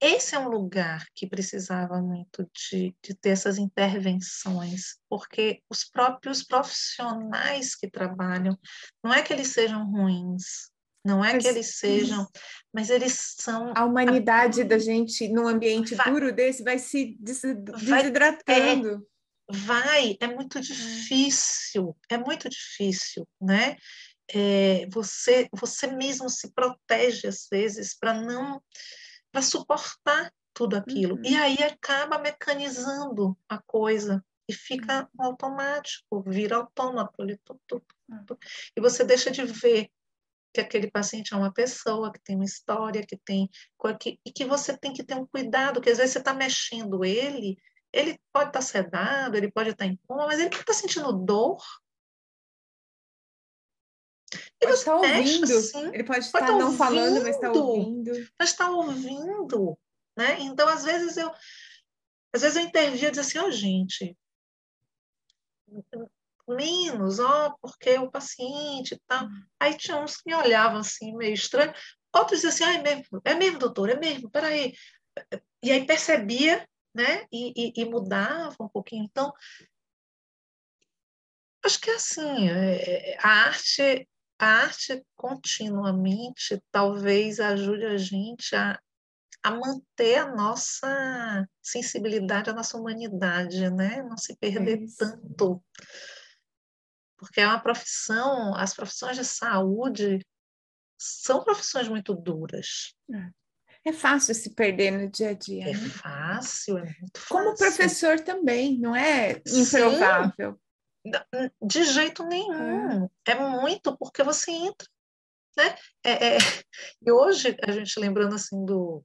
esse 0.00 0.34
é 0.34 0.38
um 0.38 0.48
lugar 0.48 1.06
que 1.14 1.26
precisava 1.26 2.00
muito 2.02 2.48
de, 2.54 2.94
de, 3.02 3.14
ter 3.14 3.30
essas 3.30 3.56
intervenções, 3.56 4.96
porque 5.08 5.62
os 5.70 5.84
próprios 5.84 6.42
profissionais 6.42 7.74
que 7.74 7.90
trabalham, 7.90 8.58
não 9.02 9.12
é 9.12 9.22
que 9.22 9.32
eles 9.32 9.48
sejam 9.48 9.90
ruins, 9.90 10.70
não 11.04 11.24
é 11.24 11.34
mas, 11.34 11.42
que 11.42 11.48
eles 11.48 11.76
sejam, 11.76 12.28
mas 12.72 12.90
eles 12.90 13.36
são. 13.38 13.72
A 13.76 13.84
humanidade 13.84 14.62
a... 14.62 14.64
da 14.64 14.78
gente 14.78 15.28
num 15.28 15.46
ambiente 15.46 15.94
vai, 15.94 16.10
duro 16.10 16.32
desse 16.34 16.62
vai 16.62 16.78
se 16.78 17.16
des, 17.18 17.42
desidratando. 17.42 19.06
Vai, 19.48 20.16
é, 20.16 20.16
vai, 20.16 20.16
é 20.20 20.26
muito 20.26 20.60
difícil, 20.60 21.96
é 22.10 22.18
muito 22.18 22.48
difícil, 22.48 23.26
né? 23.40 23.76
É, 24.28 24.88
você, 24.90 25.48
você 25.52 25.86
mesmo 25.86 26.28
se 26.28 26.52
protege 26.52 27.28
às 27.28 27.46
vezes 27.48 27.96
para 27.96 28.12
não 28.12 28.60
para 29.36 29.42
suportar 29.42 30.32
tudo 30.54 30.76
aquilo. 30.76 31.16
Uhum. 31.16 31.22
E 31.22 31.36
aí 31.36 31.58
acaba 31.62 32.18
mecanizando 32.18 33.36
a 33.46 33.58
coisa 33.58 34.24
e 34.48 34.54
fica 34.54 35.06
uhum. 35.18 35.26
automático, 35.26 36.22
vira 36.26 36.56
autômato 36.56 37.20
ali, 37.20 37.38
tudo, 37.44 37.60
tudo, 37.66 37.84
tudo. 38.26 38.38
E 38.74 38.80
você 38.80 39.04
deixa 39.04 39.30
de 39.30 39.44
ver 39.44 39.90
que 40.54 40.60
aquele 40.62 40.90
paciente 40.90 41.34
é 41.34 41.36
uma 41.36 41.52
pessoa 41.52 42.10
que 42.10 42.18
tem 42.20 42.34
uma 42.34 42.46
história, 42.46 43.06
que 43.06 43.18
tem 43.18 43.46
que, 44.00 44.18
e 44.24 44.32
que 44.32 44.46
você 44.46 44.74
tem 44.74 44.94
que 44.94 45.04
ter 45.04 45.16
um 45.16 45.26
cuidado, 45.26 45.82
que 45.82 45.90
às 45.90 45.98
vezes 45.98 46.14
você 46.14 46.18
está 46.20 46.32
mexendo 46.32 47.04
ele, 47.04 47.58
ele 47.92 48.18
pode 48.32 48.48
estar 48.48 48.60
tá 48.60 48.62
sedado, 48.62 49.36
ele 49.36 49.52
pode 49.52 49.70
estar 49.70 49.84
tá 49.84 49.90
em 49.90 50.00
coma, 50.08 50.24
mas 50.24 50.40
ele 50.40 50.48
está 50.48 50.72
sentindo 50.72 51.12
dor, 51.12 51.58
ele 54.32 54.42
pode 54.60 54.78
estar 54.78 54.94
ouvindo, 54.96 55.56
assim, 55.56 55.86
ele 55.94 56.04
pode 56.04 56.18
estar 56.20 56.40
não 56.40 56.60
ouvindo, 56.60 56.76
falando, 56.76 57.22
mas 57.22 57.36
está 57.36 57.52
ouvindo. 57.52 58.28
Mas 58.38 58.50
está 58.50 58.70
ouvindo, 58.70 59.78
né? 60.16 60.40
Então, 60.40 60.68
às 60.68 60.84
vezes 60.84 61.16
eu, 61.16 61.32
às 62.34 62.42
vezes 62.42 62.56
eu 62.56 62.62
intervia 62.62 63.08
e 63.08 63.10
dizia 63.10 63.22
assim, 63.22 63.38
ó, 63.38 63.46
oh, 63.46 63.50
gente, 63.52 64.16
menos, 66.48 67.18
ó, 67.18 67.48
oh, 67.48 67.58
porque 67.58 67.98
o 67.98 68.10
paciente 68.10 68.94
e 68.94 69.00
tal. 69.06 69.24
Hum. 69.24 69.46
Aí 69.60 69.76
tinha 69.76 69.98
uns 69.98 70.16
que 70.16 70.22
me 70.26 70.34
olhavam 70.34 70.80
assim, 70.80 71.16
meio 71.16 71.34
estranho, 71.34 71.72
outros 72.14 72.40
diziam 72.40 72.50
assim, 72.50 72.64
ah, 72.64 72.74
é 72.74 72.82
mesmo, 72.82 73.22
é 73.24 73.34
mesmo, 73.34 73.58
doutor, 73.58 73.90
é 73.90 73.98
mesmo, 73.98 74.30
peraí. 74.30 74.74
E 75.62 75.70
aí 75.70 75.86
percebia, 75.86 76.66
né, 76.94 77.26
e, 77.32 77.52
e, 77.56 77.82
e 77.82 77.84
mudava 77.84 78.56
um 78.60 78.68
pouquinho. 78.68 79.04
Então, 79.04 79.32
acho 81.64 81.80
que 81.80 81.90
é 81.90 81.94
assim, 81.94 82.48
é, 82.48 83.12
é, 83.12 83.18
a 83.20 83.28
arte 83.28 84.08
a 84.38 84.46
arte 84.46 85.02
continuamente 85.16 86.62
talvez 86.70 87.40
ajude 87.40 87.84
a 87.84 87.96
gente 87.96 88.54
a, 88.54 88.78
a 89.42 89.50
manter 89.50 90.16
a 90.16 90.34
nossa 90.34 91.48
sensibilidade, 91.62 92.50
a 92.50 92.54
nossa 92.54 92.76
humanidade, 92.76 93.70
né? 93.70 94.02
Não 94.02 94.16
se 94.16 94.36
perder 94.36 94.82
é 94.82 94.86
tanto. 94.98 95.62
Porque 97.16 97.40
é 97.40 97.46
uma 97.46 97.60
profissão, 97.60 98.54
as 98.54 98.74
profissões 98.74 99.16
de 99.16 99.24
saúde 99.24 100.20
são 100.98 101.42
profissões 101.42 101.88
muito 101.88 102.14
duras. 102.14 102.94
É. 103.84 103.90
é 103.90 103.92
fácil 103.92 104.34
se 104.34 104.54
perder 104.54 104.90
no 104.90 105.10
dia 105.10 105.30
a 105.30 105.34
dia. 105.34 105.68
É 105.68 105.72
né? 105.72 105.88
fácil, 105.88 106.78
é 106.78 106.82
muito 106.82 107.18
fácil. 107.20 107.28
Como 107.28 107.56
professor 107.56 108.20
também, 108.20 108.78
não 108.78 108.94
é 108.94 109.40
improvável. 109.46 110.52
Sim. 110.52 110.65
De 111.62 111.84
jeito 111.84 112.24
nenhum. 112.24 113.04
É, 113.26 113.32
é 113.32 113.34
muito 113.34 113.96
porque 113.96 114.22
você 114.22 114.50
entra. 114.50 114.86
Né? 115.56 115.74
É, 116.04 116.34
é, 116.34 116.38
e 117.02 117.10
hoje, 117.10 117.56
a 117.66 117.72
gente 117.72 117.98
lembrando 117.98 118.34
assim 118.34 118.64
do, 118.64 119.02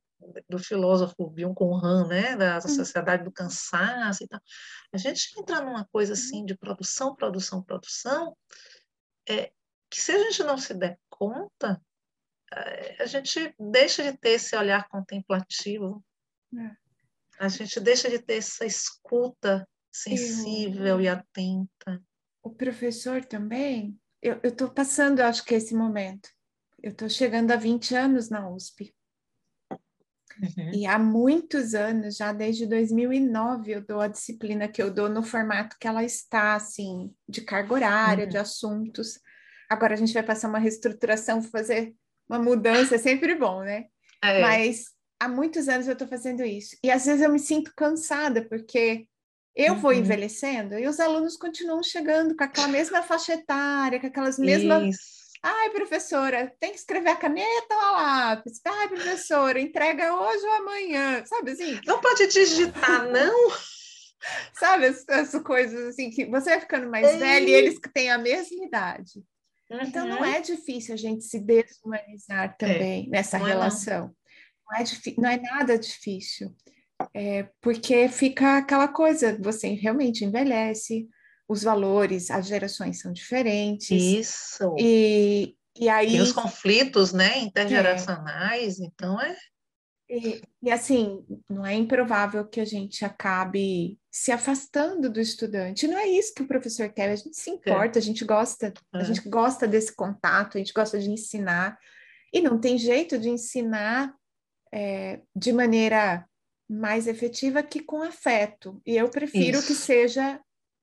do 0.49 0.59
filósofo 0.59 1.29
Byung-Chul 1.29 1.75
Han, 1.83 2.07
né, 2.07 2.35
da 2.35 2.57
hum. 2.57 2.61
sociedade 2.61 3.23
do 3.23 3.31
cansaço 3.31 4.23
e 4.23 4.27
tal, 4.27 4.41
a 4.93 4.97
gente 4.97 5.39
entra 5.39 5.61
numa 5.61 5.85
coisa 5.85 6.13
assim 6.13 6.45
de 6.45 6.55
produção, 6.57 7.15
produção, 7.15 7.63
produção, 7.63 8.35
é, 9.29 9.51
que 9.89 10.01
se 10.01 10.11
a 10.11 10.17
gente 10.17 10.43
não 10.43 10.57
se 10.57 10.73
der 10.73 10.99
conta, 11.09 11.81
a 12.99 13.05
gente 13.05 13.55
deixa 13.57 14.03
de 14.03 14.17
ter 14.17 14.31
esse 14.31 14.55
olhar 14.57 14.87
contemplativo, 14.89 16.03
é. 16.53 16.75
a 17.39 17.47
gente 17.47 17.79
deixa 17.79 18.09
de 18.09 18.19
ter 18.19 18.35
essa 18.35 18.65
escuta 18.65 19.67
sensível 19.91 20.85
eu, 20.85 21.01
e 21.01 21.07
atenta. 21.07 22.01
O 22.43 22.49
professor 22.49 23.23
também, 23.23 23.99
eu 24.21 24.39
estou 24.43 24.69
passando, 24.69 25.19
acho 25.19 25.43
que 25.43 25.53
esse 25.53 25.75
momento. 25.75 26.29
Eu 26.81 26.91
estou 26.91 27.09
chegando 27.09 27.51
a 27.51 27.55
20 27.55 27.95
anos 27.95 28.29
na 28.29 28.49
USP. 28.49 28.93
Uhum. 30.41 30.71
E 30.73 30.85
há 30.87 30.97
muitos 30.97 31.75
anos, 31.75 32.15
já 32.15 32.33
desde 32.33 32.65
2009, 32.65 33.71
eu 33.71 33.81
dou 33.81 33.99
a 33.99 34.07
disciplina 34.07 34.67
que 34.67 34.81
eu 34.81 34.91
dou 34.91 35.07
no 35.07 35.21
formato 35.21 35.75
que 35.79 35.87
ela 35.87 36.03
está, 36.03 36.55
assim, 36.55 37.13
de 37.27 37.41
carga 37.41 37.73
horária, 37.73 38.23
uhum. 38.23 38.29
de 38.29 38.37
assuntos. 38.37 39.19
Agora 39.69 39.93
a 39.93 39.97
gente 39.97 40.13
vai 40.13 40.23
passar 40.23 40.49
uma 40.49 40.57
reestruturação, 40.57 41.43
fazer 41.43 41.93
uma 42.27 42.39
mudança, 42.39 42.95
é 42.95 42.97
sempre 42.97 43.35
bom, 43.35 43.61
né? 43.61 43.85
É. 44.23 44.41
Mas 44.41 44.85
há 45.19 45.27
muitos 45.27 45.67
anos 45.67 45.87
eu 45.87 45.93
estou 45.93 46.07
fazendo 46.07 46.43
isso. 46.43 46.75
E 46.83 46.89
às 46.89 47.05
vezes 47.05 47.21
eu 47.21 47.31
me 47.31 47.39
sinto 47.39 47.71
cansada, 47.75 48.47
porque 48.47 49.07
eu 49.55 49.75
vou 49.75 49.91
uhum. 49.91 49.97
envelhecendo 49.97 50.79
e 50.79 50.87
os 50.87 50.99
alunos 50.99 51.35
continuam 51.35 51.83
chegando 51.83 52.35
com 52.35 52.43
aquela 52.43 52.67
mesma 52.67 53.03
faixa 53.03 53.33
etária, 53.33 53.99
com 53.99 54.07
aquelas 54.07 54.37
mesmas. 54.37 54.95
Isso. 54.95 55.21
Ai, 55.43 55.71
professora, 55.71 56.53
tem 56.59 56.71
que 56.71 56.77
escrever 56.77 57.09
a 57.09 57.15
caneta 57.15 57.73
ou 57.73 57.79
a 57.79 57.91
lápis? 57.91 58.61
Ai, 58.63 58.87
professora, 58.89 59.59
entrega 59.59 60.15
hoje 60.15 60.45
ou 60.45 60.53
amanhã? 60.53 61.25
Sabe 61.25 61.51
assim? 61.51 61.79
Não 61.85 61.99
pode 61.99 62.27
digitar, 62.27 63.07
não? 63.09 63.49
Sabe, 64.53 64.85
essas 64.85 65.41
coisas 65.41 65.87
assim, 65.87 66.11
que 66.11 66.25
você 66.25 66.51
vai 66.51 66.59
ficando 66.61 66.89
mais 66.89 67.07
Ei. 67.07 67.17
velho 67.17 67.47
e 67.47 67.53
eles 67.53 67.79
que 67.79 67.89
têm 67.89 68.11
a 68.11 68.19
mesma 68.19 68.63
idade. 68.63 69.19
Uhum. 69.69 69.81
Então, 69.81 70.07
não 70.07 70.23
é 70.23 70.39
difícil 70.41 70.93
a 70.93 70.97
gente 70.97 71.23
se 71.23 71.39
deshumanizar 71.39 72.55
também 72.55 73.07
é. 73.07 73.09
nessa 73.09 73.39
não 73.39 73.45
relação. 73.47 73.97
É 73.97 73.99
não. 73.99 74.15
Não, 74.71 74.77
é 74.77 75.17
não 75.17 75.29
é 75.29 75.37
nada 75.37 75.77
difícil. 75.77 76.55
É, 77.13 77.47
porque 77.61 78.07
fica 78.09 78.57
aquela 78.57 78.87
coisa, 78.87 79.37
você 79.41 79.69
realmente 79.69 80.25
envelhece, 80.25 81.07
os 81.47 81.63
valores, 81.63 82.31
as 82.31 82.47
gerações 82.47 82.99
são 82.99 83.11
diferentes. 83.11 83.91
Isso. 83.91 84.75
E, 84.79 85.55
e 85.77 85.89
aí. 85.89 86.15
E 86.15 86.21
os 86.21 86.31
conflitos, 86.31 87.11
né, 87.11 87.39
intergeracionais, 87.39 88.79
é. 88.79 88.85
então 88.85 89.19
é. 89.19 89.35
E, 90.09 90.41
e, 90.61 90.69
assim, 90.69 91.23
não 91.49 91.65
é 91.65 91.73
improvável 91.73 92.45
que 92.45 92.59
a 92.59 92.65
gente 92.65 93.05
acabe 93.05 93.97
se 94.11 94.29
afastando 94.29 95.09
do 95.09 95.21
estudante. 95.21 95.87
Não 95.87 95.97
é 95.97 96.05
isso 96.05 96.33
que 96.33 96.41
o 96.41 96.47
professor 96.47 96.89
quer, 96.89 97.09
a 97.09 97.15
gente 97.15 97.37
se 97.37 97.49
importa, 97.49 97.97
é. 97.97 98.01
a 98.01 98.03
gente 98.03 98.25
gosta, 98.25 98.67
é. 98.67 98.97
a 98.97 99.03
gente 99.03 99.21
gosta 99.29 99.65
desse 99.65 99.95
contato, 99.95 100.57
a 100.57 100.59
gente 100.59 100.73
gosta 100.73 100.99
de 100.99 101.09
ensinar. 101.09 101.77
E 102.33 102.41
não 102.41 102.59
tem 102.59 102.77
jeito 102.77 103.17
de 103.17 103.29
ensinar 103.29 104.13
é, 104.73 105.21
de 105.33 105.53
maneira 105.53 106.25
mais 106.71 107.05
efetiva 107.05 107.61
que 107.61 107.81
com 107.81 108.01
afeto. 108.01 108.81
E 108.85 108.95
eu 108.95 109.09
prefiro 109.09 109.59
Isso. 109.59 109.67
que 109.67 109.73
seja 109.73 110.39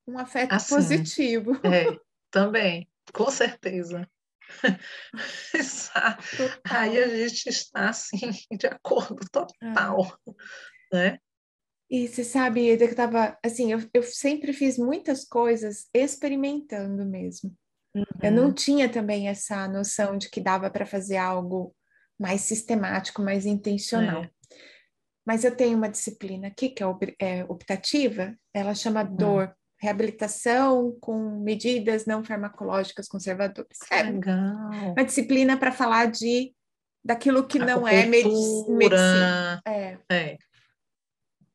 um 0.06 0.18
afeto 0.18 0.52
assim, 0.52 0.74
positivo. 0.74 1.52
É, 1.64 1.98
também, 2.30 2.86
com 3.12 3.30
certeza. 3.30 4.06
Aí 6.64 7.02
a 7.02 7.08
gente 7.08 7.48
está 7.48 7.88
assim, 7.88 8.18
de 8.52 8.66
acordo 8.66 9.18
total. 9.32 10.18
É. 10.92 10.94
Né? 10.94 11.18
E 11.90 12.06
você 12.06 12.22
sabe, 12.22 12.76
que 12.76 12.94
tava 12.94 13.38
assim, 13.42 13.72
eu, 13.72 13.80
eu 13.94 14.02
sempre 14.02 14.52
fiz 14.52 14.76
muitas 14.76 15.24
coisas 15.24 15.88
experimentando 15.94 17.06
mesmo. 17.06 17.56
Uhum. 17.94 18.04
Eu 18.22 18.32
não 18.32 18.44
uhum. 18.46 18.52
tinha 18.52 18.90
também 18.90 19.28
essa 19.28 19.66
noção 19.66 20.18
de 20.18 20.28
que 20.28 20.40
dava 20.40 20.70
para 20.70 20.84
fazer 20.84 21.16
algo 21.16 21.74
mais 22.18 22.42
sistemático, 22.42 23.22
mais 23.22 23.46
intencional. 23.46 24.24
É. 24.24 24.30
Mas 25.28 25.44
eu 25.44 25.54
tenho 25.54 25.76
uma 25.76 25.90
disciplina 25.90 26.48
aqui, 26.48 26.70
que 26.70 26.82
é, 26.82 26.86
é 27.18 27.44
optativa, 27.44 28.34
ela 28.54 28.74
chama 28.74 29.02
hum. 29.02 29.14
dor, 29.14 29.54
reabilitação 29.78 30.96
com 31.02 31.42
medidas 31.42 32.06
não 32.06 32.24
farmacológicas 32.24 33.06
conservadoras. 33.06 33.76
É 33.90 34.04
Legal. 34.04 34.70
uma 34.96 35.04
disciplina 35.04 35.58
para 35.58 35.70
falar 35.70 36.06
de 36.06 36.54
daquilo 37.04 37.46
que 37.46 37.58
não 37.58 37.86
é 37.86 38.06
medicina. 38.06 39.60
É. 39.66 39.98
é. 40.10 40.38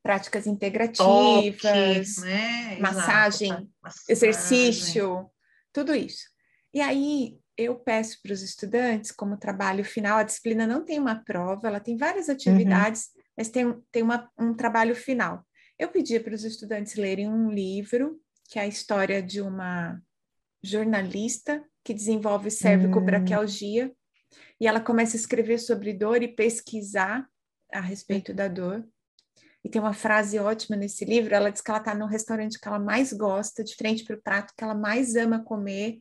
Práticas 0.00 0.46
integrativas, 0.46 2.18
né? 2.18 2.78
massagem, 2.78 3.50
massagem, 3.82 4.06
exercício, 4.08 5.28
tudo 5.72 5.92
isso. 5.96 6.28
E 6.72 6.80
aí 6.80 7.40
eu 7.58 7.74
peço 7.74 8.22
para 8.22 8.32
os 8.32 8.40
estudantes, 8.40 9.10
como 9.10 9.36
trabalho 9.36 9.84
final, 9.84 10.18
a 10.18 10.22
disciplina 10.22 10.64
não 10.64 10.84
tem 10.84 11.00
uma 11.00 11.16
prova, 11.24 11.66
ela 11.66 11.80
tem 11.80 11.96
várias 11.96 12.28
uhum. 12.28 12.34
atividades. 12.34 13.10
Uhum 13.16 13.23
mas 13.36 13.48
tem, 13.48 13.80
tem 13.90 14.02
uma, 14.02 14.30
um 14.38 14.54
trabalho 14.54 14.94
final. 14.94 15.44
Eu 15.78 15.88
pedi 15.88 16.18
para 16.20 16.34
os 16.34 16.44
estudantes 16.44 16.94
lerem 16.94 17.28
um 17.28 17.50
livro, 17.50 18.20
que 18.48 18.58
é 18.58 18.62
a 18.62 18.66
história 18.66 19.22
de 19.22 19.40
uma 19.40 20.00
jornalista 20.62 21.64
que 21.82 21.92
desenvolve 21.92 22.50
cervicobraquialgia, 22.50 23.88
hum. 23.88 23.94
e 24.60 24.66
ela 24.66 24.80
começa 24.80 25.16
a 25.16 25.20
escrever 25.20 25.58
sobre 25.58 25.92
dor 25.92 26.22
e 26.22 26.28
pesquisar 26.28 27.28
a 27.72 27.80
respeito 27.80 28.32
da 28.32 28.48
dor. 28.48 28.86
E 29.62 29.68
tem 29.68 29.80
uma 29.80 29.94
frase 29.94 30.38
ótima 30.38 30.76
nesse 30.76 31.04
livro, 31.04 31.34
ela 31.34 31.50
diz 31.50 31.60
que 31.62 31.70
ela 31.70 31.78
está 31.78 31.94
no 31.94 32.06
restaurante 32.06 32.60
que 32.60 32.68
ela 32.68 32.78
mais 32.78 33.12
gosta, 33.12 33.64
de 33.64 33.74
frente 33.74 34.04
para 34.04 34.16
o 34.16 34.22
prato 34.22 34.52
que 34.56 34.62
ela 34.62 34.74
mais 34.74 35.16
ama 35.16 35.42
comer, 35.42 35.98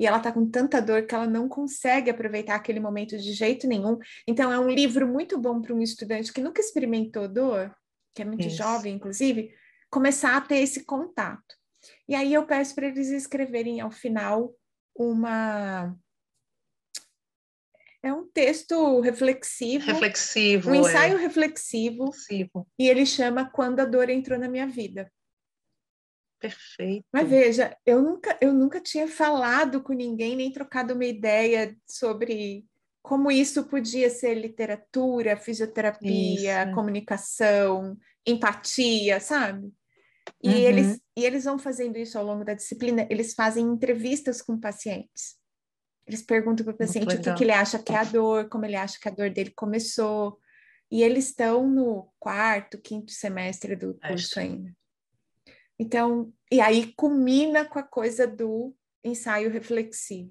e 0.00 0.06
ela 0.06 0.16
está 0.16 0.32
com 0.32 0.48
tanta 0.48 0.80
dor 0.80 1.06
que 1.06 1.14
ela 1.14 1.26
não 1.26 1.46
consegue 1.46 2.10
aproveitar 2.10 2.54
aquele 2.54 2.80
momento 2.80 3.18
de 3.18 3.32
jeito 3.34 3.68
nenhum. 3.68 3.98
Então, 4.26 4.50
é 4.50 4.58
um 4.58 4.66
livro 4.68 5.06
muito 5.06 5.38
bom 5.38 5.60
para 5.60 5.74
um 5.74 5.82
estudante 5.82 6.32
que 6.32 6.40
nunca 6.40 6.58
experimentou 6.58 7.28
dor, 7.28 7.70
que 8.14 8.22
é 8.22 8.24
muito 8.24 8.46
Isso. 8.46 8.56
jovem, 8.56 8.94
inclusive, 8.94 9.54
começar 9.90 10.38
a 10.38 10.40
ter 10.40 10.56
esse 10.56 10.86
contato. 10.86 11.54
E 12.08 12.14
aí 12.14 12.32
eu 12.32 12.46
peço 12.46 12.74
para 12.74 12.86
eles 12.86 13.10
escreverem 13.10 13.80
ao 13.82 13.90
final 13.90 14.54
uma 14.96 15.94
é 18.02 18.10
um 18.10 18.26
texto 18.26 19.00
reflexivo. 19.00 19.84
Reflexivo. 19.84 20.70
Um 20.70 20.74
ensaio 20.76 21.18
é. 21.18 21.20
reflexivo. 21.20 22.06
reflexivo. 22.06 22.66
E 22.78 22.88
ele 22.88 23.04
chama 23.04 23.50
Quando 23.50 23.80
a 23.80 23.84
Dor 23.84 24.08
Entrou 24.08 24.38
na 24.38 24.48
Minha 24.48 24.66
Vida. 24.66 25.12
Perfeito. 26.40 27.04
Mas 27.12 27.28
veja, 27.28 27.76
eu 27.84 28.00
nunca, 28.00 28.38
eu 28.40 28.52
nunca 28.52 28.80
tinha 28.80 29.06
falado 29.06 29.82
com 29.82 29.92
ninguém, 29.92 30.34
nem 30.34 30.50
trocado 30.50 30.94
uma 30.94 31.04
ideia 31.04 31.76
sobre 31.86 32.64
como 33.02 33.30
isso 33.30 33.64
podia 33.64 34.08
ser 34.08 34.34
literatura, 34.34 35.36
fisioterapia, 35.36 36.64
isso. 36.64 36.74
comunicação, 36.74 37.96
empatia, 38.26 39.20
sabe? 39.20 39.70
E, 40.42 40.48
uhum. 40.48 40.56
eles, 40.56 41.00
e 41.16 41.24
eles 41.24 41.44
vão 41.44 41.58
fazendo 41.58 41.96
isso 41.98 42.18
ao 42.18 42.24
longo 42.24 42.44
da 42.44 42.54
disciplina, 42.54 43.06
eles 43.10 43.34
fazem 43.34 43.64
entrevistas 43.64 44.40
com 44.40 44.58
pacientes. 44.58 45.38
Eles 46.06 46.22
perguntam 46.22 46.64
para 46.64 46.74
o 46.74 46.78
paciente 46.78 47.14
o 47.14 47.20
que, 47.20 47.34
que, 47.34 47.44
ele 47.44 47.52
acha 47.52 47.78
que 47.78 47.92
é 47.92 47.98
a 47.98 48.04
dor, 48.04 48.48
como 48.48 48.64
ele 48.64 48.76
acha 48.76 48.98
que 48.98 49.08
a 49.08 49.12
dor 49.12 49.30
dele 49.30 49.52
começou. 49.54 50.38
E 50.90 51.02
eles 51.02 51.26
estão 51.26 51.68
no 51.68 52.12
quarto, 52.18 52.80
quinto 52.80 53.12
semestre 53.12 53.76
do 53.76 53.94
curso 53.94 54.40
ainda. 54.40 54.74
Então, 55.80 56.30
e 56.52 56.60
aí 56.60 56.92
culmina 56.92 57.64
com 57.64 57.78
a 57.78 57.82
coisa 57.82 58.26
do 58.26 58.76
ensaio 59.02 59.50
reflexivo. 59.50 60.30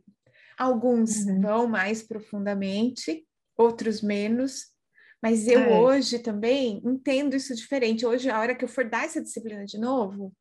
Alguns 0.56 1.26
uhum. 1.26 1.42
vão 1.42 1.68
mais 1.68 2.04
profundamente, 2.04 3.26
outros 3.58 4.04
menos, 4.04 4.68
mas 5.24 5.48
eu 5.48 5.60
é. 5.62 5.80
hoje 5.80 6.20
também 6.20 6.80
entendo 6.86 7.36
isso 7.36 7.56
diferente. 7.56 8.06
Hoje, 8.06 8.30
a 8.30 8.40
hora 8.40 8.54
que 8.54 8.64
eu 8.64 8.70
for 8.70 8.88
dar 8.88 9.06
essa 9.06 9.24
disciplina 9.24 9.66
de 9.66 9.80
novo, 9.80 10.32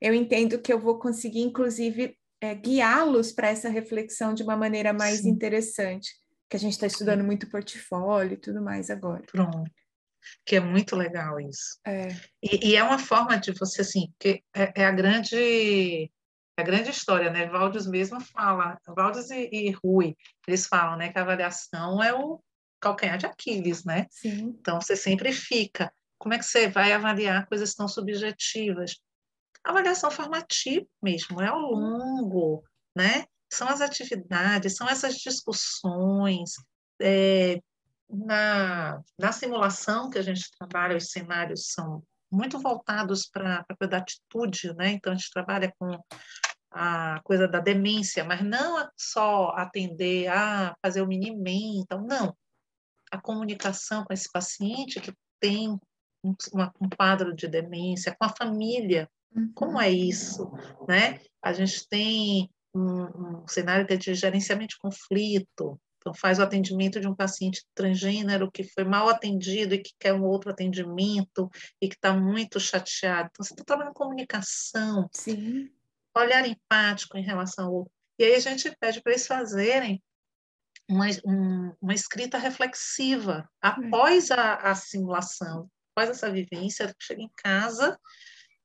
eu 0.00 0.12
entendo 0.12 0.60
que 0.60 0.72
eu 0.72 0.80
vou 0.80 0.98
conseguir, 0.98 1.42
inclusive, 1.42 2.16
é, 2.40 2.52
guiá-los 2.52 3.30
para 3.30 3.50
essa 3.50 3.68
reflexão 3.68 4.34
de 4.34 4.42
uma 4.42 4.56
maneira 4.56 4.92
mais 4.92 5.20
Sim. 5.20 5.28
interessante, 5.28 6.10
que 6.50 6.56
a 6.56 6.60
gente 6.60 6.72
está 6.72 6.86
estudando 6.88 7.22
muito 7.22 7.48
portfólio 7.48 8.32
e 8.32 8.40
tudo 8.40 8.60
mais 8.60 8.90
agora. 8.90 9.22
Pronto. 9.30 9.70
Que 10.44 10.56
é 10.56 10.60
muito 10.60 10.96
legal 10.96 11.40
isso. 11.40 11.78
É. 11.86 12.08
E, 12.42 12.70
e 12.70 12.76
é 12.76 12.82
uma 12.82 12.98
forma 12.98 13.38
de 13.38 13.52
você, 13.52 13.82
assim, 13.82 14.12
que 14.18 14.42
é, 14.54 14.82
é 14.82 14.86
a 14.86 14.90
grande 14.90 16.10
a 16.56 16.62
grande 16.62 16.90
história, 16.90 17.30
né? 17.30 17.46
Valdes 17.46 17.86
mesmo 17.86 18.20
fala, 18.20 18.76
Valdes 18.88 19.30
e, 19.30 19.48
e 19.52 19.70
Rui, 19.70 20.16
eles 20.46 20.66
falam, 20.66 20.96
né, 20.96 21.12
que 21.12 21.16
a 21.16 21.22
avaliação 21.22 22.02
é 22.02 22.12
o 22.12 22.42
calcanhar 22.80 23.16
de 23.16 23.26
Aquiles, 23.26 23.84
né? 23.84 24.06
Sim. 24.10 24.56
Então 24.60 24.80
você 24.80 24.96
sempre 24.96 25.32
fica. 25.32 25.92
Como 26.18 26.34
é 26.34 26.38
que 26.38 26.44
você 26.44 26.66
vai 26.66 26.92
avaliar 26.92 27.46
coisas 27.46 27.74
tão 27.74 27.86
subjetivas? 27.86 28.96
avaliação 29.64 30.10
formativa 30.10 30.86
mesmo, 31.02 31.42
é 31.42 31.48
ao 31.48 31.60
longo, 31.60 32.64
né? 32.96 33.26
São 33.52 33.68
as 33.68 33.80
atividades, 33.80 34.76
são 34.76 34.88
essas 34.88 35.16
discussões. 35.16 36.52
É, 37.00 37.60
na, 38.08 39.02
na 39.18 39.32
simulação 39.32 40.10
que 40.10 40.18
a 40.18 40.22
gente 40.22 40.50
trabalha, 40.58 40.96
os 40.96 41.10
cenários 41.10 41.72
são 41.72 42.02
muito 42.30 42.58
voltados 42.58 43.26
para 43.26 43.64
a 43.68 43.76
coisa 43.76 43.90
da 43.90 43.98
atitude, 43.98 44.74
né? 44.74 44.90
Então, 44.90 45.12
a 45.12 45.16
gente 45.16 45.30
trabalha 45.32 45.72
com 45.78 45.98
a 46.70 47.20
coisa 47.22 47.48
da 47.48 47.60
demência, 47.60 48.24
mas 48.24 48.42
não 48.42 48.86
só 48.96 49.50
atender 49.56 50.28
a 50.28 50.76
fazer 50.82 51.00
o 51.00 51.06
mini 51.06 51.30
então 51.78 52.02
não. 52.02 52.36
A 53.10 53.18
comunicação 53.18 54.04
com 54.04 54.12
esse 54.12 54.30
paciente 54.30 55.00
que 55.00 55.12
tem 55.40 55.70
um, 56.22 56.34
uma, 56.52 56.72
um 56.80 56.88
quadro 56.88 57.34
de 57.34 57.48
demência, 57.48 58.14
com 58.18 58.24
a 58.26 58.34
família, 58.36 59.08
como 59.54 59.72
uhum. 59.72 59.80
é 59.80 59.90
isso? 59.90 60.50
Né? 60.86 61.20
A 61.42 61.52
gente 61.52 61.88
tem 61.88 62.50
um, 62.74 63.40
um 63.42 63.48
cenário 63.48 63.86
que 63.86 63.94
é 63.94 63.96
de 63.96 64.14
gerenciamento 64.14 64.74
de 64.74 64.78
conflito, 64.78 65.80
então 66.08 66.14
faz 66.14 66.38
o 66.38 66.42
atendimento 66.42 67.00
de 67.00 67.06
um 67.06 67.14
paciente 67.14 67.64
transgênero 67.74 68.50
que 68.50 68.64
foi 68.64 68.84
mal 68.84 69.08
atendido 69.08 69.74
e 69.74 69.82
que 69.82 69.92
quer 69.98 70.12
um 70.12 70.24
outro 70.24 70.50
atendimento 70.50 71.50
e 71.80 71.88
que 71.88 71.94
está 71.94 72.12
muito 72.14 72.58
chateado. 72.58 73.28
Então 73.30 73.44
você 73.44 73.52
está 73.52 73.64
trabalhando 73.64 73.94
comunicação, 73.94 75.08
Sim. 75.12 75.70
olhar 76.16 76.46
empático 76.46 77.16
em 77.16 77.22
relação 77.22 77.66
ao 77.66 77.74
outro. 77.74 77.92
E 78.18 78.24
aí 78.24 78.34
a 78.34 78.40
gente 78.40 78.74
pede 78.80 79.02
para 79.02 79.12
eles 79.12 79.26
fazerem 79.26 80.02
uma, 80.88 81.06
um, 81.24 81.74
uma 81.80 81.94
escrita 81.94 82.38
reflexiva 82.38 83.48
após 83.60 84.30
a, 84.30 84.54
a 84.54 84.74
simulação, 84.74 85.70
após 85.92 86.10
essa 86.10 86.30
vivência, 86.30 86.94
chega 86.98 87.22
em 87.22 87.30
casa 87.36 87.98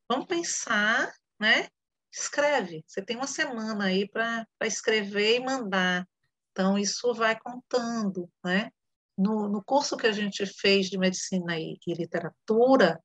Vamos 0.09 0.27
pensar, 0.27 1.11
né? 1.39 1.67
Escreve. 2.11 2.83
Você 2.85 3.01
tem 3.01 3.15
uma 3.15 3.25
semana 3.25 3.85
aí 3.85 4.07
para 4.07 4.45
escrever 4.61 5.37
e 5.37 5.39
mandar. 5.43 6.07
Então, 6.53 6.77
isso 6.77 7.13
vai 7.15 7.37
contando, 7.37 8.29
né? 8.45 8.71
No, 9.17 9.49
no 9.49 9.63
curso 9.63 9.97
que 9.97 10.05
a 10.05 10.11
gente 10.11 10.45
fez 10.45 10.87
de 10.87 10.97
medicina 10.99 11.59
e, 11.59 11.77
e 11.85 11.93
literatura, 11.93 13.03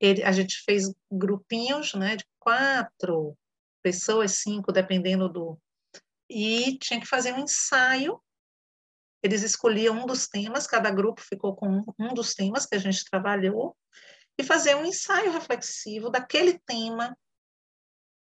ele, 0.00 0.22
a 0.24 0.32
gente 0.32 0.62
fez 0.64 0.90
grupinhos, 1.10 1.94
né, 1.94 2.16
de 2.16 2.24
quatro 2.38 3.36
pessoas, 3.82 4.38
cinco, 4.38 4.72
dependendo 4.72 5.28
do. 5.28 5.58
E 6.30 6.78
tinha 6.78 7.00
que 7.00 7.06
fazer 7.06 7.32
um 7.34 7.40
ensaio. 7.40 8.20
Eles 9.22 9.42
escolhiam 9.42 9.96
um 9.96 10.06
dos 10.06 10.26
temas, 10.26 10.66
cada 10.66 10.90
grupo 10.90 11.20
ficou 11.20 11.54
com 11.54 11.68
um, 11.68 11.84
um 11.98 12.14
dos 12.14 12.34
temas 12.34 12.64
que 12.64 12.76
a 12.76 12.78
gente 12.78 13.04
trabalhou, 13.04 13.76
e 14.38 14.44
fazer 14.44 14.76
um 14.76 14.84
ensaio 14.84 15.32
reflexivo 15.32 16.08
daquele 16.08 16.58
tema. 16.60 17.16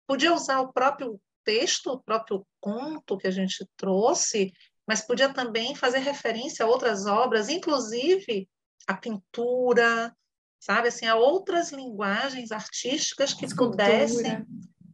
Podia 0.07 0.33
usar 0.33 0.59
o 0.59 0.73
próprio 0.73 1.21
texto, 1.47 1.87
o 1.87 2.03
próprio 2.03 2.45
conto 2.59 3.17
que 3.17 3.25
a 3.25 3.31
gente 3.31 3.65
trouxe, 3.77 4.51
mas 4.85 4.99
podia 4.99 5.33
também 5.33 5.73
fazer 5.73 5.99
referência 5.99 6.65
a 6.65 6.67
outras 6.67 7.05
obras, 7.05 7.47
inclusive 7.47 8.49
a 8.85 8.93
pintura, 8.93 10.13
sabe, 10.59 10.89
assim, 10.89 11.05
a 11.05 11.15
outras 11.15 11.71
linguagens 11.71 12.51
artísticas 12.51 13.33
que 13.33 13.45
Escultura. 13.45 13.85
pudessem 13.85 14.45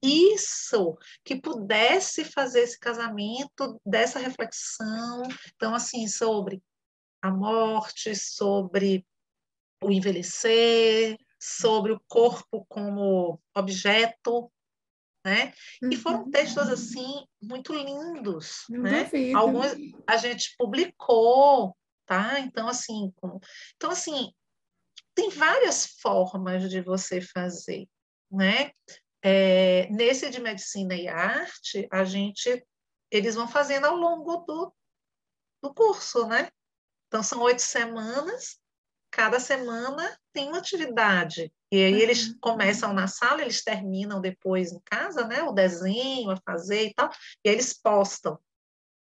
isso, 0.04 0.96
que 1.24 1.40
pudesse 1.40 2.24
fazer 2.24 2.62
esse 2.62 2.80
casamento 2.80 3.82
dessa 3.84 4.20
reflexão, 4.20 5.24
então 5.56 5.74
assim, 5.74 6.08
sobre 6.08 6.62
a 7.22 7.32
morte, 7.32 8.14
sobre 8.16 9.06
o 9.82 9.90
envelhecer, 9.90 11.18
sobre 11.40 11.94
o 11.94 12.02
corpo 12.08 12.66
como 12.68 13.40
objeto, 13.56 14.52
né? 15.24 15.54
E 15.82 15.96
foram 15.96 16.24
uhum. 16.24 16.32
textos 16.32 16.70
assim 16.70 17.26
muito 17.42 17.74
lindos, 17.74 18.66
né? 18.70 19.10
Alguns 19.36 19.68
a 20.08 20.18
gente 20.18 20.56
publicou, 20.58 21.76
tá? 22.06 22.40
Então 22.40 22.68
assim, 22.68 23.12
com... 23.16 23.40
então 23.76 23.92
assim, 23.92 24.34
tem 25.16 25.30
várias 25.30 25.86
formas 26.02 26.70
de 26.70 26.82
você 26.82 27.22
fazer, 27.22 27.88
né? 28.32 28.72
É, 29.26 29.88
nesse 29.90 30.30
de 30.30 30.42
medicina 30.42 30.94
e 30.96 31.08
arte, 31.08 31.88
a 31.92 32.04
gente 32.04 32.66
eles 33.10 33.36
vão 33.36 33.48
fazendo 33.48 33.86
ao 33.86 33.96
longo 33.96 34.38
do, 34.38 34.74
do 35.62 35.74
curso, 35.74 36.28
né? 36.28 36.50
Então 37.08 37.24
são 37.24 37.42
oito 37.42 37.62
semanas 37.62 38.60
cada 39.14 39.40
semana 39.40 40.20
tem 40.34 40.50
uma 40.50 40.58
atividade. 40.58 41.54
E 41.74 41.84
aí 41.84 42.00
eles 42.00 42.28
uhum. 42.28 42.38
começam 42.40 42.94
na 42.94 43.08
sala, 43.08 43.42
eles 43.42 43.64
terminam 43.64 44.22
depois 44.22 44.72
em 44.72 44.80
casa, 44.86 45.26
né? 45.26 45.42
O 45.42 45.52
desenho 45.52 46.30
a 46.30 46.38
fazer 46.46 46.84
e 46.84 46.94
tal. 46.94 47.10
E 47.44 47.50
aí 47.50 47.56
eles 47.56 47.74
postam 47.74 48.38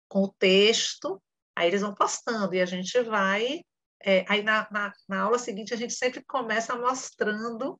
com 0.07 0.23
o 0.23 0.33
texto, 0.39 1.21
aí 1.55 1.67
eles 1.67 1.81
vão 1.81 1.93
postando 1.93 2.55
e 2.55 2.59
a 2.59 2.65
gente 2.65 2.99
vai. 3.03 3.61
É, 4.03 4.25
aí 4.27 4.41
na, 4.41 4.67
na, 4.71 4.91
na, 5.07 5.21
aula 5.21 5.37
seguinte 5.37 5.71
a 5.71 5.77
gente 5.77 5.93
sempre 5.93 6.23
começa 6.25 6.75
mostrando 6.75 7.79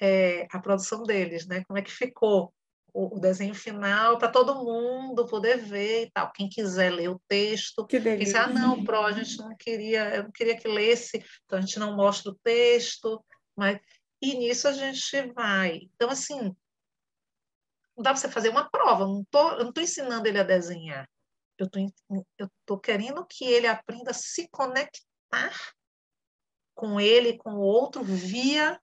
é, 0.00 0.46
a 0.50 0.58
produção 0.60 1.02
deles, 1.02 1.46
né? 1.46 1.62
Como 1.64 1.78
é 1.78 1.82
que 1.82 1.92
ficou 1.92 2.54
o, 2.94 3.20
desenho 3.20 3.54
final 3.54 4.16
para 4.16 4.30
todo 4.30 4.64
mundo 4.64 5.26
poder 5.26 5.58
ver 5.58 6.04
e 6.04 6.10
tal. 6.10 6.32
Quem 6.32 6.48
quiser 6.48 6.90
ler 6.90 7.10
o 7.10 7.20
texto, 7.28 7.86
que 7.86 8.00
quem 8.00 8.16
disser, 8.16 8.44
ah, 8.44 8.46
não, 8.46 8.82
Pro, 8.82 9.02
a 9.02 9.12
gente 9.12 9.36
não 9.36 9.54
queria, 9.54 10.16
eu 10.16 10.22
não 10.22 10.32
queria 10.32 10.56
que 10.56 10.66
lesse, 10.66 11.22
então 11.44 11.58
a 11.58 11.60
gente 11.60 11.78
não 11.78 11.94
mostra 11.94 12.32
o 12.32 12.38
texto, 12.42 13.22
mas 13.54 13.78
e 14.20 14.34
nisso 14.34 14.68
a 14.68 14.72
gente 14.72 15.32
vai. 15.32 15.88
Então, 15.94 16.10
assim, 16.10 16.54
não 17.96 18.02
dá 18.02 18.10
para 18.10 18.16
você 18.16 18.30
fazer 18.30 18.48
uma 18.48 18.68
prova, 18.70 19.06
não 19.06 19.24
tô, 19.30 19.52
eu 19.52 19.60
não 19.60 19.68
estou 19.70 19.82
ensinando 19.82 20.28
ele 20.28 20.38
a 20.38 20.44
desenhar. 20.44 21.08
Eu 21.58 21.68
estou 22.46 22.78
querendo 22.78 23.24
que 23.26 23.44
ele 23.44 23.66
aprenda 23.66 24.10
a 24.10 24.14
se 24.14 24.46
conectar 24.50 25.54
com 26.74 27.00
ele, 27.00 27.38
com 27.38 27.54
o 27.54 27.60
outro, 27.60 28.04
via 28.04 28.78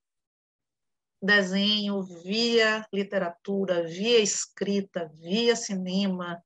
desenho, 1.21 2.01
via 2.01 2.85
literatura, 2.91 3.83
via 3.83 4.19
escrita, 4.19 5.07
via 5.13 5.55
cinema, 5.55 6.43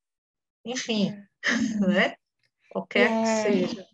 enfim, 0.63 1.09
é. 1.09 1.87
né? 1.87 2.15
Qualquer 2.69 3.09
é, 3.09 3.21
que 3.21 3.51
seja. 3.51 3.87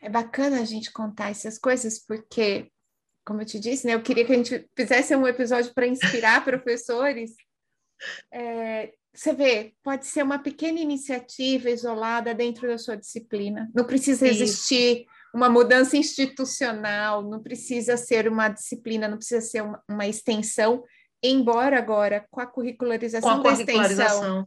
É 0.00 0.08
bacana 0.08 0.60
a 0.60 0.64
gente 0.64 0.90
contar 0.92 1.30
essas 1.30 1.58
coisas, 1.58 1.98
porque, 1.98 2.72
como 3.30 3.42
eu 3.42 3.46
te 3.46 3.60
disse, 3.60 3.86
né, 3.86 3.94
eu 3.94 4.02
queria 4.02 4.24
que 4.24 4.32
a 4.32 4.34
gente 4.34 4.68
fizesse 4.74 5.14
um 5.14 5.24
episódio 5.24 5.72
para 5.72 5.86
inspirar 5.86 6.42
professores. 6.44 7.30
É, 8.34 8.92
você 9.14 9.32
vê, 9.32 9.72
pode 9.84 10.04
ser 10.04 10.24
uma 10.24 10.40
pequena 10.40 10.80
iniciativa 10.80 11.70
isolada 11.70 12.34
dentro 12.34 12.66
da 12.66 12.76
sua 12.76 12.96
disciplina. 12.96 13.70
Não 13.72 13.84
precisa 13.84 14.26
Isso. 14.26 14.42
existir 14.42 15.06
uma 15.32 15.48
mudança 15.48 15.96
institucional, 15.96 17.22
não 17.22 17.40
precisa 17.40 17.96
ser 17.96 18.26
uma 18.26 18.48
disciplina, 18.48 19.06
não 19.06 19.16
precisa 19.16 19.40
ser 19.40 19.62
uma, 19.62 19.80
uma 19.88 20.08
extensão, 20.08 20.82
embora 21.22 21.78
agora, 21.78 22.26
com 22.32 22.40
a 22.40 22.46
curricularização 22.46 23.40
com 23.42 23.46
a 23.46 23.52
da 23.52 23.60
extensão, 23.60 24.44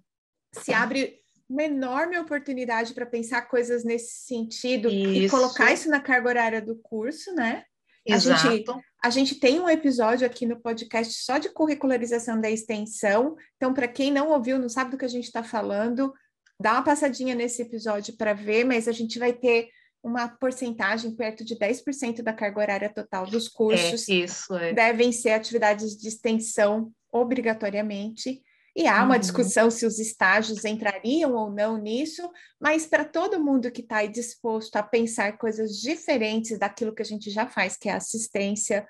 se 0.51 0.73
abre 0.73 1.21
uma 1.49 1.63
enorme 1.63 2.19
oportunidade 2.19 2.93
para 2.93 3.05
pensar 3.05 3.43
coisas 3.43 3.85
nesse 3.85 4.25
sentido 4.25 4.89
isso. 4.89 5.09
e 5.09 5.29
colocar 5.29 5.71
isso 5.71 5.89
na 5.89 6.01
carga 6.01 6.27
horária 6.27 6.61
do 6.61 6.75
curso, 6.75 7.33
né? 7.33 7.63
Exato. 8.05 8.47
A 8.47 8.51
gente, 8.51 8.71
a 9.05 9.09
gente 9.09 9.35
tem 9.35 9.59
um 9.59 9.69
episódio 9.69 10.25
aqui 10.25 10.45
no 10.45 10.59
podcast 10.59 11.13
só 11.23 11.37
de 11.37 11.49
curricularização 11.49 12.39
da 12.39 12.49
extensão. 12.49 13.35
Então, 13.55 13.73
para 13.73 13.87
quem 13.87 14.11
não 14.11 14.29
ouviu, 14.29 14.59
não 14.59 14.69
sabe 14.69 14.91
do 14.91 14.97
que 14.97 15.05
a 15.05 15.09
gente 15.09 15.25
está 15.25 15.43
falando, 15.43 16.13
dá 16.59 16.73
uma 16.73 16.83
passadinha 16.83 17.33
nesse 17.33 17.61
episódio 17.61 18.15
para 18.17 18.33
ver, 18.33 18.65
mas 18.65 18.87
a 18.87 18.91
gente 18.91 19.17
vai 19.17 19.33
ter 19.33 19.69
uma 20.03 20.27
porcentagem 20.27 21.15
perto 21.15 21.45
de 21.45 21.55
10% 21.55 22.21
da 22.21 22.33
carga 22.33 22.59
horária 22.59 22.93
total 22.93 23.25
dos 23.25 23.47
cursos. 23.47 24.09
É, 24.09 24.13
isso, 24.13 24.53
é. 24.55 24.73
Devem 24.73 25.13
ser 25.13 25.31
atividades 25.31 25.95
de 25.95 26.09
extensão 26.09 26.91
obrigatoriamente. 27.11 28.41
E 28.75 28.87
há 28.87 29.03
uma 29.03 29.15
uhum. 29.15 29.19
discussão 29.19 29.69
se 29.69 29.85
os 29.85 29.99
estágios 29.99 30.65
entrariam 30.65 31.33
ou 31.33 31.51
não 31.51 31.77
nisso, 31.77 32.27
mas 32.59 32.87
para 32.87 33.05
todo 33.05 33.43
mundo 33.43 33.71
que 33.71 33.81
está 33.81 33.97
aí 33.97 34.07
disposto 34.07 34.75
a 34.77 34.83
pensar 34.83 35.37
coisas 35.37 35.79
diferentes 35.79 36.57
daquilo 36.57 36.93
que 36.93 37.01
a 37.01 37.05
gente 37.05 37.29
já 37.29 37.47
faz, 37.47 37.77
que 37.77 37.87
é 37.87 37.93
assistência, 37.93 38.87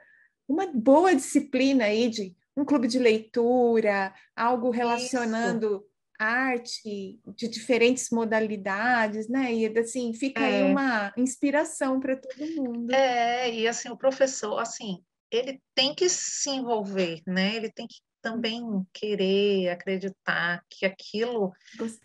uma 0.47 0.67
boa 0.67 1.13
disciplina 1.13 1.85
aí 1.85 2.09
de 2.09 2.35
um 2.55 2.63
clube 2.63 2.87
de 2.87 2.99
leitura, 2.99 4.13
algo 4.35 4.69
relacionando 4.69 5.67
Isso. 5.67 5.85
arte 6.17 7.19
de 7.35 7.47
diferentes 7.49 8.09
modalidades, 8.09 9.27
né? 9.27 9.53
E 9.53 9.79
assim, 9.79 10.13
fica 10.13 10.41
é. 10.41 10.61
aí 10.61 10.71
uma 10.71 11.11
inspiração 11.17 11.99
para 11.99 12.15
todo 12.15 12.45
mundo. 12.55 12.93
É, 12.93 13.53
e 13.53 13.67
assim, 13.67 13.89
o 13.89 13.97
professor, 13.97 14.59
assim, 14.59 15.03
ele 15.31 15.61
tem 15.75 15.93
que 15.93 16.07
se 16.07 16.49
envolver, 16.49 17.21
né? 17.27 17.55
Ele 17.55 17.71
tem 17.71 17.87
que 17.87 17.97
também 18.23 18.87
querer 18.93 19.69
acreditar 19.69 20.65
que 20.69 20.85
aquilo, 20.85 21.53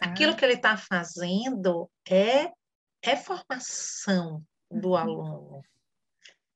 aquilo 0.00 0.36
que 0.36 0.44
ele 0.44 0.54
está 0.54 0.76
fazendo 0.76 1.88
é, 2.06 2.52
é 3.00 3.16
formação 3.16 4.44
do 4.68 4.90
uhum. 4.90 4.96
aluno, 4.96 5.62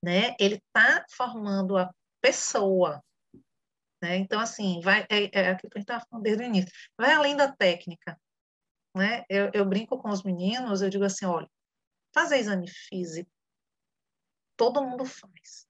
né? 0.03 0.35
Ele 0.39 0.57
está 0.57 1.07
formando 1.13 1.79
a 1.79 1.95
pessoa, 2.21 3.03
né? 4.03 4.17
Então 4.17 4.41
assim, 4.41 4.81
vai 4.81 5.07
é, 5.09 5.31
é 5.33 5.51
aquilo 5.51 5.71
que 5.71 5.79
a 5.79 5.81
gente 5.81 5.89
estava 5.89 6.05
falando 6.11 6.25
desde 6.25 6.43
o 6.43 6.47
início, 6.47 6.73
vai 6.99 7.13
além 7.13 7.37
da 7.37 7.51
técnica, 7.51 8.21
né? 8.97 9.25
Eu, 9.29 9.49
eu 9.55 9.65
brinco 9.65 9.97
com 9.97 10.11
os 10.11 10.25
meninos, 10.25 10.83
eu 10.83 10.91
digo 10.91 11.05
assim, 11.05 11.25
olha, 11.25 11.49
fazer 12.13 12.39
exame 12.39 12.69
físico, 12.69 13.31
todo 14.57 14.83
mundo 14.83 15.07
faz. 15.07 15.69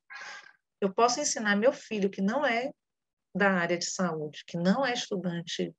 Eu 0.80 0.92
posso 0.92 1.20
ensinar 1.20 1.56
meu 1.56 1.74
filho 1.74 2.10
que 2.10 2.22
não 2.22 2.44
é 2.44 2.72
da 3.34 3.50
área 3.50 3.78
de 3.78 3.86
saúde, 3.86 4.44
que 4.46 4.56
não 4.56 4.84
é 4.84 4.92
estudante 4.92 5.74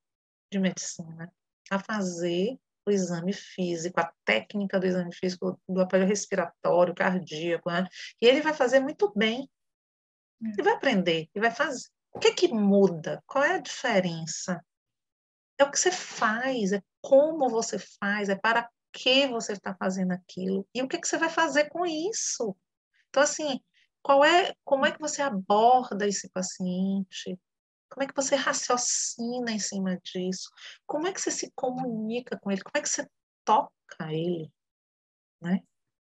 de 0.50 0.58
medicina, 0.58 1.32
a 1.70 1.78
fazer 1.78 2.58
o 2.86 2.90
exame 2.90 3.32
físico, 3.32 3.98
a 3.98 4.12
técnica 4.24 4.78
do 4.78 4.86
exame 4.86 5.14
físico 5.14 5.58
do 5.68 5.80
aparelho 5.80 6.08
respiratório, 6.08 6.94
cardíaco, 6.94 7.70
né? 7.70 7.86
e 8.20 8.26
ele 8.26 8.42
vai 8.42 8.52
fazer 8.52 8.80
muito 8.80 9.12
bem. 9.16 9.48
Ele 10.42 10.62
vai 10.62 10.74
aprender, 10.74 11.28
ele 11.34 11.46
vai 11.46 11.50
fazer. 11.50 11.88
O 12.12 12.18
que 12.18 12.28
é 12.28 12.34
que 12.34 12.48
muda? 12.48 13.22
Qual 13.26 13.42
é 13.42 13.54
a 13.54 13.60
diferença? 13.60 14.62
É 15.58 15.64
o 15.64 15.70
que 15.70 15.78
você 15.78 15.90
faz, 15.90 16.72
é 16.72 16.82
como 17.00 17.48
você 17.48 17.78
faz, 17.78 18.28
é 18.28 18.36
para 18.36 18.68
que 18.92 19.26
você 19.26 19.52
está 19.52 19.74
fazendo 19.74 20.12
aquilo 20.12 20.66
e 20.72 20.82
o 20.82 20.88
que, 20.88 20.96
é 20.96 21.00
que 21.00 21.08
você 21.08 21.18
vai 21.18 21.28
fazer 21.28 21.68
com 21.68 21.84
isso. 21.84 22.56
Então, 23.08 23.22
assim, 23.22 23.60
qual 24.02 24.24
é, 24.24 24.54
como 24.64 24.86
é 24.86 24.92
que 24.92 25.00
você 25.00 25.22
aborda 25.22 26.06
esse 26.06 26.28
paciente? 26.28 27.38
Como 27.94 28.02
é 28.02 28.08
que 28.08 28.16
você 28.16 28.34
raciocina 28.34 29.52
em 29.52 29.58
cima 29.60 29.96
disso? 30.02 30.50
Como 30.84 31.06
é 31.06 31.12
que 31.12 31.20
você 31.20 31.30
se 31.30 31.52
comunica 31.54 32.36
com 32.40 32.50
ele? 32.50 32.60
Como 32.60 32.76
é 32.76 32.80
que 32.80 32.88
você 32.88 33.08
toca 33.44 34.12
ele? 34.12 34.50
Né? 35.40 35.62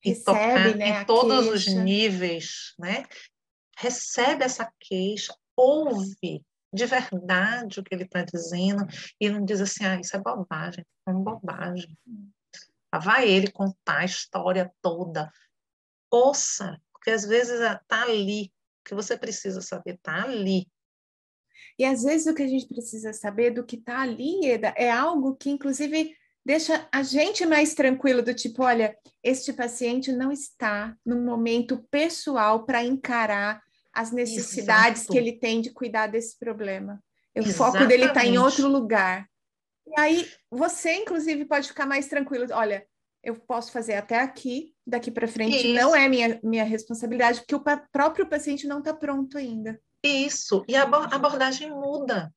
E 0.05 0.11
Recebe, 0.11 0.25
tocar 0.25 0.77
né, 0.77 0.89
em 1.03 1.05
todos 1.05 1.49
queixa. 1.49 1.71
os 1.71 1.77
níveis, 1.77 2.75
né? 2.79 3.05
Recebe 3.77 4.45
essa 4.45 4.73
queixa, 4.79 5.37
ouve 5.57 6.45
de 6.73 6.87
verdade 6.87 7.81
o 7.81 7.83
que 7.83 7.93
ele 7.93 8.05
está 8.05 8.23
dizendo 8.23 8.87
e 9.21 9.29
não 9.29 9.45
diz 9.45 9.61
assim, 9.61 9.85
ah, 9.85 9.99
isso 9.99 10.17
é 10.17 10.21
bobagem, 10.21 10.87
é 11.05 11.11
uma 11.11 11.21
bobagem. 11.21 11.99
Vai 13.03 13.29
ele 13.29 13.51
contar 13.51 13.99
a 13.99 14.05
história 14.05 14.73
toda. 14.81 15.33
Ouça, 16.09 16.81
porque 16.93 17.11
às 17.11 17.25
vezes 17.25 17.61
está 17.61 18.03
ali, 18.03 18.45
o 18.45 18.89
que 18.89 18.95
você 18.95 19.19
precisa 19.19 19.61
saber 19.61 19.95
está 19.95 20.23
ali. 20.23 20.71
E 21.79 21.85
às 21.85 22.03
vezes 22.03 22.27
o 22.27 22.35
que 22.35 22.43
a 22.43 22.49
gente 22.49 22.67
precisa 22.67 23.13
saber 23.13 23.51
do 23.51 23.65
que 23.65 23.77
está 23.77 24.01
ali, 24.01 24.47
Eda, 24.47 24.75
é 24.77 24.91
algo 24.91 25.35
que, 25.35 25.51
inclusive, 25.51 26.15
deixa 26.45 26.87
a 26.93 27.03
gente 27.03 27.47
mais 27.47 27.75
tranquilo, 27.75 28.23
do 28.23 28.35
tipo, 28.35 28.63
olha, 28.63 28.97
este 29.23 29.53
paciente 29.53 30.13
não 30.13 30.31
está 30.33 30.97
num 31.05 31.25
momento 31.25 31.87
pessoal 31.91 32.65
para 32.65 32.85
encarar 32.85 33.61
as 33.93 34.11
necessidades 34.11 35.03
Exato. 35.03 35.13
que 35.13 35.19
ele 35.19 35.33
tem 35.33 35.61
de 35.61 35.71
cuidar 35.71 36.07
desse 36.07 36.39
problema. 36.39 37.03
O 37.35 37.41
Exatamente. 37.41 37.57
foco 37.57 37.87
dele 37.87 38.07
está 38.07 38.25
em 38.25 38.39
outro 38.39 38.69
lugar. 38.69 39.27
E 39.87 40.01
aí 40.01 40.29
você, 40.51 40.95
inclusive, 40.95 41.45
pode 41.45 41.69
ficar 41.69 41.87
mais 41.87 42.07
tranquilo. 42.07 42.47
Olha, 42.53 42.87
eu 43.23 43.37
posso 43.37 43.71
fazer 43.71 43.95
até 43.95 44.19
aqui, 44.19 44.75
daqui 44.87 45.11
para 45.11 45.29
frente 45.29 45.57
Isso. 45.57 45.75
não 45.75 45.95
é 45.95 46.09
minha, 46.09 46.41
minha 46.43 46.65
responsabilidade, 46.65 47.41
porque 47.41 47.55
o 47.55 47.63
próprio 47.93 48.27
paciente 48.27 48.67
não 48.67 48.81
está 48.81 48.93
pronto 48.93 49.39
ainda. 49.39 49.81
Isso, 50.03 50.65
e 50.67 50.75
a 50.75 50.83
abordagem 50.83 51.71
muda. 51.71 52.33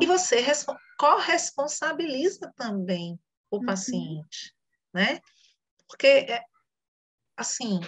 E 0.00 0.06
você 0.06 0.44
corresponsabiliza 0.98 2.52
também 2.56 3.18
o 3.50 3.58
uhum. 3.58 3.66
paciente, 3.66 4.54
né? 4.92 5.20
Porque, 5.88 6.06
é, 6.06 6.44
assim, 7.36 7.80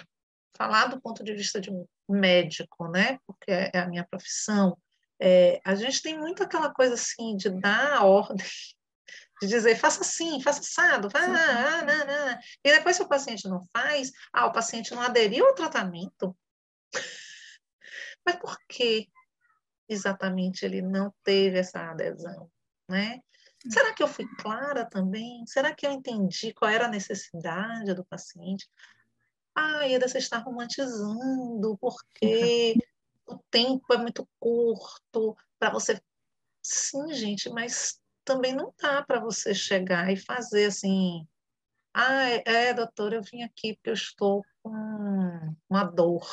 falar 0.57 0.86
do 0.86 1.01
ponto 1.01 1.22
de 1.22 1.34
vista 1.34 1.61
de 1.61 1.70
um 1.70 1.86
médico, 2.09 2.88
né? 2.88 3.18
Porque 3.26 3.51
é 3.51 3.78
a 3.78 3.88
minha 3.88 4.07
profissão, 4.07 4.76
é, 5.20 5.61
a 5.64 5.74
gente 5.74 6.01
tem 6.01 6.18
muito 6.18 6.42
aquela 6.42 6.72
coisa 6.72 6.94
assim 6.94 7.36
de 7.36 7.51
dar 7.51 7.98
a 7.98 8.05
ordem 8.05 8.36
de 9.42 9.48
dizer 9.48 9.76
faça 9.76 10.01
assim, 10.01 10.40
faça 10.42 10.61
assado, 10.61 11.09
vá, 11.11 11.20
ah, 11.20 11.82
não, 11.82 12.07
não. 12.07 12.38
e 12.64 12.72
depois 12.72 12.96
se 12.96 13.03
o 13.03 13.09
paciente 13.09 13.48
não 13.48 13.61
faz, 13.72 14.11
ah, 14.32 14.46
o 14.46 14.53
paciente 14.53 14.94
não 14.94 15.03
aderiu 15.03 15.46
ao 15.46 15.55
tratamento. 15.55 16.36
Mas 18.24 18.36
por 18.36 18.56
que 18.68 19.08
exatamente 19.88 20.64
ele 20.64 20.80
não 20.80 21.12
teve 21.24 21.58
essa 21.58 21.90
adesão, 21.90 22.50
né? 22.88 23.20
Será 23.68 23.92
que 23.92 24.02
eu 24.02 24.08
fui 24.08 24.26
clara 24.36 24.86
também? 24.86 25.44
Será 25.46 25.74
que 25.74 25.86
eu 25.86 25.92
entendi 25.92 26.54
qual 26.54 26.70
era 26.70 26.86
a 26.86 26.90
necessidade 26.90 27.92
do 27.92 28.04
paciente? 28.04 28.66
Ah, 29.54 29.86
Eda, 29.86 30.08
você 30.08 30.18
está 30.18 30.38
romantizando, 30.38 31.76
porque 31.78 32.74
o 33.26 33.36
tempo 33.50 33.92
é 33.92 33.98
muito 33.98 34.26
curto 34.38 35.36
para 35.58 35.70
você. 35.70 36.00
Sim, 36.62 37.12
gente, 37.12 37.50
mas 37.50 38.00
também 38.24 38.54
não 38.54 38.72
dá 38.80 39.02
para 39.02 39.20
você 39.20 39.54
chegar 39.54 40.10
e 40.10 40.16
fazer 40.16 40.66
assim. 40.66 41.26
Ah, 41.92 42.30
é, 42.30 42.42
é, 42.46 42.74
doutor, 42.74 43.12
eu 43.12 43.22
vim 43.22 43.42
aqui 43.42 43.74
porque 43.74 43.90
eu 43.90 43.94
estou 43.94 44.42
com 44.62 44.70
uma 45.68 45.84
dor, 45.84 46.26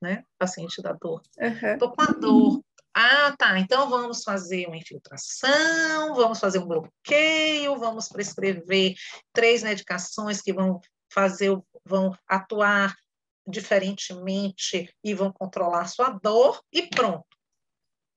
né? 0.00 0.24
Paciente 0.38 0.80
da 0.82 0.92
dor. 0.92 1.22
Uhum. 1.38 1.90
com 1.90 2.02
a 2.02 2.06
dor. 2.06 2.62
Ah, 2.94 3.34
tá. 3.36 3.58
Então 3.58 3.88
vamos 3.88 4.24
fazer 4.24 4.66
uma 4.66 4.76
infiltração, 4.76 6.14
vamos 6.14 6.40
fazer 6.40 6.58
um 6.58 6.66
bloqueio, 6.66 7.78
vamos 7.78 8.08
prescrever 8.08 8.94
três 9.32 9.62
medicações 9.62 10.40
que 10.40 10.52
vão 10.52 10.80
fazer, 11.12 11.56
vão 11.84 12.16
atuar 12.26 12.96
diferentemente 13.46 14.92
e 15.02 15.14
vão 15.14 15.32
controlar 15.32 15.86
sua 15.86 16.10
dor 16.10 16.62
e 16.72 16.88
pronto. 16.88 17.26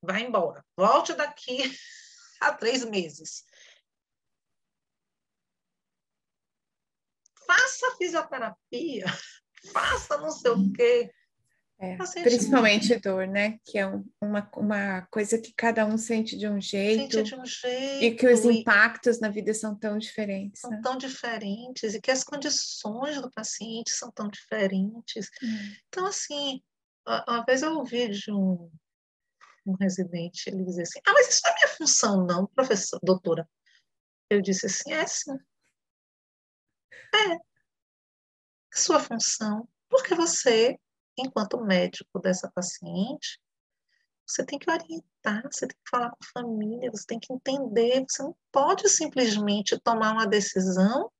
Vai 0.04 0.24
embora. 0.24 0.66
Volte 0.76 1.14
daqui 1.14 1.58
há 2.42 2.52
três 2.54 2.84
meses. 2.84 3.46
Faça 7.46 7.96
fisioterapia, 7.98 9.06
faça 9.72 10.18
não 10.18 10.32
sei 10.32 10.52
o 10.52 10.74
quê. 10.74 11.12
É, 11.84 11.98
principalmente 12.22 12.96
dor, 13.00 13.26
né? 13.28 13.58
Que 13.66 13.80
é 13.80 13.88
um, 13.88 14.08
uma, 14.22 14.48
uma 14.56 15.02
coisa 15.08 15.40
que 15.40 15.52
cada 15.52 15.84
um 15.84 15.98
sente 15.98 16.38
de 16.38 16.48
um 16.48 16.62
jeito. 16.62 17.16
Sente 17.16 17.24
de 17.24 17.36
um 17.36 17.44
jeito. 17.44 18.04
E 18.04 18.16
que 18.16 18.28
os 18.28 18.46
impactos 18.46 19.20
na 19.20 19.30
vida 19.30 19.52
são 19.52 19.76
tão 19.76 19.98
diferentes. 19.98 20.62
São 20.62 20.70
né? 20.70 20.80
tão 20.84 20.96
diferentes, 20.96 21.96
e 21.96 22.00
que 22.00 22.12
as 22.12 22.24
condições 22.24 23.20
do 23.20 23.32
paciente 23.32 23.90
são 23.90 24.12
tão 24.12 24.30
diferentes. 24.30 25.28
Hum. 25.42 25.74
Então, 25.88 26.06
assim, 26.06 26.62
uma 27.28 27.44
vez 27.46 27.64
eu 27.64 27.74
ouvi 27.74 28.10
de 28.10 28.32
um, 28.32 28.72
um 29.66 29.74
residente, 29.74 30.52
ele 30.52 30.64
dizia 30.64 30.84
assim, 30.84 31.00
ah, 31.08 31.14
mas 31.14 31.30
isso 31.30 31.42
não 31.44 31.52
é 31.52 31.56
minha 31.56 31.78
função, 31.78 32.26
não, 32.28 32.46
professor, 32.46 33.00
doutora. 33.02 33.50
Eu 34.30 34.40
disse 34.40 34.68
assim, 34.68 34.94
é 34.94 35.08
sim. 35.08 35.36
É. 37.16 37.38
Sua 38.72 39.00
função. 39.00 39.68
Porque 39.90 40.14
você, 40.16 40.80
enquanto 41.18 41.62
médico 41.62 42.20
dessa 42.20 42.51
paciente, 42.51 43.39
você 44.26 44.45
tem 44.45 44.57
que 44.57 44.70
orientar, 44.70 45.43
você 45.51 45.68
tem 45.68 45.78
que 45.84 45.89
falar 45.89 46.09
com 46.09 46.18
a 46.24 46.41
família, 46.41 46.91
você 46.91 47.05
tem 47.05 47.20
que 47.20 47.34
entender, 47.34 48.05
você 48.07 48.24
não 48.24 48.36
pode 48.51 48.88
simplesmente 48.89 49.80
tomar 49.80 50.14
uma 50.14 50.26
decisão 50.26 51.12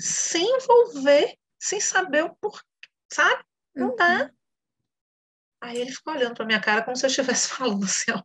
sem 0.00 0.44
envolver, 0.56 1.36
sem 1.58 1.80
saber 1.80 2.24
o 2.24 2.34
porquê, 2.36 2.66
sabe? 3.12 3.44
Não 3.74 3.90
uhum. 3.90 3.96
dá. 3.96 4.30
Aí 5.60 5.78
ele 5.78 5.92
ficou 5.92 6.14
olhando 6.14 6.34
para 6.34 6.46
minha 6.46 6.60
cara 6.60 6.82
como 6.82 6.96
se 6.96 7.04
eu 7.04 7.08
estivesse 7.08 7.48
falando 7.52 7.84
assim, 7.84 8.10
ó, 8.10 8.22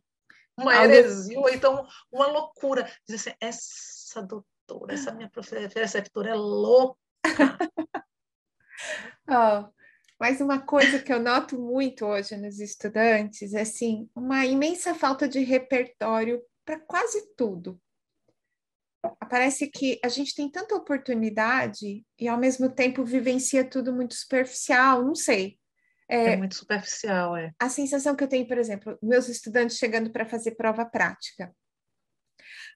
uma 0.56 0.74
heresia, 0.74 1.38
ou 1.38 1.48
então 1.50 1.86
uma 2.10 2.26
loucura. 2.26 2.90
Diz 3.06 3.20
assim, 3.20 3.36
essa 3.40 4.22
doutora 4.22 4.56
essa 4.90 5.12
minha 5.12 5.30
preceptora 5.30 6.30
é 6.30 6.34
louca. 6.34 6.98
oh, 9.28 9.75
mas 10.18 10.40
uma 10.40 10.60
coisa 10.60 10.98
que 10.98 11.12
eu 11.12 11.20
noto 11.20 11.60
muito 11.60 12.06
hoje 12.06 12.36
nos 12.36 12.58
estudantes 12.58 13.52
é 13.54 13.60
assim, 13.60 14.08
uma 14.14 14.46
imensa 14.46 14.94
falta 14.94 15.28
de 15.28 15.40
repertório 15.40 16.42
para 16.64 16.80
quase 16.80 17.34
tudo. 17.36 17.80
Parece 19.30 19.68
que 19.68 20.00
a 20.02 20.08
gente 20.08 20.34
tem 20.34 20.50
tanta 20.50 20.74
oportunidade 20.74 22.04
e 22.18 22.28
ao 22.28 22.38
mesmo 22.38 22.68
tempo 22.68 23.04
vivencia 23.04 23.64
tudo 23.64 23.92
muito 23.92 24.14
superficial, 24.14 25.04
não 25.04 25.14
sei. 25.14 25.58
É, 26.08 26.32
é 26.32 26.36
muito 26.36 26.54
superficial, 26.54 27.36
é. 27.36 27.52
A 27.58 27.68
sensação 27.68 28.16
que 28.16 28.24
eu 28.24 28.28
tenho, 28.28 28.46
por 28.46 28.58
exemplo, 28.58 28.98
meus 29.02 29.28
estudantes 29.28 29.76
chegando 29.76 30.10
para 30.10 30.26
fazer 30.26 30.52
prova 30.52 30.84
prática. 30.84 31.54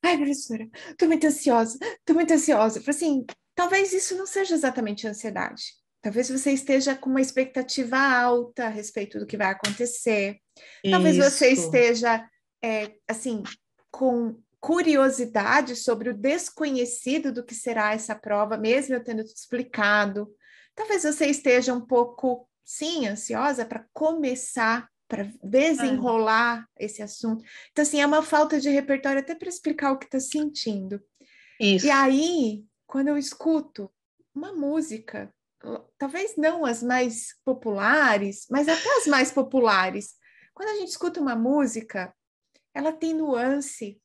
Ai, 0.03 0.17
professora, 0.17 0.69
estou 0.89 1.09
muito 1.09 1.27
ansiosa, 1.27 1.79
estou 1.83 2.15
muito 2.15 2.33
ansiosa. 2.33 2.83
Assim, 2.87 3.25
talvez 3.55 3.93
isso 3.93 4.17
não 4.17 4.27
seja 4.27 4.55
exatamente 4.55 5.07
ansiedade. 5.07 5.80
Talvez 6.03 6.31
você 6.31 6.53
esteja 6.53 6.95
com 6.95 7.11
uma 7.11 7.21
expectativa 7.21 7.99
alta 7.99 8.65
a 8.67 8.69
respeito 8.69 9.19
do 9.19 9.27
que 9.27 9.37
vai 9.37 9.49
acontecer. 9.49 10.39
Isso. 10.83 10.91
Talvez 10.91 11.17
você 11.17 11.51
esteja, 11.51 12.27
é, 12.63 12.93
assim, 13.07 13.43
com 13.91 14.41
curiosidade 14.59 15.77
sobre 15.77 16.11
o 16.11 16.17
desconhecido 16.17 17.33
do 17.33 17.45
que 17.45 17.55
será 17.55 17.93
essa 17.93 18.15
prova, 18.15 18.57
mesmo 18.57 18.95
eu 18.95 19.05
tendo 19.05 19.23
explicado. 19.23 20.33
Talvez 20.75 21.03
você 21.03 21.27
esteja 21.27 21.75
um 21.75 21.81
pouco, 21.81 22.49
sim, 22.65 23.07
ansiosa 23.07 23.65
para 23.65 23.85
começar, 23.93 24.89
para 25.09 25.31
desenrolar 25.43 26.67
é. 26.79 26.85
esse 26.85 27.03
assunto. 27.03 27.45
Então, 27.73 27.83
assim, 27.83 28.01
é 28.01 28.07
uma 28.07 28.23
falta 28.23 28.61
de 28.61 28.71
repertório 28.71 29.21
até 29.21 29.35
para 29.35 29.49
explicar 29.49 29.93
o 29.93 29.99
que 29.99 30.07
está 30.07 30.21
sentindo. 30.21 31.03
Isso. 31.59 31.87
E 31.87 31.91
aí, 31.91 32.65
quando 32.87 33.09
eu 33.09 33.19
escuto 33.19 33.91
uma 34.35 34.53
música 34.53 35.33
talvez 35.99 36.37
não 36.37 36.65
as 36.65 36.83
mais 36.83 37.35
populares, 37.45 38.47
mas 38.51 38.69
até 38.69 38.97
as 38.99 39.07
mais 39.07 39.31
populares. 39.31 40.15
Quando 40.55 40.71
a 40.71 40.77
gente 40.77 40.89
escuta 40.89 41.21
uma 41.21 41.37
música, 41.37 42.15
ela 42.75 42.93
tem 42.93 43.15
nuance. 43.15 44.01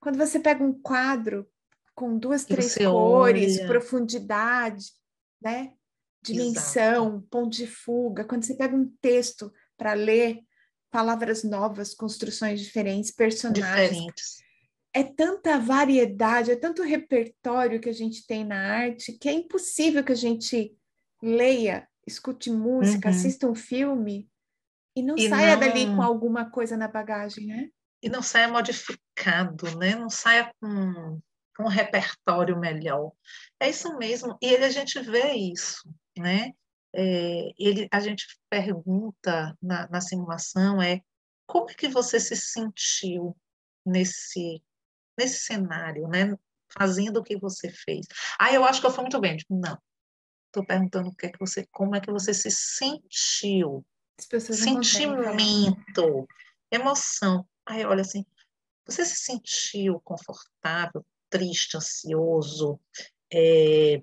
Quando 0.00 0.18
você 0.18 0.38
pega 0.38 0.62
um 0.62 0.72
quadro 0.72 1.48
com 1.94 2.16
duas, 2.16 2.44
três 2.44 2.74
cores, 2.76 3.58
olha. 3.58 3.68
profundidade, 3.68 4.86
né? 5.40 5.72
Dimensão, 6.22 7.08
Exato. 7.08 7.26
ponto 7.30 7.56
de 7.56 7.66
fuga. 7.66 8.24
Quando 8.24 8.44
você 8.44 8.54
pega 8.54 8.74
um 8.74 8.88
texto 9.00 9.52
para 9.76 9.92
ler 9.92 10.40
palavras 10.90 11.42
novas, 11.42 11.94
construções 11.94 12.60
diferentes, 12.60 13.10
personagens. 13.10 13.88
Diferentes. 13.90 14.42
É 14.94 15.02
tanta 15.02 15.58
variedade, 15.58 16.50
é 16.50 16.56
tanto 16.56 16.82
repertório 16.82 17.80
que 17.80 17.88
a 17.88 17.94
gente 17.94 18.26
tem 18.26 18.44
na 18.44 18.56
arte 18.56 19.12
que 19.12 19.28
é 19.28 19.32
impossível 19.32 20.04
que 20.04 20.12
a 20.12 20.16
gente 20.16 20.76
leia, 21.22 21.88
escute 22.06 22.50
música, 22.50 23.08
uhum. 23.08 23.14
assista 23.14 23.46
um 23.46 23.54
filme 23.54 24.28
e 24.96 25.02
não 25.02 25.16
e 25.16 25.28
saia 25.28 25.54
não... 25.54 25.60
dali 25.60 25.86
com 25.86 26.02
alguma 26.02 26.50
coisa 26.50 26.76
na 26.76 26.88
bagagem, 26.88 27.46
né? 27.46 27.68
E 28.02 28.08
não 28.08 28.20
saia 28.20 28.48
modificado, 28.48 29.78
né? 29.78 29.94
Não 29.94 30.10
saia 30.10 30.52
com, 30.60 31.20
com 31.56 31.64
um 31.64 31.68
repertório 31.68 32.58
melhor. 32.58 33.12
É 33.60 33.70
isso 33.70 33.96
mesmo. 33.96 34.36
E 34.42 34.46
ele, 34.46 34.64
a 34.64 34.70
gente 34.70 35.00
vê 35.00 35.32
isso, 35.32 35.88
né? 36.18 36.52
É, 36.94 37.52
ele, 37.58 37.88
a 37.90 38.00
gente 38.00 38.26
pergunta 38.50 39.56
na, 39.62 39.88
na 39.88 40.00
simulação 40.00 40.82
é 40.82 41.00
como 41.46 41.70
é 41.70 41.74
que 41.74 41.88
você 41.88 42.20
se 42.20 42.36
sentiu 42.36 43.36
nesse 43.86 44.62
nesse 45.18 45.40
cenário, 45.40 46.08
né? 46.08 46.36
Fazendo 46.72 47.18
o 47.18 47.22
que 47.22 47.36
você 47.36 47.70
fez. 47.70 48.06
Ah, 48.38 48.52
eu 48.52 48.64
acho 48.64 48.80
que 48.80 48.86
eu 48.86 48.90
fui 48.90 49.02
muito 49.02 49.20
bem. 49.20 49.36
Não, 49.48 49.78
Estou 50.52 50.66
perguntando 50.66 51.08
o 51.08 51.14
que 51.14 51.24
é 51.24 51.30
que 51.30 51.38
você, 51.38 51.66
como 51.72 51.96
é 51.96 52.00
que 52.00 52.12
você 52.12 52.34
se 52.34 52.50
sentiu. 52.50 53.82
Sentimento, 54.20 56.28
emoção. 56.70 57.48
Aí 57.64 57.82
olha 57.86 58.02
assim, 58.02 58.26
você 58.84 59.06
se 59.06 59.16
sentiu 59.16 59.98
confortável, 60.04 61.06
triste, 61.30 61.78
ansioso, 61.78 62.78
é, 63.32 64.02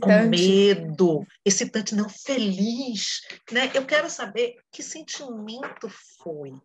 com 0.00 0.28
medo, 0.28 1.24
excitante, 1.44 1.94
não 1.94 2.08
feliz, 2.08 3.20
né? 3.52 3.70
Eu 3.72 3.86
quero 3.86 4.10
saber 4.10 4.56
que 4.72 4.82
sentimento 4.82 5.88
foi. 6.18 6.60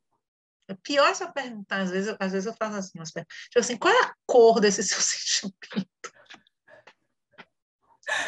É 0.67 0.73
pior 0.82 1.07
essa 1.07 1.32
perguntar, 1.32 1.82
às 1.82 1.91
vezes, 1.91 2.15
às 2.19 2.32
vezes 2.32 2.47
eu 2.47 2.55
faço 2.57 2.77
assim, 2.77 2.97
mas, 2.97 3.11
tipo 3.11 3.59
assim, 3.59 3.77
qual 3.77 3.93
é 3.93 4.05
a 4.05 4.13
cor 4.25 4.59
desse 4.59 4.82
seu 4.82 4.99
sentimento? 4.99 6.18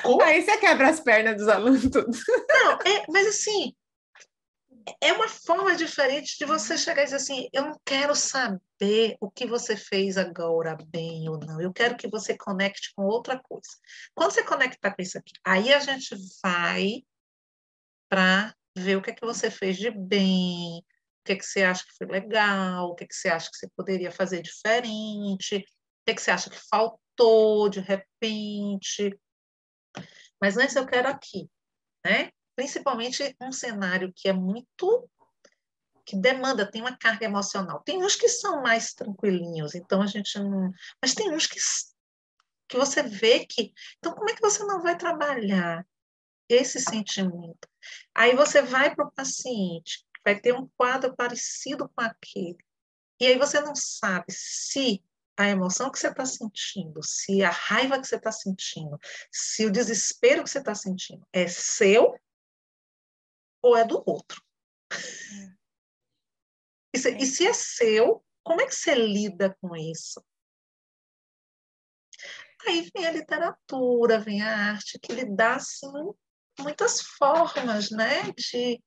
Como? 0.04 0.22
Aí 0.22 0.42
você 0.42 0.58
quebra 0.58 0.90
as 0.90 1.00
pernas 1.00 1.38
dos 1.38 1.48
alunos 1.48 1.82
tudo. 1.84 2.10
Não, 2.50 2.74
é, 2.86 3.06
mas 3.10 3.28
assim, 3.28 3.74
é 5.00 5.14
uma 5.14 5.28
forma 5.28 5.76
diferente 5.76 6.38
de 6.38 6.46
você 6.46 6.78
chegar 6.78 7.02
e 7.02 7.06
dizer 7.06 7.18
assim, 7.18 7.50
eu 7.54 7.64
não 7.64 7.80
quero 7.86 8.16
saber 8.16 9.16
o 9.20 9.30
que 9.30 9.46
você 9.46 9.76
fez 9.76 10.18
agora 10.18 10.78
bem 10.88 11.30
ou 11.30 11.38
não, 11.38 11.62
eu 11.62 11.72
quero 11.72 11.96
que 11.96 12.08
você 12.08 12.38
conecte 12.38 12.92
com 12.96 13.04
outra 13.04 13.40
coisa. 13.40 13.70
Quando 14.16 14.32
você 14.32 14.44
conectar 14.44 14.94
com 14.94 15.02
isso 15.02 15.18
aqui, 15.18 15.34
aí 15.46 15.74
a 15.74 15.80
gente 15.80 16.16
vai 16.44 17.04
para 18.10 18.54
ver 18.76 18.98
o 18.98 19.02
que 19.02 19.12
é 19.12 19.14
que 19.14 19.26
você 19.26 19.50
fez 19.52 19.78
de 19.78 19.92
bem, 19.92 20.80
o 20.80 21.24
que 21.26 21.34
é 21.34 21.36
que 21.36 21.46
você 21.46 21.64
acha 21.64 21.84
que 21.86 21.96
foi 21.98 22.08
legal, 22.08 22.90
o 22.90 22.96
que 22.96 23.04
é 23.04 23.08
que 23.08 23.16
você 23.16 23.30
acha 23.30 23.50
que 23.50 23.58
você 23.58 23.70
poderia 23.76 24.12
fazer 24.12 24.42
diferente, 24.42 25.58
o 25.58 26.06
que 26.06 26.12
é 26.12 26.14
que 26.14 26.22
você 26.22 26.32
acha 26.32 26.50
que 26.50 26.60
faltou 26.70 27.70
de 27.70 27.80
repente, 27.80 29.18
mas 30.42 30.58
antes 30.58 30.76
eu 30.76 30.86
quero 30.86 31.08
aqui, 31.08 31.50
né? 32.06 32.32
Principalmente 32.56 33.36
um 33.42 33.52
cenário 33.52 34.12
que 34.16 34.28
é 34.28 34.34
muito 34.34 35.10
que 36.06 36.18
demanda, 36.18 36.70
tem 36.70 36.82
uma 36.82 36.98
carga 36.98 37.26
emocional. 37.26 37.82
Tem 37.86 38.04
uns 38.04 38.16
que 38.16 38.28
são 38.28 38.62
mais 38.62 38.94
tranquilinhos, 38.94 39.76
então 39.76 40.02
a 40.02 40.08
gente 40.08 40.38
não. 40.40 40.72
Mas 41.02 41.14
tem 41.14 41.34
uns 41.34 41.48
que, 41.48 41.60
que 42.68 42.78
você 42.78 43.04
vê 43.04 43.46
que. 43.46 43.74
Então, 43.98 44.14
como 44.14 44.30
é 44.30 44.36
que 44.36 44.42
você 44.42 44.64
não 44.64 44.82
vai 44.82 44.98
trabalhar 44.98 45.86
esse 46.50 46.80
sentimento? 46.80 47.68
Aí 48.14 48.36
você 48.36 48.62
vai 48.62 48.94
para 48.94 49.06
o 49.06 49.12
paciente, 49.12 50.06
vai 50.26 50.40
ter 50.40 50.54
um 50.54 50.68
quadro 50.78 51.16
parecido 51.16 51.88
com 51.88 52.02
aquele. 52.02 52.58
E 53.20 53.28
aí 53.28 53.38
você 53.38 53.62
não 53.62 53.76
sabe 53.76 54.26
se 54.30 55.04
a 55.42 55.50
emoção 55.50 55.92
que 55.92 56.00
você 56.00 56.08
está 56.08 56.26
sentindo, 56.26 57.02
se 57.04 57.44
a 57.44 57.50
raiva 57.50 58.00
que 58.00 58.08
você 58.08 58.16
está 58.16 58.32
sentindo, 58.32 58.98
se 59.32 59.66
o 59.66 59.72
desespero 59.72 60.44
que 60.44 60.50
você 60.50 60.60
está 60.60 60.76
sentindo 60.76 61.26
é 61.34 61.48
seu 61.48 62.16
ou 63.62 63.76
é 63.76 63.86
do 63.86 64.04
outro. 64.06 64.42
É. 64.92 65.56
E, 66.94 67.00
se, 67.00 67.10
é. 67.10 67.18
e 67.18 67.26
se 67.26 67.48
é 67.48 67.54
seu, 67.54 68.24
como 68.44 68.62
é 68.62 68.66
que 68.66 68.76
você 68.76 68.96
lida 68.96 69.56
com 69.62 69.76
isso? 69.76 70.24
Aí 72.68 72.90
vem 72.94 73.08
a 73.08 73.12
literatura, 73.12 74.20
vem 74.20 74.42
a 74.42 74.72
arte, 74.72 75.00
que 75.00 75.14
lhe 75.14 75.26
dá 75.26 75.56
assim, 75.56 75.92
muitas 76.60 77.02
formas 77.02 77.90
né, 77.90 78.32
de 78.38 78.84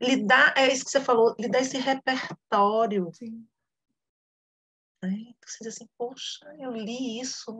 lidar, 0.00 0.54
é 0.56 0.72
isso 0.72 0.84
que 0.84 0.90
você 0.90 1.00
falou, 1.00 1.36
lhe 1.38 1.48
dá 1.48 1.60
esse 1.60 1.78
repertório. 1.78 3.10
Sim 3.14 3.46
né? 5.02 5.32
Você 5.44 5.64
diz 5.64 5.74
assim, 5.74 5.88
poxa, 5.96 6.44
eu 6.58 6.72
li 6.72 7.20
isso 7.20 7.52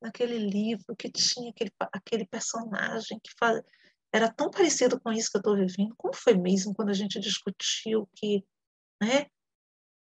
naquele 0.00 0.38
livro 0.38 0.96
que 0.96 1.10
tinha 1.10 1.50
aquele, 1.50 1.72
aquele 1.92 2.26
personagem 2.26 3.18
que 3.20 3.30
faz... 3.38 3.60
era 4.12 4.32
tão 4.32 4.50
parecido 4.50 5.00
com 5.00 5.12
isso 5.12 5.30
que 5.30 5.36
eu 5.36 5.40
estou 5.40 5.56
vivendo. 5.56 5.94
Como 5.96 6.14
foi 6.14 6.34
mesmo 6.34 6.74
quando 6.74 6.90
a 6.90 6.94
gente 6.94 7.20
discutiu 7.20 8.08
que, 8.16 8.44
né? 9.00 9.26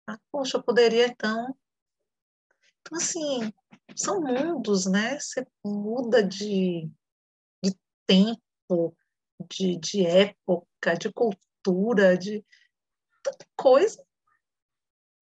Ah, 0.07 0.17
poxa, 0.31 0.57
eu 0.57 0.63
poderia 0.63 1.07
então... 1.07 1.55
Então, 2.81 2.97
assim, 2.97 3.53
são 3.95 4.21
mundos, 4.21 4.85
né? 4.85 5.19
Você 5.19 5.45
muda 5.63 6.23
de, 6.23 6.89
de 7.63 7.77
tempo, 8.07 8.95
de, 9.49 9.77
de 9.77 10.05
época, 10.05 10.95
de 10.97 11.11
cultura, 11.11 12.17
de 12.17 12.43
tanta 13.21 13.45
coisa 13.55 14.03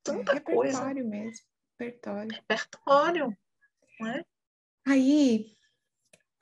tanta 0.07 0.37
é 0.37 0.41
coisa. 0.41 0.79
Repertório 0.79 1.09
mesmo, 1.09 1.47
repertório. 1.79 2.33
Repertório, 2.33 3.37
não 4.01 4.09
é? 4.09 4.25
Aí, 4.87 5.47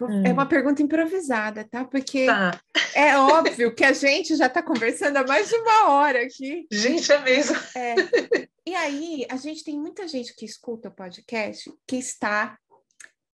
hum. 0.01 0.27
é 0.27 0.33
uma 0.33 0.47
pergunta 0.47 0.83
improvisada, 0.83 1.65
tá? 1.65 1.85
Porque 1.85 2.27
tá. 2.27 2.61
é 2.95 3.17
óbvio 3.17 3.75
que 3.75 3.85
a 3.85 3.93
gente 3.93 4.37
já 4.37 4.47
está 4.47 4.63
conversando 4.63 5.17
há 5.17 5.27
mais 5.27 5.49
de 5.49 5.57
uma 5.57 5.89
hora 5.91 6.23
aqui. 6.23 6.67
Gente, 6.71 7.11
é 7.11 7.19
mesmo. 7.21 7.57
É. 7.75 7.95
E 8.67 8.75
aí, 8.75 9.27
a 9.31 9.37
gente 9.37 9.63
tem 9.63 9.79
muita 9.79 10.09
gente 10.09 10.35
que 10.35 10.47
escuta 10.47 10.89
o 10.89 10.95
podcast 10.95 11.71
que 11.87 11.97
está 11.97 12.59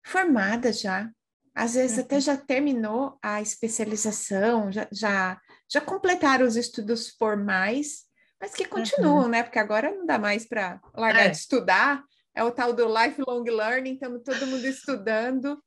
formada 0.05 0.71
já. 0.71 1.09
Às 1.53 1.73
vezes 1.73 1.97
uhum. 1.97 2.03
até 2.03 2.19
já 2.21 2.37
terminou 2.37 3.17
a 3.21 3.41
especialização, 3.41 4.71
já, 4.71 4.87
já, 4.91 5.41
já 5.69 5.81
completaram 5.81 6.45
os 6.45 6.55
estudos 6.55 7.09
formais 7.09 8.06
mas 8.39 8.53
que 8.53 8.65
continuam, 8.65 9.23
uhum. 9.23 9.27
né? 9.29 9.43
Porque 9.43 9.59
agora 9.59 9.91
não 9.91 10.05
dá 10.05 10.19
mais 10.19 10.47
para 10.47 10.79
largar 10.93 11.25
é. 11.25 11.29
de 11.29 11.37
estudar. 11.37 12.03
é 12.35 12.43
o 12.43 12.51
tal 12.51 12.71
do 12.71 12.87
lifelong 12.87 13.43
learning, 13.43 13.93
estamos 13.93 14.21
todo 14.23 14.45
mundo 14.47 14.65
estudando. 14.65 15.61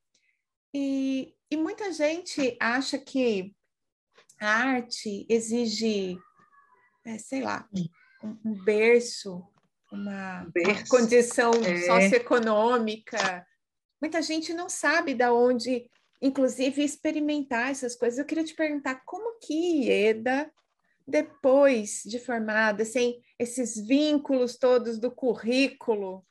E, 0.73 1.35
e 1.51 1.57
muita 1.57 1.93
gente 1.93 2.57
acha 2.61 2.97
que 2.97 3.55
a 4.41 4.49
arte 4.49 5.27
exige, 5.29 6.17
é, 7.05 7.19
sei 7.19 7.43
lá, 7.43 7.69
um, 8.23 8.39
um 8.45 8.65
berço, 8.65 9.43
uma, 9.93 10.47
berço. 10.55 10.71
uma 10.71 10.89
condição 10.89 11.51
é. 11.65 11.79
socioeconômica. 11.83 13.45
Muita 14.01 14.23
gente 14.23 14.55
não 14.55 14.69
sabe 14.69 15.13
da 15.13 15.33
onde, 15.33 15.91
inclusive, 16.23 16.85
experimentar 16.85 17.71
essas 17.71 17.97
coisas. 17.97 18.19
Eu 18.19 18.25
queria 18.25 18.45
te 18.45 18.55
perguntar 18.55 19.03
como 19.05 19.39
que 19.41 19.87
Ieda, 19.87 20.51
depois 21.11 22.03
de 22.07 22.19
formada, 22.19 22.85
sem 22.85 23.23
esses 23.39 23.77
vínculos 23.77 24.57
todos 24.57 24.99
do 24.99 25.11
currículo 25.11 26.25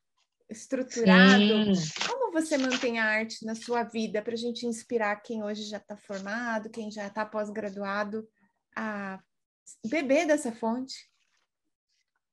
estruturado, 0.49 1.75
Sim. 1.75 1.91
como 2.07 2.32
você 2.32 2.57
mantém 2.57 2.97
a 2.97 3.05
arte 3.05 3.45
na 3.45 3.53
sua 3.53 3.84
vida 3.84 4.21
para 4.21 4.34
a 4.34 4.38
gente 4.38 4.65
inspirar 4.65 5.15
quem 5.17 5.43
hoje 5.43 5.63
já 5.63 5.77
está 5.77 5.95
formado, 5.95 6.69
quem 6.69 6.89
já 6.89 7.07
está 7.07 7.25
pós-graduado, 7.25 8.27
a 8.75 9.21
beber 9.86 10.25
dessa 10.25 10.51
fonte? 10.51 11.09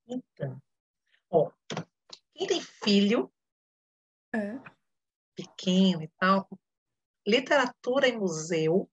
Então, 0.07 0.59
ó, 1.29 1.51
quem 2.33 2.47
tem 2.47 2.61
filho 2.61 3.31
é. 4.33 4.57
pequeno 5.35 6.01
e 6.01 6.07
tal, 6.17 6.49
literatura 7.25 8.07
em 8.07 8.17
museu 8.17 8.89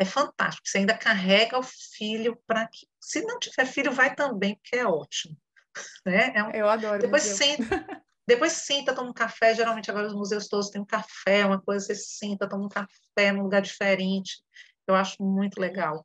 é 0.00 0.04
fantástico. 0.04 0.66
Você 0.66 0.78
ainda 0.78 0.96
carrega 0.96 1.58
o 1.58 1.62
filho 1.62 2.34
para 2.46 2.66
que, 2.66 2.88
se 2.98 3.20
não 3.20 3.38
tiver 3.38 3.66
filho, 3.66 3.92
vai 3.92 4.14
também, 4.14 4.56
porque 4.56 4.76
é 4.76 4.86
ótimo. 4.86 5.36
Né? 6.04 6.32
É 6.34 6.42
um... 6.42 6.50
Eu 6.50 6.68
adoro. 6.68 7.00
Depois 7.00 7.22
senta, 7.22 8.02
depois 8.26 8.52
senta, 8.52 8.94
toma 8.94 9.10
um 9.10 9.14
café. 9.14 9.54
Geralmente 9.54 9.90
agora 9.90 10.08
os 10.08 10.14
museus 10.14 10.48
todos 10.48 10.68
têm 10.68 10.80
um 10.80 10.86
café, 10.86 11.46
uma 11.46 11.60
coisa. 11.60 11.86
Você 11.86 11.94
senta, 11.94 12.48
toma 12.48 12.64
um 12.64 12.68
café 12.68 13.30
num 13.32 13.42
lugar 13.42 13.62
diferente. 13.62 14.42
Eu 14.86 14.94
acho 14.96 15.22
muito 15.22 15.60
legal. 15.60 16.04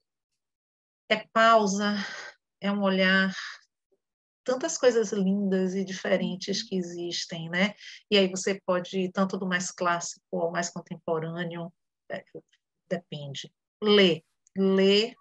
É 1.09 1.25
pausa, 1.33 1.95
é 2.61 2.71
um 2.71 2.83
olhar, 2.83 3.33
tantas 4.43 4.77
coisas 4.77 5.11
lindas 5.11 5.73
e 5.73 5.83
diferentes 5.83 6.61
que 6.61 6.75
existem, 6.75 7.49
né? 7.49 7.73
E 8.11 8.17
aí 8.17 8.29
você 8.29 8.61
pode 8.65 8.99
ir 8.99 9.11
tanto 9.11 9.37
do 9.37 9.47
mais 9.47 9.71
clássico 9.71 10.39
ao 10.39 10.51
mais 10.51 10.69
contemporâneo, 10.69 11.73
é, 12.11 12.23
depende. 12.87 13.51
Lê, 13.85 14.23
lê, 14.57 15.13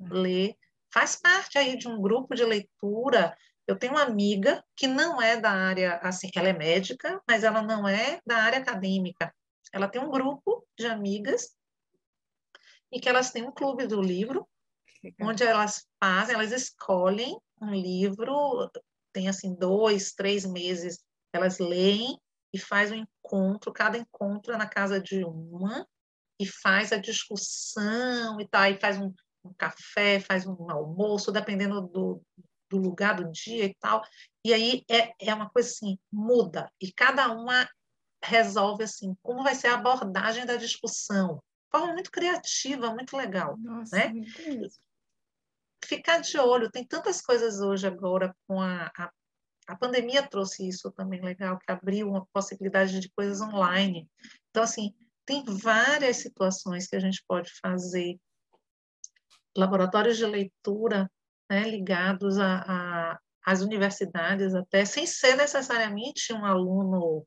lê. 0.00 0.56
Faz 0.90 1.16
parte 1.16 1.58
aí 1.58 1.76
de 1.76 1.86
um 1.86 2.00
grupo 2.00 2.34
de 2.34 2.42
leitura. 2.42 3.36
Eu 3.66 3.78
tenho 3.78 3.92
uma 3.92 4.02
amiga 4.02 4.64
que 4.74 4.86
não 4.86 5.20
é 5.20 5.36
da 5.38 5.50
área, 5.50 5.98
assim, 5.98 6.30
ela 6.34 6.48
é 6.48 6.54
médica, 6.54 7.20
mas 7.28 7.44
ela 7.44 7.60
não 7.60 7.86
é 7.86 8.18
da 8.26 8.38
área 8.38 8.60
acadêmica. 8.60 9.34
Ela 9.70 9.88
tem 9.88 10.00
um 10.00 10.10
grupo 10.10 10.66
de 10.78 10.86
amigas 10.86 11.54
e 12.90 12.98
que 12.98 13.10
elas 13.10 13.30
têm 13.30 13.44
um 13.44 13.52
clube 13.52 13.86
do 13.86 14.00
livro, 14.00 14.48
onde 15.20 15.44
elas 15.44 15.86
fazem, 16.02 16.34
elas 16.34 16.50
escolhem 16.50 17.38
um 17.60 17.74
livro, 17.74 18.70
tem 19.12 19.28
assim 19.28 19.54
dois, 19.54 20.12
três 20.12 20.46
meses, 20.46 21.04
elas 21.30 21.58
leem 21.58 22.18
e 22.54 22.58
faz 22.58 22.90
um 22.90 22.94
encontro, 22.94 23.70
cada 23.70 23.98
encontro 23.98 24.54
é 24.54 24.56
na 24.56 24.66
casa 24.66 24.98
de 24.98 25.22
uma, 25.22 25.86
e 26.38 26.46
faz 26.46 26.92
a 26.92 26.96
discussão 26.98 28.40
e 28.40 28.48
tal, 28.48 28.66
e 28.66 28.80
faz 28.80 28.98
um, 28.98 29.12
um 29.44 29.52
café, 29.54 30.20
faz 30.20 30.46
um 30.46 30.70
almoço, 30.70 31.32
dependendo 31.32 31.80
do, 31.80 32.22
do 32.70 32.78
lugar 32.78 33.16
do 33.16 33.30
dia 33.30 33.64
e 33.64 33.74
tal. 33.74 34.02
E 34.44 34.52
aí 34.52 34.84
é, 34.88 35.12
é 35.20 35.34
uma 35.34 35.50
coisa 35.50 35.68
assim, 35.68 35.98
muda, 36.12 36.70
e 36.80 36.92
cada 36.92 37.30
uma 37.32 37.68
resolve 38.22 38.84
assim, 38.84 39.16
como 39.22 39.42
vai 39.42 39.54
ser 39.54 39.68
a 39.68 39.74
abordagem 39.74 40.44
da 40.44 40.56
discussão. 40.56 41.42
Forma 41.70 41.92
muito 41.92 42.10
criativa, 42.10 42.94
muito 42.94 43.16
legal. 43.16 43.56
Nossa, 43.58 43.96
né? 43.96 44.12
ficar 45.84 46.18
de 46.18 46.38
olho. 46.38 46.70
Tem 46.70 46.84
tantas 46.84 47.20
coisas 47.20 47.60
hoje 47.60 47.86
agora 47.86 48.34
com 48.46 48.60
a, 48.60 48.90
a, 48.96 49.10
a 49.68 49.76
pandemia 49.76 50.26
trouxe 50.26 50.68
isso 50.68 50.90
também 50.92 51.20
legal, 51.20 51.58
que 51.58 51.70
abriu 51.70 52.08
uma 52.08 52.26
possibilidade 52.32 53.00
de 53.00 53.10
coisas 53.10 53.40
online. 53.40 54.08
Então, 54.50 54.62
assim, 54.62 54.94
tem 55.28 55.44
várias 55.44 56.16
situações 56.16 56.86
que 56.86 56.96
a 56.96 57.00
gente 57.00 57.22
pode 57.28 57.52
fazer. 57.60 58.18
Laboratórios 59.54 60.16
de 60.16 60.24
leitura 60.24 61.10
né, 61.50 61.68
ligados 61.68 62.38
a, 62.38 62.62
a, 62.66 63.18
às 63.44 63.60
universidades, 63.60 64.54
até 64.54 64.86
sem 64.86 65.06
ser 65.06 65.36
necessariamente 65.36 66.32
um 66.32 66.46
aluno 66.46 67.26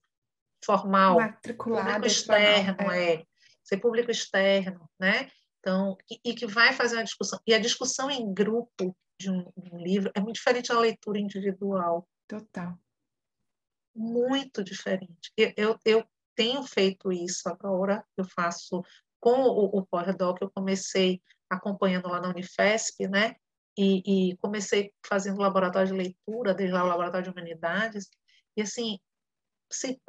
formal, 0.65 1.19
matriculado, 1.19 1.85
público 1.85 2.07
externo, 2.07 2.91
é. 2.91 3.13
é. 3.13 3.23
ser 3.63 3.77
público 3.77 4.09
externo, 4.09 4.89
né? 4.99 5.29
Então, 5.59 5.95
e, 6.09 6.19
e, 6.31 6.33
que 6.33 6.47
vai 6.47 6.73
fazer 6.73 6.95
uma 6.95 7.03
discussão. 7.03 7.39
E 7.45 7.53
a 7.53 7.59
discussão 7.59 8.09
em 8.09 8.33
grupo 8.33 8.97
de 9.19 9.29
um, 9.29 9.43
de 9.55 9.75
um 9.75 9.77
livro 9.77 10.11
é 10.15 10.19
muito 10.19 10.37
diferente 10.37 10.69
da 10.69 10.79
leitura 10.79 11.19
individual. 11.19 12.07
Total. 12.27 12.75
Muito 13.93 14.63
diferente. 14.63 15.31
Eu, 15.55 15.77
eu 15.85 16.03
tenho 16.41 16.63
feito 16.63 17.11
isso 17.11 17.47
agora, 17.47 18.03
eu 18.17 18.25
faço 18.25 18.83
com 19.19 19.43
o, 19.43 19.77
o 19.77 19.85
pós-doc, 19.85 20.41
eu 20.41 20.49
comecei 20.49 21.21
acompanhando 21.47 22.07
lá 22.09 22.19
na 22.19 22.29
Unifesp, 22.29 23.07
né? 23.07 23.35
E, 23.77 24.31
e, 24.31 24.37
comecei 24.37 24.91
fazendo 25.05 25.39
laboratório 25.39 25.89
de 25.89 25.93
leitura, 25.93 26.55
desde 26.55 26.73
lá 26.73 26.83
o 26.83 26.87
laboratório 26.87 27.25
de 27.25 27.29
humanidades, 27.29 28.09
e 28.57 28.61
assim, 28.63 28.99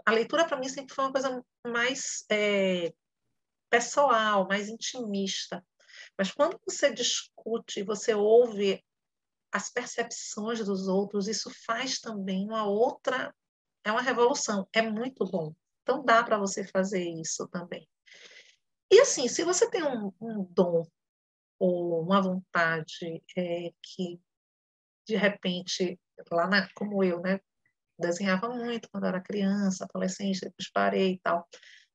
a 0.07 0.11
leitura 0.11 0.47
para 0.47 0.57
mim 0.57 0.68
sempre 0.68 0.95
foi 0.95 1.05
uma 1.05 1.12
coisa 1.12 1.45
mais 1.66 2.24
é, 2.30 2.95
pessoal, 3.68 4.49
mais 4.49 4.70
intimista. 4.70 5.62
Mas 6.16 6.33
quando 6.33 6.59
você 6.66 6.93
discute, 6.95 7.83
você 7.83 8.14
ouve 8.14 8.83
as 9.53 9.70
percepções 9.70 10.64
dos 10.64 10.89
outros, 10.89 11.28
isso 11.28 11.51
faz 11.66 12.01
também 12.01 12.47
uma 12.47 12.64
outra, 12.64 13.35
é 13.85 13.93
uma 13.93 14.01
revolução, 14.01 14.66
é 14.72 14.80
muito 14.80 15.26
bom. 15.26 15.55
Então 15.83 16.05
dá 16.05 16.22
para 16.22 16.39
você 16.39 16.64
fazer 16.64 17.03
isso 17.03 17.49
também. 17.49 17.89
E 18.91 19.01
assim, 19.01 19.28
se 19.28 19.45
você 19.45 19.68
tem 19.70 19.83
um, 19.83 20.12
um 20.20 20.45
dom 20.51 20.87
ou 21.59 22.03
uma 22.03 22.20
vontade 22.20 23.22
é, 23.37 23.70
que 23.83 24.20
de 25.07 25.16
repente 25.16 25.99
lá 26.30 26.47
na, 26.47 26.68
como 26.74 27.03
eu, 27.03 27.20
né, 27.20 27.41
desenhava 27.99 28.49
muito 28.49 28.89
quando 28.91 29.07
era 29.07 29.20
criança, 29.20 29.85
adolescente, 29.85 30.41
depois 30.41 30.70
parei 30.70 31.12
e 31.12 31.18
tal 31.20 31.49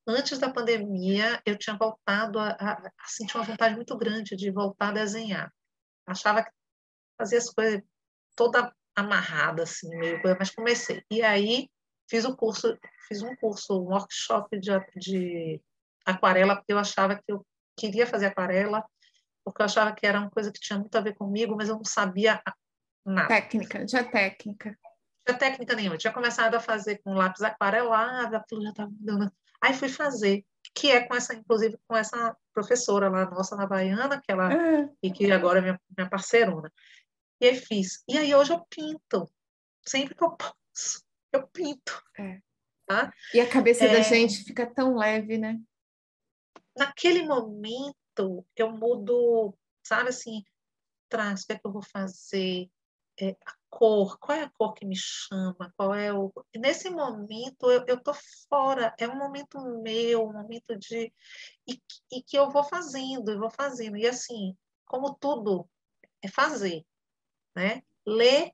antes 0.08 0.40
da 0.40 0.52
pandemia, 0.52 1.42
eu 1.46 1.58
tinha 1.58 1.78
voltado 1.78 2.40
a, 2.40 2.52
a, 2.52 2.74
a, 2.74 3.08
sentir 3.08 3.36
uma 3.36 3.44
vontade 3.44 3.76
muito 3.76 3.96
grande 3.98 4.38
de 4.38 4.50
voltar 4.50 4.90
a 4.90 4.94
desenhar. 4.94 5.54
Achava 6.06 6.44
que 6.44 6.52
fazia 7.20 7.38
as 7.38 7.50
coisas 7.50 7.82
toda 8.36 8.74
amarrada, 8.96 9.64
assim, 9.64 9.90
meio 9.98 10.22
mas 10.40 10.52
comecei. 10.52 11.04
E 11.12 11.22
aí 11.22 11.70
fiz 12.10 12.26
o 12.26 12.36
curso, 12.36 12.78
fiz 13.08 13.22
um 13.22 13.36
curso, 13.36 13.80
um 13.80 13.86
workshop 13.86 14.60
de, 14.60 14.72
de 14.96 15.62
aquarela, 16.06 16.56
porque 16.56 16.74
eu 16.74 16.80
achava 16.80 17.16
que 17.16 17.32
eu 17.32 17.46
queria 17.78 18.08
fazer 18.08 18.28
aquarela, 18.28 18.84
porque 19.44 19.62
eu 19.62 19.66
achava 19.66 19.94
que 19.94 20.06
era 20.06 20.20
uma 20.20 20.30
coisa 20.30 20.52
que 20.52 20.60
tinha 20.60 20.80
muito 20.80 20.96
a 20.98 21.02
ver 21.02 21.16
comigo, 21.16 21.56
mas 21.56 21.70
eu 21.70 21.76
não 21.76 21.86
sabia 21.86 22.42
nada. 23.06 23.28
Técnica, 23.28 23.88
já 23.88 24.04
técnica. 24.04 24.78
Já 25.28 25.36
técnica 25.36 25.76
nenhuma. 25.76 25.96
Eu 25.96 26.00
tinha 26.00 26.14
começado 26.14 26.56
a 26.56 26.60
fazer 26.60 27.02
com 27.04 27.14
lápis 27.14 27.42
aquarelável, 27.42 28.40
aquilo 28.40 28.64
já 28.64 28.70
estava 28.70 28.92
dando 28.94 29.32
Aí 29.62 29.74
fui 29.74 29.90
fazer, 29.90 30.46
que 30.74 30.92
é 30.92 31.08
com 31.08 31.16
essa, 31.16 31.34
inclusive 31.34 31.78
com 31.88 31.96
essa 31.96 32.36
professora 32.54 33.10
lá 33.10 33.26
nossa 33.30 33.56
na 33.56 33.66
Baiana, 33.66 34.22
que 34.22 34.32
ela, 34.32 34.54
é. 34.54 34.90
e 35.02 35.12
que 35.12 35.32
agora 35.32 35.60
é 35.60 35.62
minha, 35.62 35.82
minha 35.98 36.10
parceirona. 36.10 36.72
E 37.42 37.48
aí 37.48 37.56
fiz. 37.56 38.04
E 38.08 38.18
aí 38.18 38.34
hoje 38.34 38.54
eu 38.54 38.64
pinto. 38.70 39.30
Sempre 39.86 40.16
que 40.16 40.24
eu 40.24 40.32
posso, 40.32 41.04
eu 41.32 41.48
pinto. 41.48 42.04
É. 42.18 42.42
Tá? 42.86 43.12
E 43.34 43.40
a 43.40 43.50
cabeça 43.50 43.86
é... 43.86 43.94
da 43.94 44.02
gente 44.02 44.44
fica 44.44 44.66
tão 44.66 44.96
leve, 44.96 45.38
né? 45.38 45.60
Naquele 46.76 47.24
momento, 47.24 48.46
eu 48.56 48.72
mudo, 48.72 49.58
sabe 49.84 50.10
assim, 50.10 50.44
traz, 51.10 51.44
o 51.44 51.48
que 51.48 51.54
é 51.54 51.60
que 51.60 51.68
eu 51.68 51.72
vou 51.72 51.84
fazer? 51.84 52.70
É, 53.20 53.36
a 53.46 53.56
cor, 53.68 54.18
qual 54.20 54.38
é 54.38 54.44
a 54.44 54.52
cor 54.52 54.74
que 54.74 54.86
me 54.86 54.96
chama, 54.96 55.74
qual 55.76 55.94
é 55.94 56.14
o... 56.14 56.32
Nesse 56.56 56.90
momento 56.90 57.72
eu 57.72 57.96
estou 57.96 58.14
fora, 58.48 58.94
é 59.00 59.08
um 59.08 59.18
momento 59.18 59.60
meu, 59.82 60.28
um 60.28 60.34
momento 60.34 60.78
de... 60.78 61.12
E, 61.68 61.82
e 62.12 62.22
que 62.22 62.38
eu 62.38 62.52
vou 62.52 62.64
fazendo, 62.64 63.32
eu 63.32 63.40
vou 63.40 63.50
fazendo. 63.50 63.98
E 63.98 64.08
assim, 64.08 64.56
como 64.86 65.16
tudo 65.16 65.68
é 66.22 66.28
fazer, 66.28 66.86
né? 67.56 67.82
Ler, 68.06 68.52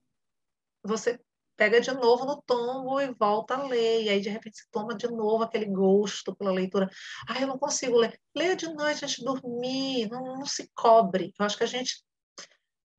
você 0.82 1.20
pega 1.56 1.80
de 1.80 1.92
novo 1.92 2.26
no 2.26 2.42
tombo 2.42 3.00
e 3.00 3.14
volta 3.14 3.56
a 3.56 3.68
ler, 3.68 4.04
e 4.04 4.10
aí 4.10 4.22
de 4.22 4.30
repente 4.30 4.58
você 4.58 4.66
toma 4.72 4.96
de 4.96 5.08
novo 5.08 5.44
aquele 5.44 5.66
gosto 5.66 6.36
pela 6.36 6.52
leitura. 6.52 6.90
Ah, 7.28 7.40
eu 7.42 7.48
não 7.48 7.58
consigo 7.58 7.98
ler. 7.98 8.20
Leia 8.36 8.56
de 8.56 8.68
noite 8.74 9.04
antes 9.04 9.18
de 9.18 9.26
dormir, 9.26 10.10
não, 10.10 10.38
não 10.38 10.46
se 10.46 10.70
cobre. 10.76 11.34
Eu 11.40 11.46
acho 11.46 11.58
que 11.58 11.64
a 11.64 11.68
gente 11.68 12.04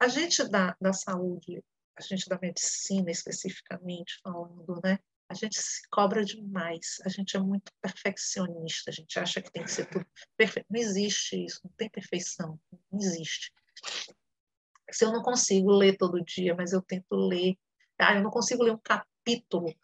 a 0.00 0.08
gente 0.08 0.48
da, 0.48 0.76
da 0.80 0.92
saúde 0.92 1.62
a 1.96 2.02
gente 2.02 2.28
da 2.28 2.38
medicina 2.40 3.10
especificamente 3.10 4.18
falando, 4.22 4.80
né? 4.82 4.98
a 5.28 5.34
gente 5.34 5.60
se 5.60 5.82
cobra 5.90 6.24
demais, 6.24 6.98
a 7.04 7.08
gente 7.08 7.36
é 7.36 7.40
muito 7.40 7.72
perfeccionista, 7.80 8.90
a 8.90 8.92
gente 8.92 9.18
acha 9.18 9.40
que 9.40 9.50
tem 9.50 9.64
que 9.64 9.70
ser 9.70 9.86
tudo 9.88 10.06
perfeito. 10.36 10.66
Não 10.70 10.80
existe 10.80 11.44
isso, 11.44 11.60
não 11.64 11.72
tem 11.76 11.88
perfeição, 11.88 12.60
não 12.72 13.00
existe. 13.00 13.52
Se 14.90 15.04
eu 15.04 15.12
não 15.12 15.22
consigo 15.22 15.70
ler 15.70 15.96
todo 15.96 16.24
dia, 16.24 16.54
mas 16.54 16.72
eu 16.72 16.82
tento 16.82 17.14
ler, 17.16 17.56
ah, 17.98 18.14
eu 18.14 18.22
não 18.22 18.30
consigo 18.30 18.62
ler 18.62 18.72
um 18.72 18.78
capítulo, 18.78 19.74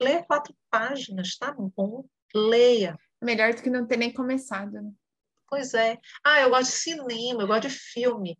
leia 0.00 0.24
quatro 0.24 0.54
páginas, 0.70 1.36
tá 1.36 1.52
bom, 1.52 2.04
leia. 2.34 2.98
Melhor 3.20 3.54
do 3.54 3.62
que 3.62 3.70
não 3.70 3.86
ter 3.86 3.96
nem 3.96 4.12
começado, 4.12 4.72
né? 4.72 4.92
Pois 5.48 5.74
é. 5.74 5.98
Ah, 6.22 6.40
eu 6.40 6.50
gosto 6.50 6.70
de 6.70 6.76
cinema, 6.76 7.42
eu 7.42 7.46
gosto 7.46 7.68
de 7.68 7.70
filme. 7.70 8.38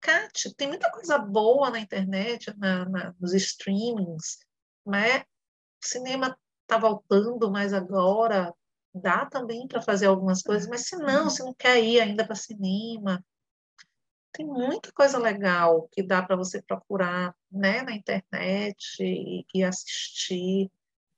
Kátia, 0.00 0.52
tem 0.56 0.66
muita 0.66 0.90
coisa 0.90 1.16
boa 1.16 1.70
na 1.70 1.78
internet, 1.78 2.52
na, 2.58 2.84
na, 2.86 3.14
nos 3.20 3.32
streamings, 3.34 4.40
né? 4.84 5.20
O 5.20 5.86
cinema 5.86 6.36
está 6.62 6.76
voltando, 6.76 7.50
mas 7.50 7.72
agora 7.72 8.52
dá 8.94 9.24
também 9.26 9.66
para 9.66 9.80
fazer 9.80 10.06
algumas 10.06 10.42
coisas, 10.42 10.68
mas 10.68 10.82
se 10.82 10.96
não, 10.96 11.30
se 11.30 11.42
não 11.42 11.54
quer 11.54 11.82
ir 11.82 12.00
ainda 12.00 12.26
para 12.26 12.34
cinema, 12.34 13.24
tem 14.32 14.46
muita 14.46 14.90
coisa 14.92 15.18
legal 15.18 15.88
que 15.92 16.02
dá 16.02 16.22
para 16.22 16.36
você 16.36 16.62
procurar 16.62 17.34
né, 17.50 17.82
na 17.82 17.92
internet 17.92 19.02
e, 19.02 19.44
e 19.54 19.62
assistir. 19.62 20.70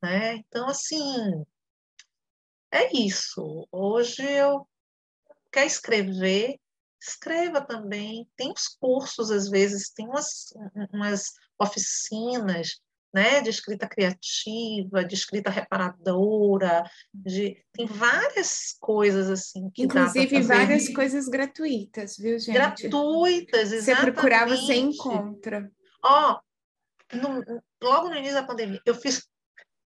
Né? 0.03 0.37
Então, 0.37 0.69
assim, 0.69 1.45
é 2.71 2.97
isso. 2.97 3.67
Hoje 3.71 4.23
eu 4.23 4.69
quer 5.53 5.67
escrever, 5.67 6.59
escreva 7.01 7.61
também. 7.61 8.29
Tem 8.37 8.53
os 8.53 8.69
cursos, 8.69 9.31
às 9.31 9.49
vezes, 9.49 9.91
tem 9.91 10.07
umas, 10.09 10.53
umas 10.93 11.33
oficinas 11.59 12.81
né, 13.15 13.41
de 13.41 13.49
escrita 13.49 13.87
criativa, 13.87 15.05
de 15.05 15.15
escrita 15.15 15.49
reparadora, 15.49 16.83
de 17.13 17.57
tem 17.73 17.87
várias 17.87 18.77
coisas 18.81 19.31
assim 19.31 19.71
que 19.71 19.85
inclusive 19.85 20.43
várias 20.43 20.89
coisas 20.89 21.29
gratuitas, 21.29 22.17
viu 22.19 22.37
gente? 22.41 22.55
Gratuitas, 22.55 23.73
exatamente. 23.73 24.05
Você 24.05 24.13
procurar 24.13 24.49
você 24.49 24.75
encontra. 24.75 25.71
Ó, 26.03 26.41
no, 27.13 27.63
logo 27.81 28.09
no 28.09 28.17
início 28.17 28.35
da 28.35 28.43
pandemia, 28.43 28.81
eu 28.85 28.97
fiz 28.97 29.23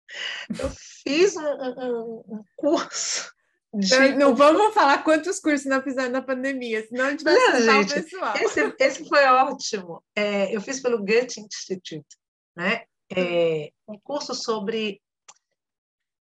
eu 0.57 0.71
fiz 1.03 1.37
um, 1.37 1.43
um, 1.43 2.25
um 2.29 2.45
curso 2.55 3.29
de... 3.75 4.15
Não 4.15 4.35
vamos 4.35 4.73
falar 4.73 5.03
quantos 5.03 5.41
cursos 5.41 5.67
nós 5.67 5.83
fizemos 5.83 6.13
na 6.13 6.23
pandemia, 6.23 6.87
senão 6.87 7.07
a 7.07 7.11
gente 7.11 7.25
vai 7.25 7.35
assustar 7.35 7.81
o 7.81 7.89
pessoal. 7.89 8.37
Esse, 8.37 8.75
esse 8.79 9.09
foi 9.09 9.25
ótimo. 9.25 10.05
É, 10.15 10.55
eu 10.55 10.61
fiz 10.61 10.81
pelo 10.81 10.99
Goethe 11.05 11.41
Institute, 11.41 12.17
né? 12.57 12.85
É, 13.11 13.73
um 13.87 13.99
curso 13.99 14.35
sobre 14.35 15.01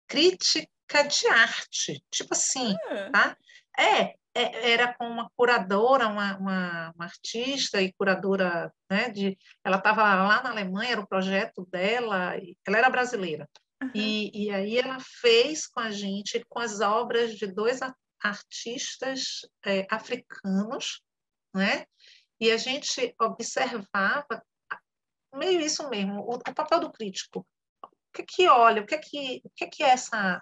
crítica 0.08 0.68
de 1.10 1.28
arte, 1.28 2.04
tipo 2.12 2.34
assim, 2.34 2.76
ah. 2.90 3.12
tá? 3.12 3.38
É, 3.78 4.16
é, 4.38 4.72
era 4.72 4.94
com 4.94 5.08
uma 5.08 5.30
curadora, 5.36 6.08
uma, 6.08 6.38
uma, 6.38 6.92
uma, 6.96 7.06
artista 7.06 7.82
e 7.82 7.92
curadora, 7.94 8.72
né? 8.90 9.10
De, 9.10 9.38
ela 9.64 9.78
estava 9.78 10.04
lá 10.04 10.44
na 10.44 10.52
Alemanha, 10.52 10.92
era 10.92 11.02
o 11.02 11.08
projeto 11.08 11.68
dela, 11.72 12.36
ela 12.66 12.78
era 12.78 12.90
brasileira. 12.90 13.50
Uhum. 13.82 13.92
E, 13.94 14.46
e 14.46 14.52
aí 14.52 14.78
ela 14.78 14.98
fez 15.00 15.68
com 15.68 15.80
a 15.80 15.92
gente, 15.92 16.44
com 16.48 16.60
as 16.60 16.80
obras 16.82 17.36
de 17.36 17.48
dois 17.48 17.80
artistas 18.22 19.42
é, 19.66 19.88
africanos, 19.90 21.02
né? 21.54 21.86
E 22.40 22.52
a 22.52 22.58
gente 22.58 23.16
observava 23.20 24.44
meio 25.34 25.62
isso 25.62 25.90
mesmo, 25.90 26.22
o, 26.22 26.36
o 26.36 26.54
papel 26.54 26.80
do 26.80 26.92
crítico. 26.92 27.46
O 27.84 27.90
que 28.14 28.24
que 28.24 28.48
olha, 28.48 28.82
o 28.82 28.86
que 28.86 28.98
que, 28.98 29.42
o 29.44 29.50
que 29.56 29.68
que 29.68 29.84
é 29.84 29.90
essa 29.90 30.42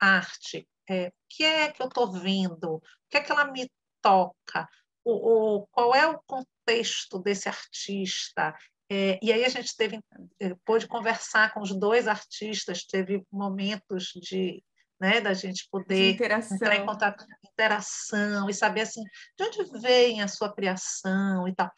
arte? 0.00 0.68
É, 0.88 1.08
o 1.08 1.12
que 1.28 1.44
é 1.44 1.72
que 1.72 1.82
eu 1.82 1.88
estou 1.88 2.12
vendo? 2.12 2.76
O 2.76 2.82
que 3.10 3.16
é 3.16 3.20
que 3.20 3.32
ela 3.32 3.50
me 3.50 3.70
toca? 4.00 4.68
O, 5.04 5.60
o, 5.60 5.66
qual 5.68 5.94
é 5.94 6.06
o 6.06 6.20
contexto 6.26 7.18
desse 7.18 7.48
artista? 7.48 8.56
É, 8.90 9.18
e 9.22 9.32
aí 9.32 9.44
a 9.44 9.48
gente 9.48 9.76
teve, 9.76 10.00
é, 10.40 10.54
pôde 10.64 10.86
conversar 10.86 11.52
com 11.52 11.60
os 11.60 11.78
dois 11.78 12.08
artistas, 12.08 12.84
teve 12.84 13.22
momentos 13.30 14.04
de 14.14 14.62
né, 15.00 15.20
da 15.20 15.32
gente 15.32 15.68
poder 15.70 16.20
entrar 16.20 16.76
em 16.76 16.84
contato 16.84 17.24
com 17.24 17.48
interação 17.48 18.50
e 18.50 18.54
saber 18.54 18.80
assim 18.80 19.02
de 19.36 19.44
onde 19.44 19.80
vem 19.80 20.22
a 20.22 20.28
sua 20.28 20.52
criação 20.52 21.46
e 21.46 21.54
tal. 21.54 21.70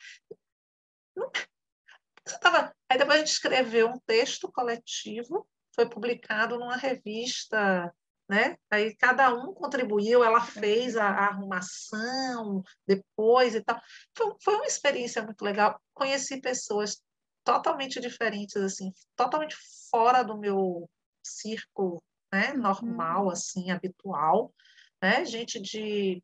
Tava... 2.40 2.74
Aí 2.88 2.98
depois 2.98 3.16
a 3.16 3.18
gente 3.18 3.32
escreveu 3.32 3.88
um 3.88 3.98
texto 4.06 4.50
coletivo, 4.52 5.46
foi 5.74 5.88
publicado 5.88 6.58
numa 6.58 6.76
revista, 6.76 7.92
né? 8.28 8.56
Aí 8.70 8.94
cada 8.96 9.34
um 9.34 9.52
contribuiu, 9.52 10.22
ela 10.22 10.40
fez 10.40 10.96
a, 10.96 11.08
a 11.08 11.26
arrumação 11.26 12.62
depois 12.86 13.54
e 13.54 13.62
tal. 13.62 13.80
Foi, 14.16 14.34
foi 14.42 14.54
uma 14.54 14.66
experiência 14.66 15.22
muito 15.22 15.42
legal. 15.42 15.80
Conheci 15.92 16.40
pessoas 16.40 17.02
totalmente 17.44 18.00
diferentes, 18.00 18.56
assim, 18.56 18.92
totalmente 19.16 19.56
fora 19.90 20.22
do 20.22 20.38
meu 20.38 20.88
círculo 21.24 22.02
né, 22.32 22.52
normal, 22.52 23.24
uhum. 23.24 23.30
assim, 23.30 23.70
habitual, 23.70 24.54
né? 25.02 25.24
Gente 25.24 25.60
de 25.60 26.22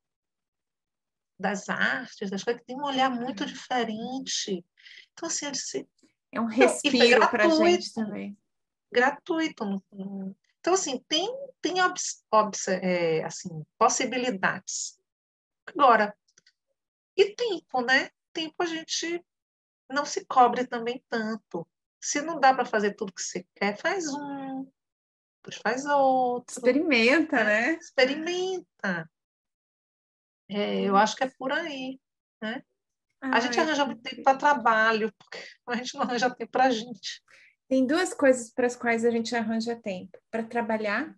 das 1.38 1.68
artes, 1.68 2.30
das 2.30 2.42
coisas 2.42 2.62
que 2.62 2.66
tem 2.66 2.76
um 2.76 2.84
olhar 2.84 3.10
muito 3.10 3.40
uhum. 3.40 3.46
diferente. 3.46 4.64
Então, 5.16 5.28
assim, 5.28 5.50
disse, 5.50 5.88
é 6.30 6.38
um 6.38 6.44
respiro 6.44 7.30
para 7.30 7.46
a 7.46 7.48
gente 7.48 7.94
também. 7.94 8.36
Gratuito. 8.92 9.82
Então, 10.60 10.74
assim, 10.74 11.02
tem, 11.08 11.26
tem 11.62 11.80
obs, 11.80 12.22
obs, 12.30 12.68
é, 12.68 13.24
assim, 13.24 13.64
possibilidades. 13.78 15.00
Agora, 15.66 16.14
e 17.16 17.34
tempo, 17.34 17.80
né? 17.80 18.10
Tempo 18.30 18.54
a 18.62 18.66
gente 18.66 19.24
não 19.90 20.04
se 20.04 20.26
cobre 20.26 20.66
também 20.66 21.02
tanto. 21.08 21.66
Se 21.98 22.20
não 22.20 22.38
dá 22.38 22.52
para 22.52 22.66
fazer 22.66 22.92
tudo 22.92 23.12
que 23.12 23.22
você 23.22 23.46
quer, 23.54 23.78
faz 23.78 24.06
um, 24.12 24.70
depois 25.36 25.56
faz 25.56 25.86
outro. 25.86 26.54
Experimenta, 26.54 27.36
né? 27.42 27.72
né? 27.72 27.74
Experimenta. 27.74 29.10
É, 30.48 30.82
eu 30.82 30.94
acho 30.94 31.16
que 31.16 31.24
é 31.24 31.30
por 31.38 31.52
aí, 31.52 31.98
né? 32.42 32.62
Ai, 33.32 33.38
a 33.38 33.40
gente 33.40 33.58
arranja 33.58 33.84
muito 33.84 34.02
tempo 34.02 34.22
para 34.22 34.38
trabalho, 34.38 35.12
porque 35.18 35.38
a 35.66 35.76
gente 35.76 35.94
não 35.94 36.02
arranja 36.02 36.30
tempo 36.30 36.50
para 36.50 36.64
a 36.64 36.70
gente. 36.70 37.22
Tem 37.68 37.86
duas 37.86 38.14
coisas 38.14 38.52
para 38.52 38.66
as 38.66 38.76
quais 38.76 39.04
a 39.04 39.10
gente 39.10 39.34
arranja 39.34 39.76
tempo: 39.76 40.18
para 40.30 40.42
trabalhar, 40.42 41.14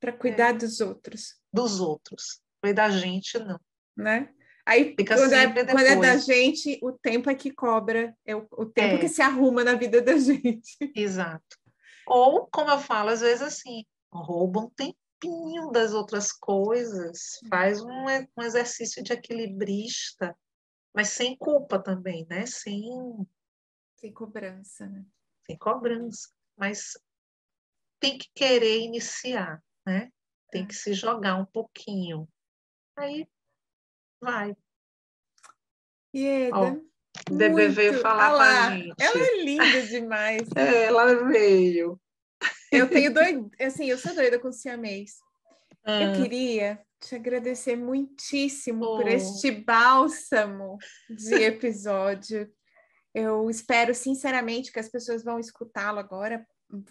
para 0.00 0.12
cuidar 0.12 0.50
é. 0.50 0.58
dos 0.58 0.80
outros. 0.80 1.36
Dos 1.52 1.80
outros. 1.80 2.40
Cuidar 2.62 2.88
da 2.88 2.96
gente, 2.96 3.38
não. 3.38 3.60
Né? 3.96 4.28
Aí, 4.64 4.94
Fica 4.96 5.16
quando, 5.16 5.32
é, 5.32 5.64
quando 5.64 5.86
é 5.86 5.96
da 5.96 6.16
gente, 6.16 6.78
o 6.82 6.92
tempo 6.92 7.28
é 7.28 7.34
que 7.34 7.50
cobra, 7.50 8.16
é 8.24 8.34
o, 8.36 8.46
o 8.52 8.66
tempo 8.66 8.94
é. 8.94 8.98
que 8.98 9.08
se 9.08 9.20
arruma 9.20 9.64
na 9.64 9.74
vida 9.74 10.00
da 10.00 10.16
gente. 10.18 10.76
Exato. 10.94 11.58
Ou, 12.06 12.46
como 12.46 12.70
eu 12.70 12.78
falo, 12.78 13.10
às 13.10 13.20
vezes 13.20 13.42
assim, 13.42 13.84
rouba 14.12 14.60
um 14.60 14.70
tempinho 14.70 15.70
das 15.72 15.92
outras 15.92 16.30
coisas, 16.32 17.40
faz 17.48 17.80
um, 17.80 18.04
um 18.36 18.42
exercício 18.42 19.02
de 19.02 19.12
equilibrista, 19.12 20.36
mas 20.94 21.10
sem 21.10 21.36
culpa 21.36 21.78
também, 21.78 22.26
né? 22.28 22.46
Sem, 22.46 22.82
sem 23.96 24.12
cobrança, 24.12 24.86
né? 24.86 25.04
Sem 25.46 25.56
cobrança. 25.56 26.28
Mas 26.56 26.98
tem 27.98 28.18
que 28.18 28.28
querer 28.34 28.80
iniciar, 28.80 29.62
né? 29.86 30.10
Tem 30.50 30.64
é. 30.64 30.66
que 30.66 30.74
se 30.74 30.92
jogar 30.92 31.36
um 31.36 31.46
pouquinho. 31.46 32.28
Aí 32.96 33.26
vai. 34.20 34.54
Ieda, 36.14 36.56
Ó, 36.56 36.72
o 37.30 37.34
bebê 37.34 37.68
veio 37.68 38.00
falar 38.00 38.30
com 38.30 38.42
a 38.42 38.70
gente. 38.70 38.94
Ela 39.00 39.18
é 39.18 39.44
linda 39.44 39.86
demais. 39.86 40.42
é, 40.54 40.84
ela 40.84 41.26
veio. 41.26 41.98
Eu 42.70 42.88
tenho 42.88 43.12
doido, 43.12 43.50
assim, 43.60 43.86
eu 43.86 43.98
sou 43.98 44.14
doida 44.14 44.38
com 44.38 44.48
o 44.48 44.52
siamês. 45.84 46.08
Eu 46.08 46.12
ah. 46.12 46.22
queria 46.22 46.80
te 47.00 47.14
agradecer 47.14 47.76
muitíssimo 47.76 48.84
oh. 48.84 48.96
por 48.96 49.08
este 49.08 49.50
bálsamo 49.50 50.78
de 51.10 51.34
episódio. 51.34 52.50
Eu 53.14 53.50
espero 53.50 53.94
sinceramente 53.94 54.72
que 54.72 54.78
as 54.78 54.88
pessoas 54.88 55.22
vão 55.22 55.38
escutá-lo 55.38 55.98
agora, 55.98 56.46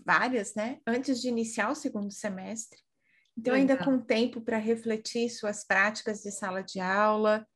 várias, 0.05 0.53
né? 0.53 0.80
Antes 0.85 1.22
de 1.22 1.30
iniciar 1.30 1.72
o 1.72 1.76
segundo 1.76 2.11
semestre. 2.11 2.80
Então, 3.38 3.55
ainda 3.55 3.77
com 3.77 3.97
tempo 3.97 4.41
para 4.41 4.57
refletir 4.57 5.30
suas 5.30 5.65
práticas 5.65 6.22
de 6.22 6.31
sala 6.31 6.61
de 6.61 6.80
aula 6.80 7.47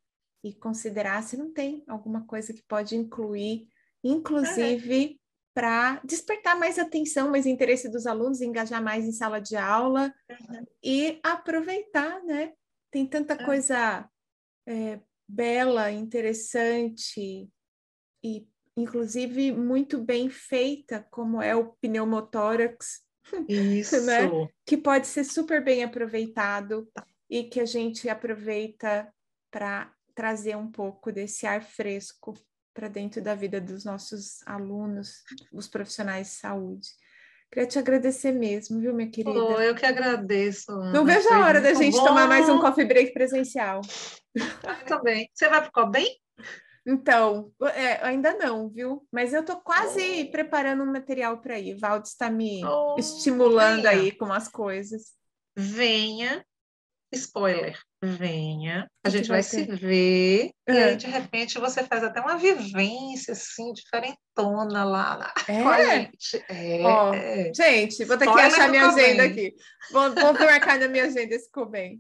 e 0.44 0.54
considerar 0.54 1.22
se 1.22 1.38
não 1.38 1.52
tem 1.52 1.84
alguma 1.88 2.26
coisa 2.26 2.54
que 2.54 2.64
pode 2.68 2.96
incluir, 2.96 3.68
inclusive 4.04 5.20
para 5.56 6.02
despertar 6.04 6.60
mais 6.60 6.78
atenção, 6.78 7.32
mais 7.32 7.46
interesse 7.46 7.88
dos 7.88 8.06
alunos, 8.06 8.42
engajar 8.42 8.84
mais 8.84 9.06
em 9.06 9.14
sala 9.14 9.40
de 9.40 9.56
aula 9.56 10.14
uhum. 10.30 10.66
e 10.84 11.18
aproveitar, 11.24 12.22
né? 12.26 12.52
Tem 12.92 13.08
tanta 13.08 13.42
coisa 13.42 14.06
é, 14.68 15.00
bela, 15.26 15.90
interessante 15.90 17.50
e 18.22 18.46
inclusive 18.76 19.54
muito 19.54 19.98
bem 19.98 20.30
feita, 20.30 21.08
como 21.10 21.42
é 21.42 21.56
o 21.56 21.72
pneumotórax, 21.80 23.02
Isso. 23.48 24.02
né? 24.02 24.30
que 24.66 24.76
pode 24.76 25.08
ser 25.08 25.24
super 25.24 25.64
bem 25.64 25.86
aproveitado 25.86 26.86
e 27.30 27.46
que 27.46 27.62
a 27.62 27.66
gente 27.66 28.10
aproveita 28.10 29.10
para 29.50 29.90
trazer 30.14 30.58
um 30.58 30.70
pouco 30.70 31.14
desse 31.14 31.48
ar 31.48 31.64
fresco 31.64 32.34
para 32.76 32.90
dentro 32.90 33.22
da 33.22 33.34
vida 33.34 33.60
dos 33.62 33.86
nossos 33.86 34.46
alunos, 34.46 35.24
os 35.52 35.68
profissionais 35.68 36.28
de 36.28 36.34
saúde. 36.34 36.88
Queria 37.52 37.68
te 37.70 37.80
agradecer 37.80 38.34
mesmo, 38.34 38.82
viu, 38.82 38.94
minha 38.94 39.10
querida? 39.10 39.32
Oh, 39.42 39.60
eu 39.62 39.74
que 39.74 39.86
agradeço. 39.86 40.70
Ana. 40.72 40.92
Não 40.92 41.06
vejo 41.06 41.30
a 41.30 41.40
hora 41.46 41.62
da 41.62 41.74
gente 41.74 41.96
bom. 41.96 42.04
tomar 42.04 42.28
mais 42.28 42.50
um 42.50 42.60
coffee 42.60 42.84
break 42.86 43.14
presencial. 43.14 43.80
Eu 44.36 44.86
também. 44.86 45.30
Você 45.34 45.48
vai 45.48 45.64
ficar 45.64 45.86
bem? 45.86 46.20
Então, 46.86 47.50
é, 47.74 48.06
ainda 48.06 48.34
não, 48.34 48.70
viu? 48.70 49.08
Mas 49.12 49.34
eu 49.34 49.40
estou 49.40 49.56
quase 49.62 50.24
Oh. 50.28 50.32
preparando 50.32 50.84
um 50.84 50.92
material 50.92 51.38
para 51.40 51.58
ir. 51.58 51.76
Valdes 51.80 52.12
está 52.12 52.30
me 52.30 52.64
Oh, 52.66 52.96
estimulando 53.00 53.84
venha. 53.84 53.90
aí 53.92 54.12
com 54.12 54.32
as 54.34 54.48
coisas. 54.50 55.14
Venha. 55.56 56.46
Spoiler. 57.16 57.78
Venha. 58.04 58.88
A 59.04 59.10
Que 59.10 59.12
que 59.12 59.18
gente 59.18 59.28
vai 59.30 59.38
vai 59.42 59.44
se 59.44 59.64
ver. 59.64 60.46
E 60.68 60.72
Ah. 60.72 60.86
aí, 60.88 60.96
de 60.96 61.08
repente, 61.08 61.58
você 61.60 61.84
faz 61.84 62.04
até 62.04 62.22
uma 62.22 62.38
vivência, 62.38 63.32
assim, 63.34 63.74
diferentona 63.74 64.84
lá, 64.84 65.16
lá 65.16 65.34
com 65.46 65.70
a 65.70 65.80
É? 65.82 66.00
gente. 66.02 66.46
É. 66.50 66.82
Ó, 66.84 67.14
é. 67.14 67.52
Gente, 67.56 68.06
vou 68.06 68.18
ter 68.18 68.26
que 68.26 68.32
Spoiler 68.32 68.54
achar 68.54 68.66
do 68.66 68.72
minha 68.72 68.88
agenda 68.88 69.24
aqui. 69.24 69.56
Vou, 69.92 70.12
vou 70.14 70.34
marcar 70.34 70.80
na 70.80 70.88
minha 70.88 71.06
agenda 71.06 71.34
esse 71.36 71.50
Cobain. 71.52 72.00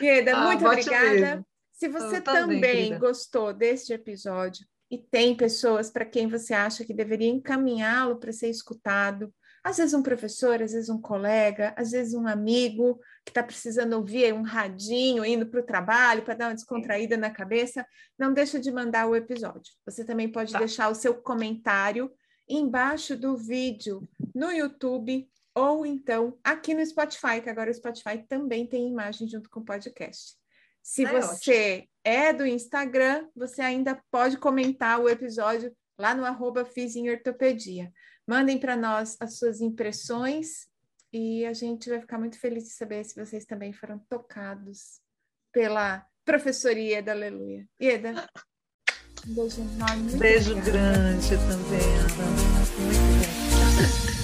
Ieda, 0.00 0.36
Ah, 0.36 0.44
muito 0.46 0.66
obrigada. 0.66 1.10
mesmo. 1.10 1.46
Se 1.72 1.88
você 1.88 2.20
também, 2.20 2.60
também 2.60 2.60
querida. 2.88 2.98
gostou 2.98 3.52
deste 3.52 3.92
episódio 3.92 4.66
e 4.90 4.98
tem 4.98 5.36
pessoas 5.36 5.90
para 5.90 6.04
quem 6.04 6.26
você 6.26 6.52
acha 6.54 6.84
que 6.84 6.92
deveria 6.94 7.28
encaminhá-lo 7.28 8.18
para 8.18 8.32
ser 8.32 8.48
escutado, 8.48 9.32
às 9.62 9.76
vezes 9.76 9.94
um 9.94 10.02
professor, 10.02 10.62
às 10.62 10.72
vezes 10.72 10.88
um 10.88 11.00
colega, 11.00 11.74
às 11.76 11.90
vezes 11.90 12.14
um 12.14 12.26
amigo 12.26 12.98
que 13.24 13.30
está 13.30 13.42
precisando 13.42 13.92
ouvir 13.94 14.32
um 14.32 14.42
radinho 14.42 15.24
indo 15.24 15.46
para 15.46 15.60
o 15.60 15.66
trabalho 15.66 16.22
para 16.22 16.34
dar 16.34 16.48
uma 16.48 16.54
descontraída 16.54 17.16
na 17.16 17.30
cabeça, 17.30 17.86
não 18.18 18.32
deixa 18.32 18.58
de 18.58 18.70
mandar 18.72 19.06
o 19.06 19.16
episódio. 19.16 19.72
Você 19.84 20.04
também 20.04 20.30
pode 20.30 20.52
Tá. 20.52 20.58
deixar 20.58 20.88
o 20.88 20.94
seu 20.94 21.14
comentário 21.14 22.10
embaixo 22.48 23.16
do 23.16 23.36
vídeo 23.36 24.08
no 24.34 24.50
YouTube 24.50 25.28
ou 25.54 25.84
então 25.84 26.38
aqui 26.42 26.72
no 26.72 26.84
Spotify, 26.86 27.40
que 27.42 27.50
agora 27.50 27.70
o 27.70 27.74
Spotify 27.74 28.24
também 28.28 28.66
tem 28.66 28.88
imagem 28.88 29.28
junto 29.28 29.50
com 29.50 29.60
o 29.60 29.64
podcast. 29.64 30.34
Se 30.82 31.04
Ah, 31.04 31.10
é 31.12 31.20
você 31.20 31.88
é 32.04 32.32
do 32.32 32.46
Instagram, 32.46 33.26
você 33.36 33.60
ainda 33.60 34.00
pode 34.10 34.38
comentar 34.38 34.98
o 35.00 35.08
episódio 35.08 35.76
lá 35.98 36.14
no 36.14 36.24
arroba 36.24 36.64
Fiz 36.64 36.96
em 36.96 37.10
Ortopedia. 37.10 37.92
Mandem 38.28 38.58
para 38.58 38.76
nós 38.76 39.16
as 39.20 39.38
suas 39.38 39.62
impressões 39.62 40.68
e 41.10 41.46
a 41.46 41.54
gente 41.54 41.88
vai 41.88 41.98
ficar 41.98 42.18
muito 42.18 42.38
feliz 42.38 42.64
de 42.64 42.70
saber 42.70 43.02
se 43.02 43.18
vocês 43.18 43.46
também 43.46 43.72
foram 43.72 43.98
tocados 44.00 45.00
pela 45.50 46.06
professoria 46.26 47.02
da 47.02 47.12
Aleluia. 47.12 47.66
Ieda, 47.80 48.28
um 49.26 49.34
beijo 49.34 49.62
enorme. 49.62 50.16
Beijo 50.18 50.54
grande 50.56 51.30
também, 51.30 51.96
Ana. 52.00 52.26
Muito 52.84 54.02
bem. 54.02 54.17